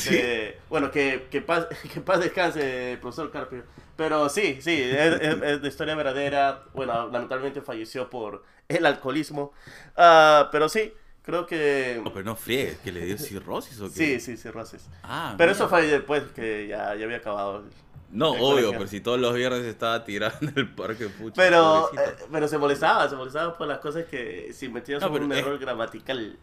¿Sí? 0.53 0.57
bueno, 0.69 0.91
que, 0.91 1.27
que, 1.31 1.41
paz, 1.41 1.67
que 1.93 2.01
paz 2.01 2.19
descanse 2.19 2.97
profesor 3.01 3.31
Carpio. 3.31 3.63
Pero 3.97 4.29
sí, 4.29 4.59
sí, 4.61 4.79
es, 4.81 5.19
es- 5.21 5.41
es 5.41 5.61
de 5.61 5.67
historia 5.67 5.95
verdadera. 5.95 6.63
Bueno, 6.73 7.09
lamentablemente 7.11 7.61
falleció 7.61 8.09
por 8.09 8.43
el 8.69 8.85
alcoholismo. 8.85 9.51
Ah, 9.95 10.49
pero 10.51 10.69
sí, 10.69 10.93
creo 11.23 11.45
que... 11.45 11.99
No, 12.03 12.13
pero 12.13 12.23
no 12.25 12.35
friegues, 12.35 12.77
que 12.77 12.91
le 12.91 13.05
dio 13.05 13.17
cirrosis 13.17 13.79
o 13.81 13.85
qué. 13.85 13.95
Sí, 13.95 14.19
sí, 14.19 14.37
cirrosis. 14.37 14.87
Ah, 15.03 15.33
Pero 15.37 15.49
mira. 15.51 15.55
eso 15.57 15.67
fue 15.67 15.87
después 15.87 16.23
que 16.35 16.67
ya, 16.67 16.95
ya 16.95 17.05
había 17.05 17.17
acabado. 17.17 17.63
No, 18.09 18.29
obvio, 18.31 18.39
colegio. 18.51 18.71
pero 18.71 18.87
si 18.87 19.01
todos 19.01 19.19
los 19.19 19.33
viernes 19.33 19.63
estaba 19.65 20.05
tirando 20.05 20.37
en 20.41 20.53
el 20.55 20.73
parque, 20.73 21.07
pucha. 21.09 21.33
Pero, 21.35 21.89
eh, 21.93 22.15
pero 22.31 22.47
se 22.47 22.57
molestaba, 22.57 23.09
se 23.09 23.15
molestaba 23.17 23.57
por 23.57 23.67
las 23.67 23.79
cosas 23.79 24.05
que 24.05 24.53
si 24.53 24.69
metías 24.69 25.01
No, 25.01 25.09
un 25.11 25.29
es- 25.33 25.39
error 25.39 25.57
gramatical. 25.59 26.37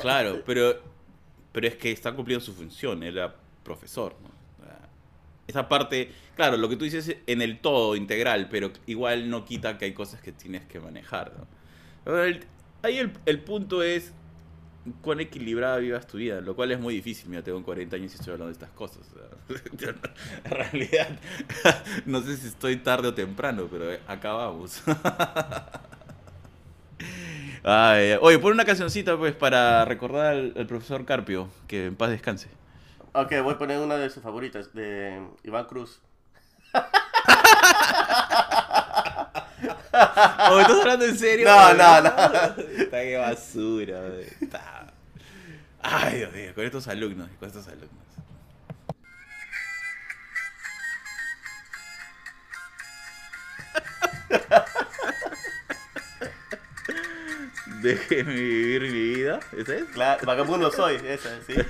Claro, 0.00 0.42
pero, 0.46 0.80
pero 1.52 1.68
es 1.68 1.76
que 1.76 1.92
está 1.92 2.12
cumpliendo 2.12 2.44
su 2.44 2.52
función, 2.54 3.02
era 3.04 3.32
profesor, 3.62 4.16
¿no? 4.22 4.29
Esa 5.50 5.68
parte, 5.68 6.12
claro, 6.36 6.56
lo 6.56 6.68
que 6.68 6.76
tú 6.76 6.84
dices 6.84 7.16
en 7.26 7.42
el 7.42 7.60
todo 7.60 7.96
integral, 7.96 8.48
pero 8.50 8.70
igual 8.86 9.28
no 9.30 9.44
quita 9.44 9.78
que 9.78 9.86
hay 9.86 9.92
cosas 9.94 10.20
que 10.22 10.32
tienes 10.32 10.64
que 10.66 10.80
manejar, 10.80 11.32
¿no? 12.06 12.18
El- 12.18 12.44
ahí 12.82 12.98
el, 12.98 13.12
el 13.26 13.40
punto 13.40 13.82
es 13.82 14.12
cuán 15.02 15.20
equilibrada 15.20 15.76
vivas 15.78 16.06
tu 16.06 16.18
vida, 16.18 16.40
lo 16.40 16.56
cual 16.56 16.72
es 16.72 16.80
muy 16.80 16.94
difícil. 16.94 17.28
Mira, 17.28 17.42
tengo 17.42 17.62
40 17.62 17.96
años 17.96 18.12
y 18.12 18.16
estoy 18.16 18.32
hablando 18.32 18.46
de 18.48 18.52
estas 18.54 18.70
cosas. 18.72 19.02
en 20.44 20.50
realidad, 20.50 21.08
no 22.06 22.22
sé 22.22 22.36
si 22.36 22.48
estoy 22.48 22.76
tarde 22.76 23.08
o 23.08 23.14
temprano, 23.14 23.68
pero 23.70 23.92
acá 24.06 24.32
vamos. 24.32 24.82
Ay, 27.62 28.12
oye, 28.20 28.38
pon 28.38 28.52
una 28.52 28.64
cancioncita 28.64 29.16
pues 29.18 29.34
para 29.34 29.84
recordar 29.84 30.26
al, 30.26 30.52
al 30.56 30.66
profesor 30.66 31.04
Carpio, 31.04 31.48
que 31.66 31.86
en 31.86 31.96
paz 31.96 32.10
descanse. 32.10 32.48
Ok, 33.12 33.32
voy 33.42 33.54
a 33.54 33.58
poner 33.58 33.78
una 33.80 33.96
de 33.96 34.08
sus 34.10 34.22
favoritas, 34.22 34.72
de 34.72 35.20
Iván 35.42 35.64
Cruz. 35.66 36.00
Oh, 40.52 40.60
¿Estás 40.60 40.80
hablando 40.80 41.04
en 41.04 41.18
serio? 41.18 41.46
No, 41.48 41.74
no, 41.74 42.00
no. 42.02 42.08
Está 42.78 43.02
que 43.02 43.16
basura. 43.18 44.00
Está- 44.40 44.86
Ay, 45.82 46.18
Dios 46.18 46.32
mío, 46.32 46.52
con 46.54 46.64
estos 46.64 46.86
alumnos, 46.88 47.28
con 47.38 47.48
estos 47.48 47.66
alumnos. 47.68 47.90
Déjeme 57.82 58.34
vivir 58.34 58.82
mi 58.82 58.88
vida. 58.90 59.40
¿Esa 59.56 59.74
es? 59.76 59.84
Claro, 59.92 60.26
vagabundo 60.26 60.70
soy, 60.70 60.96
esa, 61.04 61.30
sí. 61.46 61.54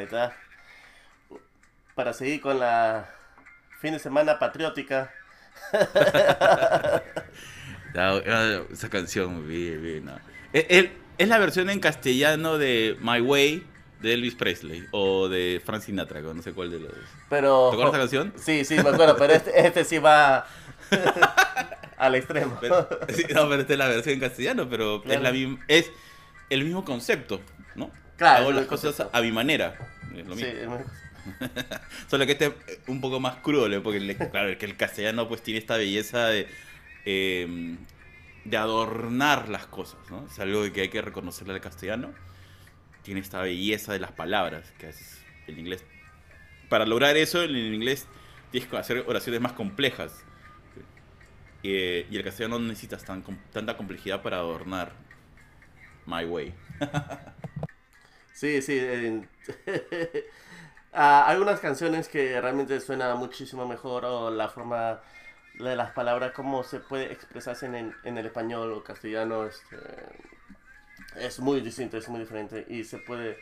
Ahí 0.00 0.04
está. 0.06 0.34
Para 1.94 2.14
seguir 2.14 2.40
con 2.40 2.58
la 2.58 3.06
fin 3.80 3.92
de 3.92 3.98
semana 3.98 4.38
patriótica. 4.38 5.12
Ah, 7.92 8.20
Esa 8.72 8.88
canción, 8.88 9.48
bien, 9.48 9.82
bien. 9.82 10.04
no. 10.04 10.16
Es, 10.52 10.64
es- 10.68 10.90
es 11.18 11.28
la 11.28 11.38
versión 11.38 11.68
en 11.70 11.80
castellano 11.80 12.56
de 12.56 12.96
My 13.00 13.20
Way 13.20 13.66
de 14.00 14.14
Elvis 14.14 14.36
Presley 14.36 14.86
o 14.92 15.28
de 15.28 15.60
Frank 15.66 15.82
Sinatra, 15.82 16.20
no 16.20 16.40
sé 16.40 16.52
cuál 16.52 16.70
de 16.70 16.78
los 16.78 16.88
dos. 16.90 17.04
Pero... 17.28 17.68
¿Te 17.70 17.74
acuerdas 17.76 17.94
esa 17.94 18.00
canción? 18.00 18.32
Sí, 18.36 18.64
sí, 18.64 18.76
me 18.76 18.88
acuerdo, 18.90 19.16
pero 19.18 19.32
este, 19.34 19.66
este 19.66 19.84
sí 19.84 19.98
va 19.98 20.46
al 21.98 22.14
extremo. 22.14 22.56
Pero- 22.60 22.88
sí, 23.08 23.24
no, 23.34 23.48
pero 23.48 23.60
esta 23.62 23.72
es 23.72 23.78
la 23.80 23.88
versión 23.88 24.14
en 24.14 24.20
castellano, 24.20 24.68
pero 24.70 24.98
es, 24.98 25.02
Claro. 25.02 25.22
la 25.22 25.32
misma, 25.32 25.58
es 25.66 25.90
el 26.48 26.62
mismo 26.64 26.84
concepto, 26.84 27.40
¿no? 27.74 27.90
Claro, 28.16 28.42
Hago 28.42 28.50
es 28.50 28.56
las 28.56 28.66
cosas 28.66 29.08
a 29.12 29.20
mi 29.20 29.32
manera. 29.32 29.74
Lo 30.30 30.36
Sí, 30.36 30.44
mismo. 30.44 30.76
es- 30.76 30.86
Solo 32.08 32.24
que 32.26 32.32
este 32.32 32.46
es 32.46 32.78
un 32.86 33.00
poco 33.00 33.20
más 33.20 33.36
crudo, 33.36 33.68
¿no? 33.68 33.82
porque 33.82 34.00
le- 34.00 34.16
claro, 34.16 34.56
que 34.56 34.64
el 34.66 34.76
castellano 34.76 35.28
pues 35.28 35.42
tiene 35.42 35.58
esta 35.60 35.76
belleza 35.76 36.26
de, 36.28 36.48
eh, 37.04 37.76
de 38.44 38.56
adornar 38.56 39.48
las 39.50 39.66
cosas, 39.66 40.00
¿no? 40.10 40.26
Es 40.26 40.38
algo 40.38 40.62
que 40.72 40.80
hay 40.82 40.88
que 40.88 41.02
reconocerle 41.02 41.52
al 41.54 41.60
castellano. 41.60 42.12
Tiene 43.02 43.20
esta 43.20 43.42
belleza 43.42 43.92
de 43.92 43.98
las 43.98 44.12
palabras, 44.12 44.72
que 44.78 44.88
es 44.88 45.22
el 45.46 45.58
inglés. 45.58 45.84
Para 46.70 46.86
lograr 46.86 47.16
eso, 47.16 47.42
en 47.42 47.50
el 47.50 47.74
inglés 47.74 48.06
tienes 48.50 48.68
que 48.68 48.76
hacer 48.78 49.04
oraciones 49.06 49.40
más 49.40 49.52
complejas. 49.52 50.24
Eh, 51.62 52.06
y 52.10 52.16
el 52.16 52.24
castellano 52.24 52.58
no 52.58 52.68
necesitas 52.68 53.04
tan, 53.04 53.22
tanta 53.52 53.76
complejidad 53.76 54.22
para 54.22 54.38
adornar 54.38 54.92
my 56.06 56.24
way. 56.24 56.54
Sí, 58.40 58.62
sí. 58.62 58.76
eh, 58.80 59.22
ah, 60.92 61.24
hay 61.28 61.38
unas 61.40 61.60
canciones 61.60 62.08
que 62.08 62.40
realmente 62.40 62.80
suena 62.80 63.14
muchísimo 63.14 63.66
mejor 63.66 64.04
o 64.04 64.30
la 64.30 64.48
forma 64.48 65.00
de 65.54 65.76
las 65.76 65.92
palabras, 65.92 66.32
cómo 66.32 66.64
se 66.64 66.80
puede 66.80 67.12
expresarse 67.12 67.66
en, 67.66 67.74
el- 67.74 67.94
en 68.04 68.18
el 68.18 68.26
español 68.26 68.72
o 68.72 68.82
castellano, 68.84 69.46
este, 69.46 69.76
es 71.16 71.40
muy 71.40 71.60
distinto, 71.60 71.96
es 71.96 72.08
muy 72.08 72.20
diferente 72.20 72.64
y 72.68 72.84
se 72.84 72.98
puede 72.98 73.38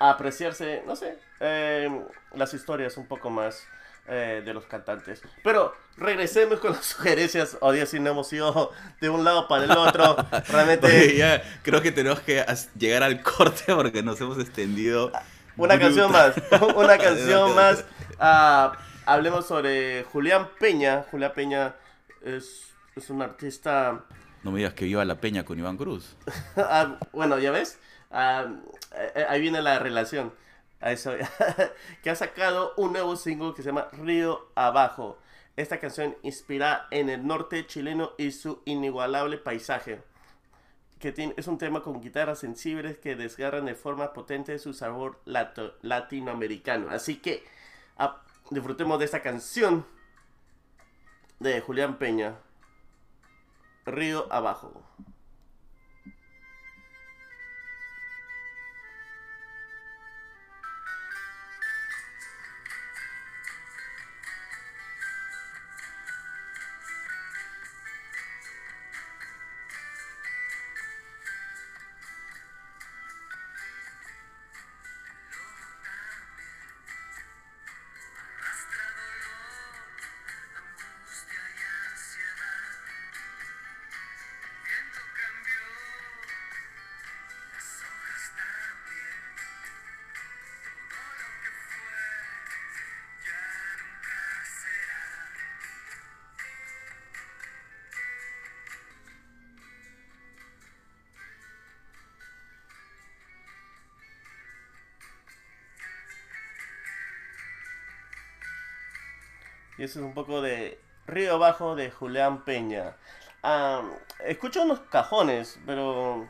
apreciarse, 0.00 0.82
no 0.86 0.96
sé, 0.96 1.18
eh, 1.40 1.90
las 2.34 2.54
historias 2.54 2.96
un 2.96 3.06
poco 3.06 3.30
más 3.30 3.68
eh, 4.08 4.42
de 4.44 4.54
los 4.54 4.66
cantantes. 4.66 5.22
Pero 5.42 5.74
regresemos 5.96 6.60
con 6.60 6.72
las 6.72 6.84
sugerencias. 6.86 7.56
Hoy 7.60 7.76
día 7.76 7.86
sí 7.86 8.00
no 8.00 8.10
hemos 8.10 8.32
ido 8.32 8.72
de 9.00 9.08
un 9.08 9.24
lado 9.24 9.48
para 9.48 9.64
el 9.64 9.70
otro. 9.72 10.16
Realmente... 10.48 10.86
Oye, 10.86 11.16
ya 11.16 11.42
creo 11.62 11.82
que 11.82 11.92
tenemos 11.92 12.20
que 12.20 12.44
llegar 12.78 13.02
al 13.02 13.22
corte 13.22 13.64
porque 13.74 14.02
nos 14.02 14.20
hemos 14.20 14.38
extendido. 14.38 15.12
Una 15.56 15.78
canción 15.78 16.12
más, 16.12 16.34
una 16.76 16.98
canción 16.98 17.54
más. 17.54 17.84
Ah, 18.18 18.72
hablemos 19.06 19.46
sobre 19.46 20.04
Julián 20.04 20.48
Peña. 20.60 21.04
Julián 21.10 21.32
Peña 21.34 21.74
es, 22.22 22.74
es 22.94 23.08
un 23.08 23.22
artista. 23.22 24.04
No 24.42 24.52
me 24.52 24.58
digas 24.58 24.74
que 24.74 24.84
viva 24.84 25.04
la 25.04 25.18
peña 25.18 25.44
con 25.44 25.58
Iván 25.58 25.76
Cruz. 25.78 26.14
ah, 26.56 26.98
bueno, 27.12 27.38
ya 27.38 27.50
ves, 27.50 27.78
Ah, 28.10 28.46
eh, 29.14 29.26
ahí 29.28 29.40
viene 29.40 29.60
la 29.62 29.78
relación. 29.78 30.32
A 30.80 30.92
eso, 30.92 31.12
que 32.02 32.10
ha 32.10 32.16
sacado 32.16 32.74
un 32.76 32.92
nuevo 32.92 33.16
single 33.16 33.54
que 33.54 33.62
se 33.62 33.68
llama 33.70 33.88
Río 33.92 34.50
Abajo. 34.54 35.18
Esta 35.56 35.78
canción 35.80 36.16
inspira 36.22 36.86
en 36.90 37.08
el 37.08 37.26
norte 37.26 37.66
chileno 37.66 38.12
y 38.18 38.30
su 38.32 38.62
inigualable 38.66 39.38
paisaje. 39.38 40.02
que 40.98 41.12
tiene, 41.12 41.34
es 41.36 41.46
un 41.46 41.58
tema 41.58 41.82
con 41.82 42.00
guitarras 42.00 42.38
sensibles 42.40 42.98
que 42.98 43.16
desgarran 43.16 43.64
de 43.66 43.74
forma 43.74 44.12
potente 44.12 44.58
su 44.58 44.74
sabor 44.74 45.20
latinoamericano. 45.24 46.90
Así 46.90 47.16
que 47.16 47.44
disfrutemos 48.50 48.98
de 48.98 49.04
esta 49.06 49.22
canción 49.22 49.86
de 51.38 51.60
Julián 51.60 51.98
Peña, 51.98 52.36
Río 53.84 54.26
Abajo. 54.30 54.82
Y 109.78 109.82
eso 109.84 110.00
es 110.00 110.04
un 110.06 110.14
poco 110.14 110.40
de 110.42 110.78
Río 111.06 111.34
Abajo 111.34 111.76
de 111.76 111.90
Julián 111.90 112.44
Peña. 112.44 112.96
Ah, 113.42 113.82
escucho 114.24 114.62
unos 114.62 114.80
cajones, 114.80 115.58
pero 115.66 116.26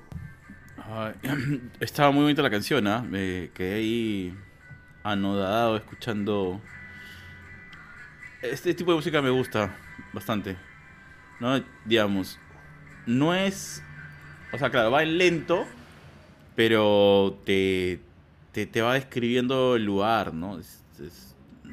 estaba 1.80 2.10
muy 2.10 2.22
bonita 2.22 2.42
la 2.42 2.50
canción, 2.50 2.86
¿ah? 2.86 3.00
Me 3.00 3.50
quedé 3.54 3.74
ahí 3.74 4.38
anodado 5.02 5.76
escuchando. 5.76 6.60
Este 8.42 8.74
tipo 8.74 8.90
de 8.90 8.96
música 8.96 9.22
me 9.22 9.30
gusta 9.30 9.74
bastante. 10.12 10.56
¿No? 11.40 11.62
Digamos, 11.84 12.38
no 13.06 13.34
es. 13.34 13.82
O 14.52 14.58
sea, 14.58 14.70
claro, 14.70 14.90
va 14.90 15.02
en 15.02 15.18
lento, 15.18 15.66
pero 16.54 17.38
te, 17.44 18.00
te, 18.52 18.66
te 18.66 18.82
va 18.82 18.94
describiendo 18.94 19.76
el 19.76 19.84
lugar, 19.84 20.32
¿no? 20.32 20.58
Es- 20.58 20.82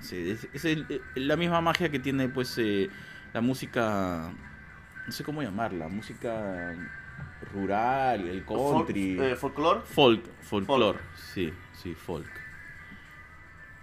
sí, 0.03 0.29
es- 0.29 0.47
es 0.53 0.65
el- 0.65 1.01
la 1.15 1.35
misma 1.35 1.61
magia 1.61 1.89
que 1.89 1.99
tiene, 1.99 2.29
pues, 2.29 2.55
eh, 2.59 2.89
la 3.33 3.41
música. 3.41 4.31
No 5.05 5.11
sé 5.11 5.23
cómo 5.23 5.41
llamarla, 5.41 5.87
música 5.87 6.73
rural, 7.51 8.27
el 8.27 8.45
country. 8.45 9.17
eh, 9.19 9.35
folclore. 9.35 9.81
Folk, 9.85 10.23
folklore, 10.41 10.99
sí, 11.33 11.51
sí, 11.73 11.93
folk. 11.95 12.29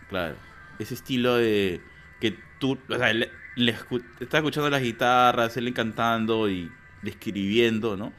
Claro. 0.09 0.37
Ese 0.79 0.95
estilo 0.95 1.37
de 1.37 1.81
que 2.21 2.37
tú, 2.59 2.79
o 2.89 2.97
sea, 2.97 3.13
le, 3.13 3.31
le 3.57 3.77
escu- 3.77 4.05
estás 4.21 4.39
escuchando 4.39 4.71
las 4.71 4.83
guitarras, 4.83 5.57
él 5.57 5.73
cantando 5.75 6.49
y 6.49 6.71
describiendo, 7.03 7.97
¿no? 7.97 8.13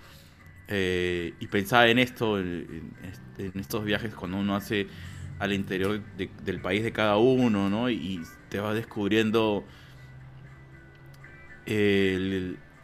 Eh, 0.67 1.33
y 1.39 1.47
pensaba 1.47 1.87
en 1.87 1.99
esto, 1.99 2.39
en, 2.39 2.93
en 3.03 3.21
en 3.45 3.59
estos 3.59 3.83
viajes 3.83 4.13
cuando 4.13 4.37
uno 4.37 4.55
hace 4.55 4.87
al 5.41 5.53
interior 5.53 6.01
de- 6.17 6.29
del 6.43 6.61
país 6.61 6.83
de 6.83 6.91
cada 6.93 7.17
uno, 7.17 7.67
¿no? 7.67 7.89
Y 7.89 8.21
te 8.49 8.59
vas 8.59 8.75
descubriendo 8.75 9.65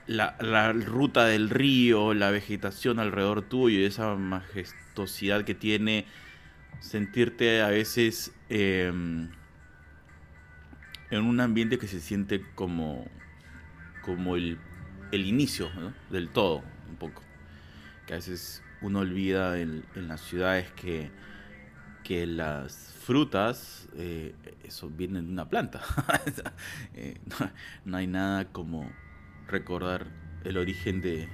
la, 0.07 0.73
ruta 0.73 1.25
del 1.27 1.51
río, 1.51 2.15
la 2.15 2.31
vegetación 2.31 2.99
alrededor 2.99 3.43
tuyo, 3.43 3.79
y 3.79 3.83
esa 3.83 4.15
majestuosidad 4.15 5.45
que 5.45 5.53
tiene 5.53 6.05
sentirte 6.79 7.61
a 7.61 7.67
veces 7.67 8.33
eh, 8.49 8.87
en 11.11 11.23
un 11.23 11.39
ambiente 11.39 11.77
que 11.77 11.87
se 11.87 12.01
siente 12.01 12.41
como, 12.55 13.05
como 14.01 14.35
el, 14.35 14.57
el 15.11 15.27
inicio 15.27 15.69
del 16.09 16.29
todo, 16.29 16.63
un 16.89 16.95
poco. 16.95 17.21
Que 18.07 18.13
a 18.13 18.15
veces 18.15 18.63
uno 18.81 18.99
olvida 18.99 19.59
en 19.59 19.83
las 20.07 20.21
ciudades 20.21 20.71
que, 20.71 21.11
que 22.07 22.25
las 22.25 22.93
frutas, 23.03 23.89
eh, 23.97 24.33
eso 24.63 24.89
vienen 24.89 25.25
de 25.25 25.31
una 25.33 25.49
planta. 25.49 25.81
Eh, 26.93 27.19
no, 27.25 27.35
no 27.83 27.97
hay 27.97 28.07
nada 28.07 28.45
como 28.45 28.89
recordar 29.47 30.07
el 30.45 30.57
origen 30.57 31.01
de, 31.01 31.27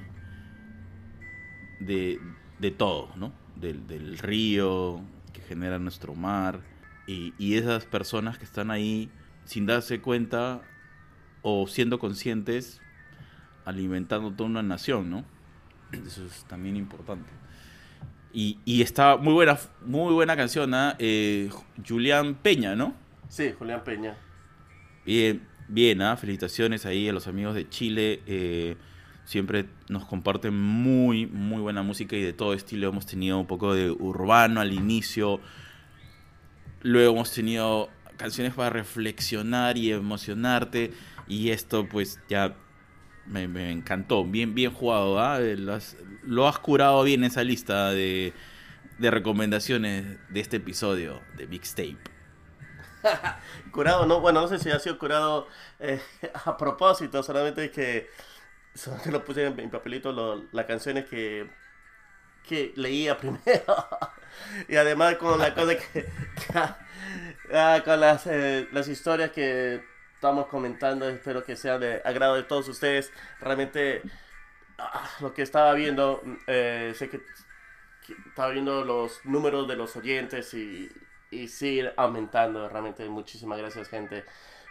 de, 1.79 2.19
de 2.59 2.71
todo, 2.71 3.11
¿no? 3.15 3.31
Del, 3.55 3.85
del 3.85 4.17
río 4.17 5.01
que 5.31 5.41
genera 5.41 5.77
nuestro 5.77 6.15
mar 6.15 6.61
y, 7.05 7.35
y 7.37 7.55
esas 7.55 7.85
personas 7.85 8.39
que 8.39 8.45
están 8.45 8.71
ahí 8.71 9.11
sin 9.45 9.67
darse 9.67 10.01
cuenta 10.01 10.63
o 11.43 11.67
siendo 11.67 11.99
conscientes 11.99 12.81
alimentando 13.63 14.31
toda 14.31 14.49
una 14.49 14.63
nación, 14.63 15.11
¿no? 15.11 15.23
Eso 15.91 16.25
es 16.25 16.43
también 16.45 16.75
importante. 16.77 17.42
Y, 18.33 18.57
y 18.65 18.81
está 18.81 19.17
muy 19.17 19.33
buena, 19.33 19.59
muy 19.85 20.13
buena 20.13 20.35
canción, 20.35 20.73
¿ah? 20.73 20.95
Eh, 20.97 21.49
Julián 21.87 22.35
Peña, 22.35 22.75
¿no? 22.75 22.95
Sí, 23.29 23.53
Julián 23.57 23.83
Peña. 23.83 24.17
Bien, 25.05 25.47
bien, 25.67 26.01
¿ah? 26.01 26.17
felicitaciones 26.17 26.85
ahí 26.85 27.07
a 27.07 27.13
los 27.13 27.27
amigos 27.27 27.53
de 27.53 27.69
Chile. 27.69 28.21
eh, 28.25 28.75
siempre 29.25 29.65
nos 29.87 30.05
comparten 30.05 30.53
muy, 30.59 31.25
muy 31.27 31.61
buena 31.61 31.83
música 31.83 32.15
y 32.15 32.21
de 32.21 32.33
todo 32.33 32.53
estilo. 32.53 32.89
Hemos 32.89 33.05
tenido 33.05 33.39
un 33.39 33.47
poco 33.47 33.73
de 33.73 33.91
urbano 33.91 34.61
al 34.61 34.73
inicio. 34.73 35.39
Luego 36.81 37.13
hemos 37.13 37.31
tenido 37.31 37.89
canciones 38.17 38.53
para 38.53 38.69
reflexionar 38.69 39.77
y 39.77 39.91
emocionarte. 39.91 40.91
Y 41.27 41.51
esto 41.51 41.87
pues 41.87 42.19
ya 42.29 42.55
me, 43.25 43.71
encantó. 43.71 44.23
Bien, 44.25 44.53
bien 44.53 44.71
jugado. 44.71 45.19
¿ah? 45.19 45.39
Lo 45.39 46.45
has- 46.47 46.59
curado 46.59 47.03
bien 47.03 47.23
esa 47.23 47.43
lista 47.43 47.91
de, 47.91 48.33
recomendaciones 48.99 50.17
de 50.29 50.39
este 50.39 50.57
episodio 50.57 51.21
de 51.35 51.47
Mixtape. 51.47 51.97
Curado, 53.71 54.05
no, 54.05 54.21
bueno, 54.21 54.41
no 54.41 54.47
sé 54.47 54.59
si 54.59 54.69
ha 54.69 54.79
sido 54.79 54.97
curado 54.97 55.47
eh, 55.79 55.99
a 56.45 56.55
propósito, 56.55 57.21
solamente 57.21 57.69
que 57.69 58.09
solamente 58.73 59.11
lo 59.11 59.25
puse 59.25 59.45
en 59.45 59.55
mi 59.55 59.67
papelito 59.67 60.41
las 60.51 60.65
canciones 60.65 61.05
que, 61.05 61.49
que 62.47 62.71
leía 62.77 63.17
primero. 63.17 63.43
y 64.69 64.75
además 64.77 65.15
con 65.15 65.37
la 65.39 65.53
cosa 65.53 65.75
que- 65.77 66.05
ah, 67.53 67.81
con 67.83 67.99
las, 67.99 68.25
eh, 68.27 68.67
las 68.71 68.87
historias 68.87 69.31
que 69.31 69.83
estamos 70.23 70.47
comentando, 70.47 71.09
espero 71.09 71.43
que 71.43 71.57
sean 71.57 71.81
de 71.81 72.01
agrado 72.05 72.35
de 72.35 72.43
todos 72.43 72.69
ustedes. 72.69 73.11
Realmente 73.41 74.01
ah, 74.77 75.09
lo 75.19 75.33
que 75.33 75.41
estaba 75.41 75.73
viendo, 75.73 76.23
eh, 76.47 76.93
sé 76.95 77.09
que 77.09 77.19
que 78.07 78.13
estaba 78.29 78.49
viendo 78.51 78.85
los 78.85 79.19
números 79.25 79.67
de 79.67 79.75
los 79.75 79.95
oyentes 79.97 80.53
y, 80.53 80.89
y 81.29 81.49
sigue 81.49 81.93
aumentando. 81.97 82.69
Realmente 82.69 83.07
muchísimas 83.09 83.57
gracias 83.57 83.89
gente 83.89 84.23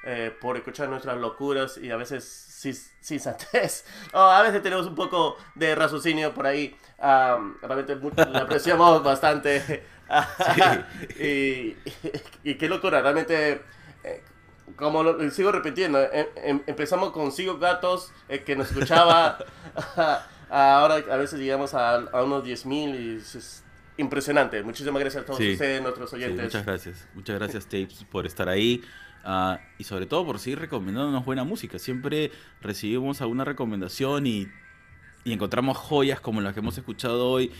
eh, 0.04 0.34
por 0.40 0.56
escuchar 0.56 0.88
nuestras 0.88 1.18
locuras 1.18 1.76
y 1.76 1.90
a 1.90 1.96
veces 1.96 2.24
sin, 2.24 2.74
sin 2.74 3.20
santez. 3.20 3.84
o 4.14 4.18
a 4.20 4.42
veces 4.42 4.62
tenemos 4.62 4.86
un 4.86 4.94
poco 4.94 5.36
de 5.54 5.74
raciocinio 5.74 6.32
por 6.32 6.46
ahí. 6.46 6.74
Am, 6.98 7.58
realmente 7.60 7.94
le 7.96 8.38
apreciamos 8.38 9.02
bastante. 9.04 9.84
y, 11.20 11.76
y 12.42 12.54
qué 12.56 12.68
locura, 12.68 13.02
realmente... 13.02 13.62
eh, 14.04 14.22
como 14.76 15.02
lo, 15.02 15.30
sigo 15.30 15.52
repitiendo, 15.52 15.98
em- 16.12 16.26
em- 16.36 16.62
empezamos 16.66 17.12
con 17.12 17.32
cinco 17.32 17.58
gatos 17.58 18.12
eh, 18.28 18.42
que 18.42 18.56
nos 18.56 18.68
escuchaba. 18.70 19.38
Ahora 20.50 20.96
a 21.10 21.16
veces 21.16 21.40
llegamos 21.40 21.72
a, 21.74 21.94
a 21.94 22.22
unos 22.22 22.44
10.000 22.44 23.00
y 23.00 23.16
es, 23.16 23.34
es 23.34 23.64
impresionante. 23.96 24.62
Muchísimas 24.62 25.00
gracias 25.00 25.22
a 25.22 25.26
todos 25.26 25.38
Sí. 25.38 25.52
ustedes, 25.52 25.80
nuestros 25.82 26.10
Sí, 26.10 26.16
oyentes. 26.16 26.44
muchas 26.44 26.66
gracias. 26.66 27.08
Muchas 27.14 27.38
gracias, 27.38 27.64
Tapes, 27.64 28.04
por 28.10 28.26
estar 28.26 28.48
ahí. 28.48 28.82
ah, 29.24 29.60
y 29.78 29.84
sobre 29.84 30.04
todo 30.06 30.26
por 30.26 30.38
seguir 30.38 30.58
recomendándonos 30.58 31.24
buena 31.24 31.44
música. 31.44 31.78
Siempre 31.78 32.30
recibimos 32.60 33.20
alguna 33.22 33.44
recomendación 33.44 34.26
y, 34.26 34.48
y 35.24 35.32
encontramos 35.32 35.78
joyas 35.78 36.20
como 36.20 36.40
las 36.42 36.52
que 36.54 36.60
hemos 36.60 36.76
escuchado 36.76 37.28
hoy. 37.30 37.50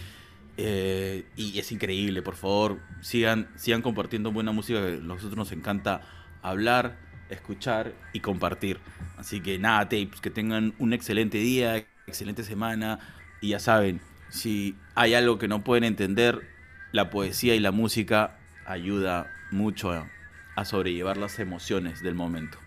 eh, 0.58 1.24
y 1.34 1.58
es 1.58 1.72
increíble, 1.72 2.20
por 2.20 2.34
favor, 2.36 2.78
sigan, 3.00 3.48
sigan 3.56 3.80
compartiendo 3.80 4.30
buena 4.32 4.52
música. 4.52 4.80
que 4.80 4.94
a 4.94 4.96
nosotros 5.00 5.36
nos 5.36 5.50
encanta 5.52 6.02
hablar, 6.42 6.96
escuchar 7.30 7.92
y 8.12 8.20
compartir. 8.20 8.78
Así 9.16 9.40
que 9.40 9.58
nada, 9.58 9.84
Tapes, 9.84 10.20
que 10.20 10.30
tengan 10.30 10.74
un 10.78 10.92
excelente 10.92 11.38
día, 11.38 11.76
excelente 12.06 12.42
semana. 12.42 12.98
Y 13.40 13.50
ya 13.50 13.58
saben, 13.58 14.00
Si 14.28 14.76
hay 14.94 15.14
algo 15.14 15.38
que 15.38 15.46
no 15.46 15.62
pueden 15.62 15.84
entender, 15.84 16.48
la 16.90 17.10
poesía 17.10 17.54
y 17.54 17.60
la 17.60 17.70
música 17.70 18.38
ayuda 18.64 19.30
mucho 19.50 19.92
a, 19.92 20.64
sobrellevar 20.64 21.16
las 21.16 21.38
emociones 21.38 22.02
del 22.02 22.14
momento. 22.14 22.58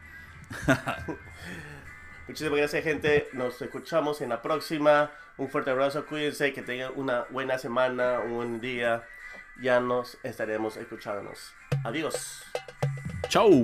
Muchísimas 2.28 2.58
gracias, 2.58 2.84
gente. 2.84 3.30
Nos 3.34 3.62
escuchamos 3.62 4.22
en 4.22 4.30
la 4.30 4.42
próxima. 4.42 5.12
Un 5.38 5.50
fuerte 5.50 5.72
abrazo, 5.72 6.06
cuídense, 6.06 6.54
que 6.54 6.62
tengan 6.62 6.92
una 6.96 7.26
buena 7.30 7.58
semana, 7.58 8.20
un 8.20 8.34
buen 8.34 8.62
día. 8.62 9.04
Ya 9.62 9.80
nos 9.80 10.18
estaremos 10.24 10.78
escuchándonos. 10.78 11.54
Adiós. 11.84 12.44
Tchau! 13.30 13.64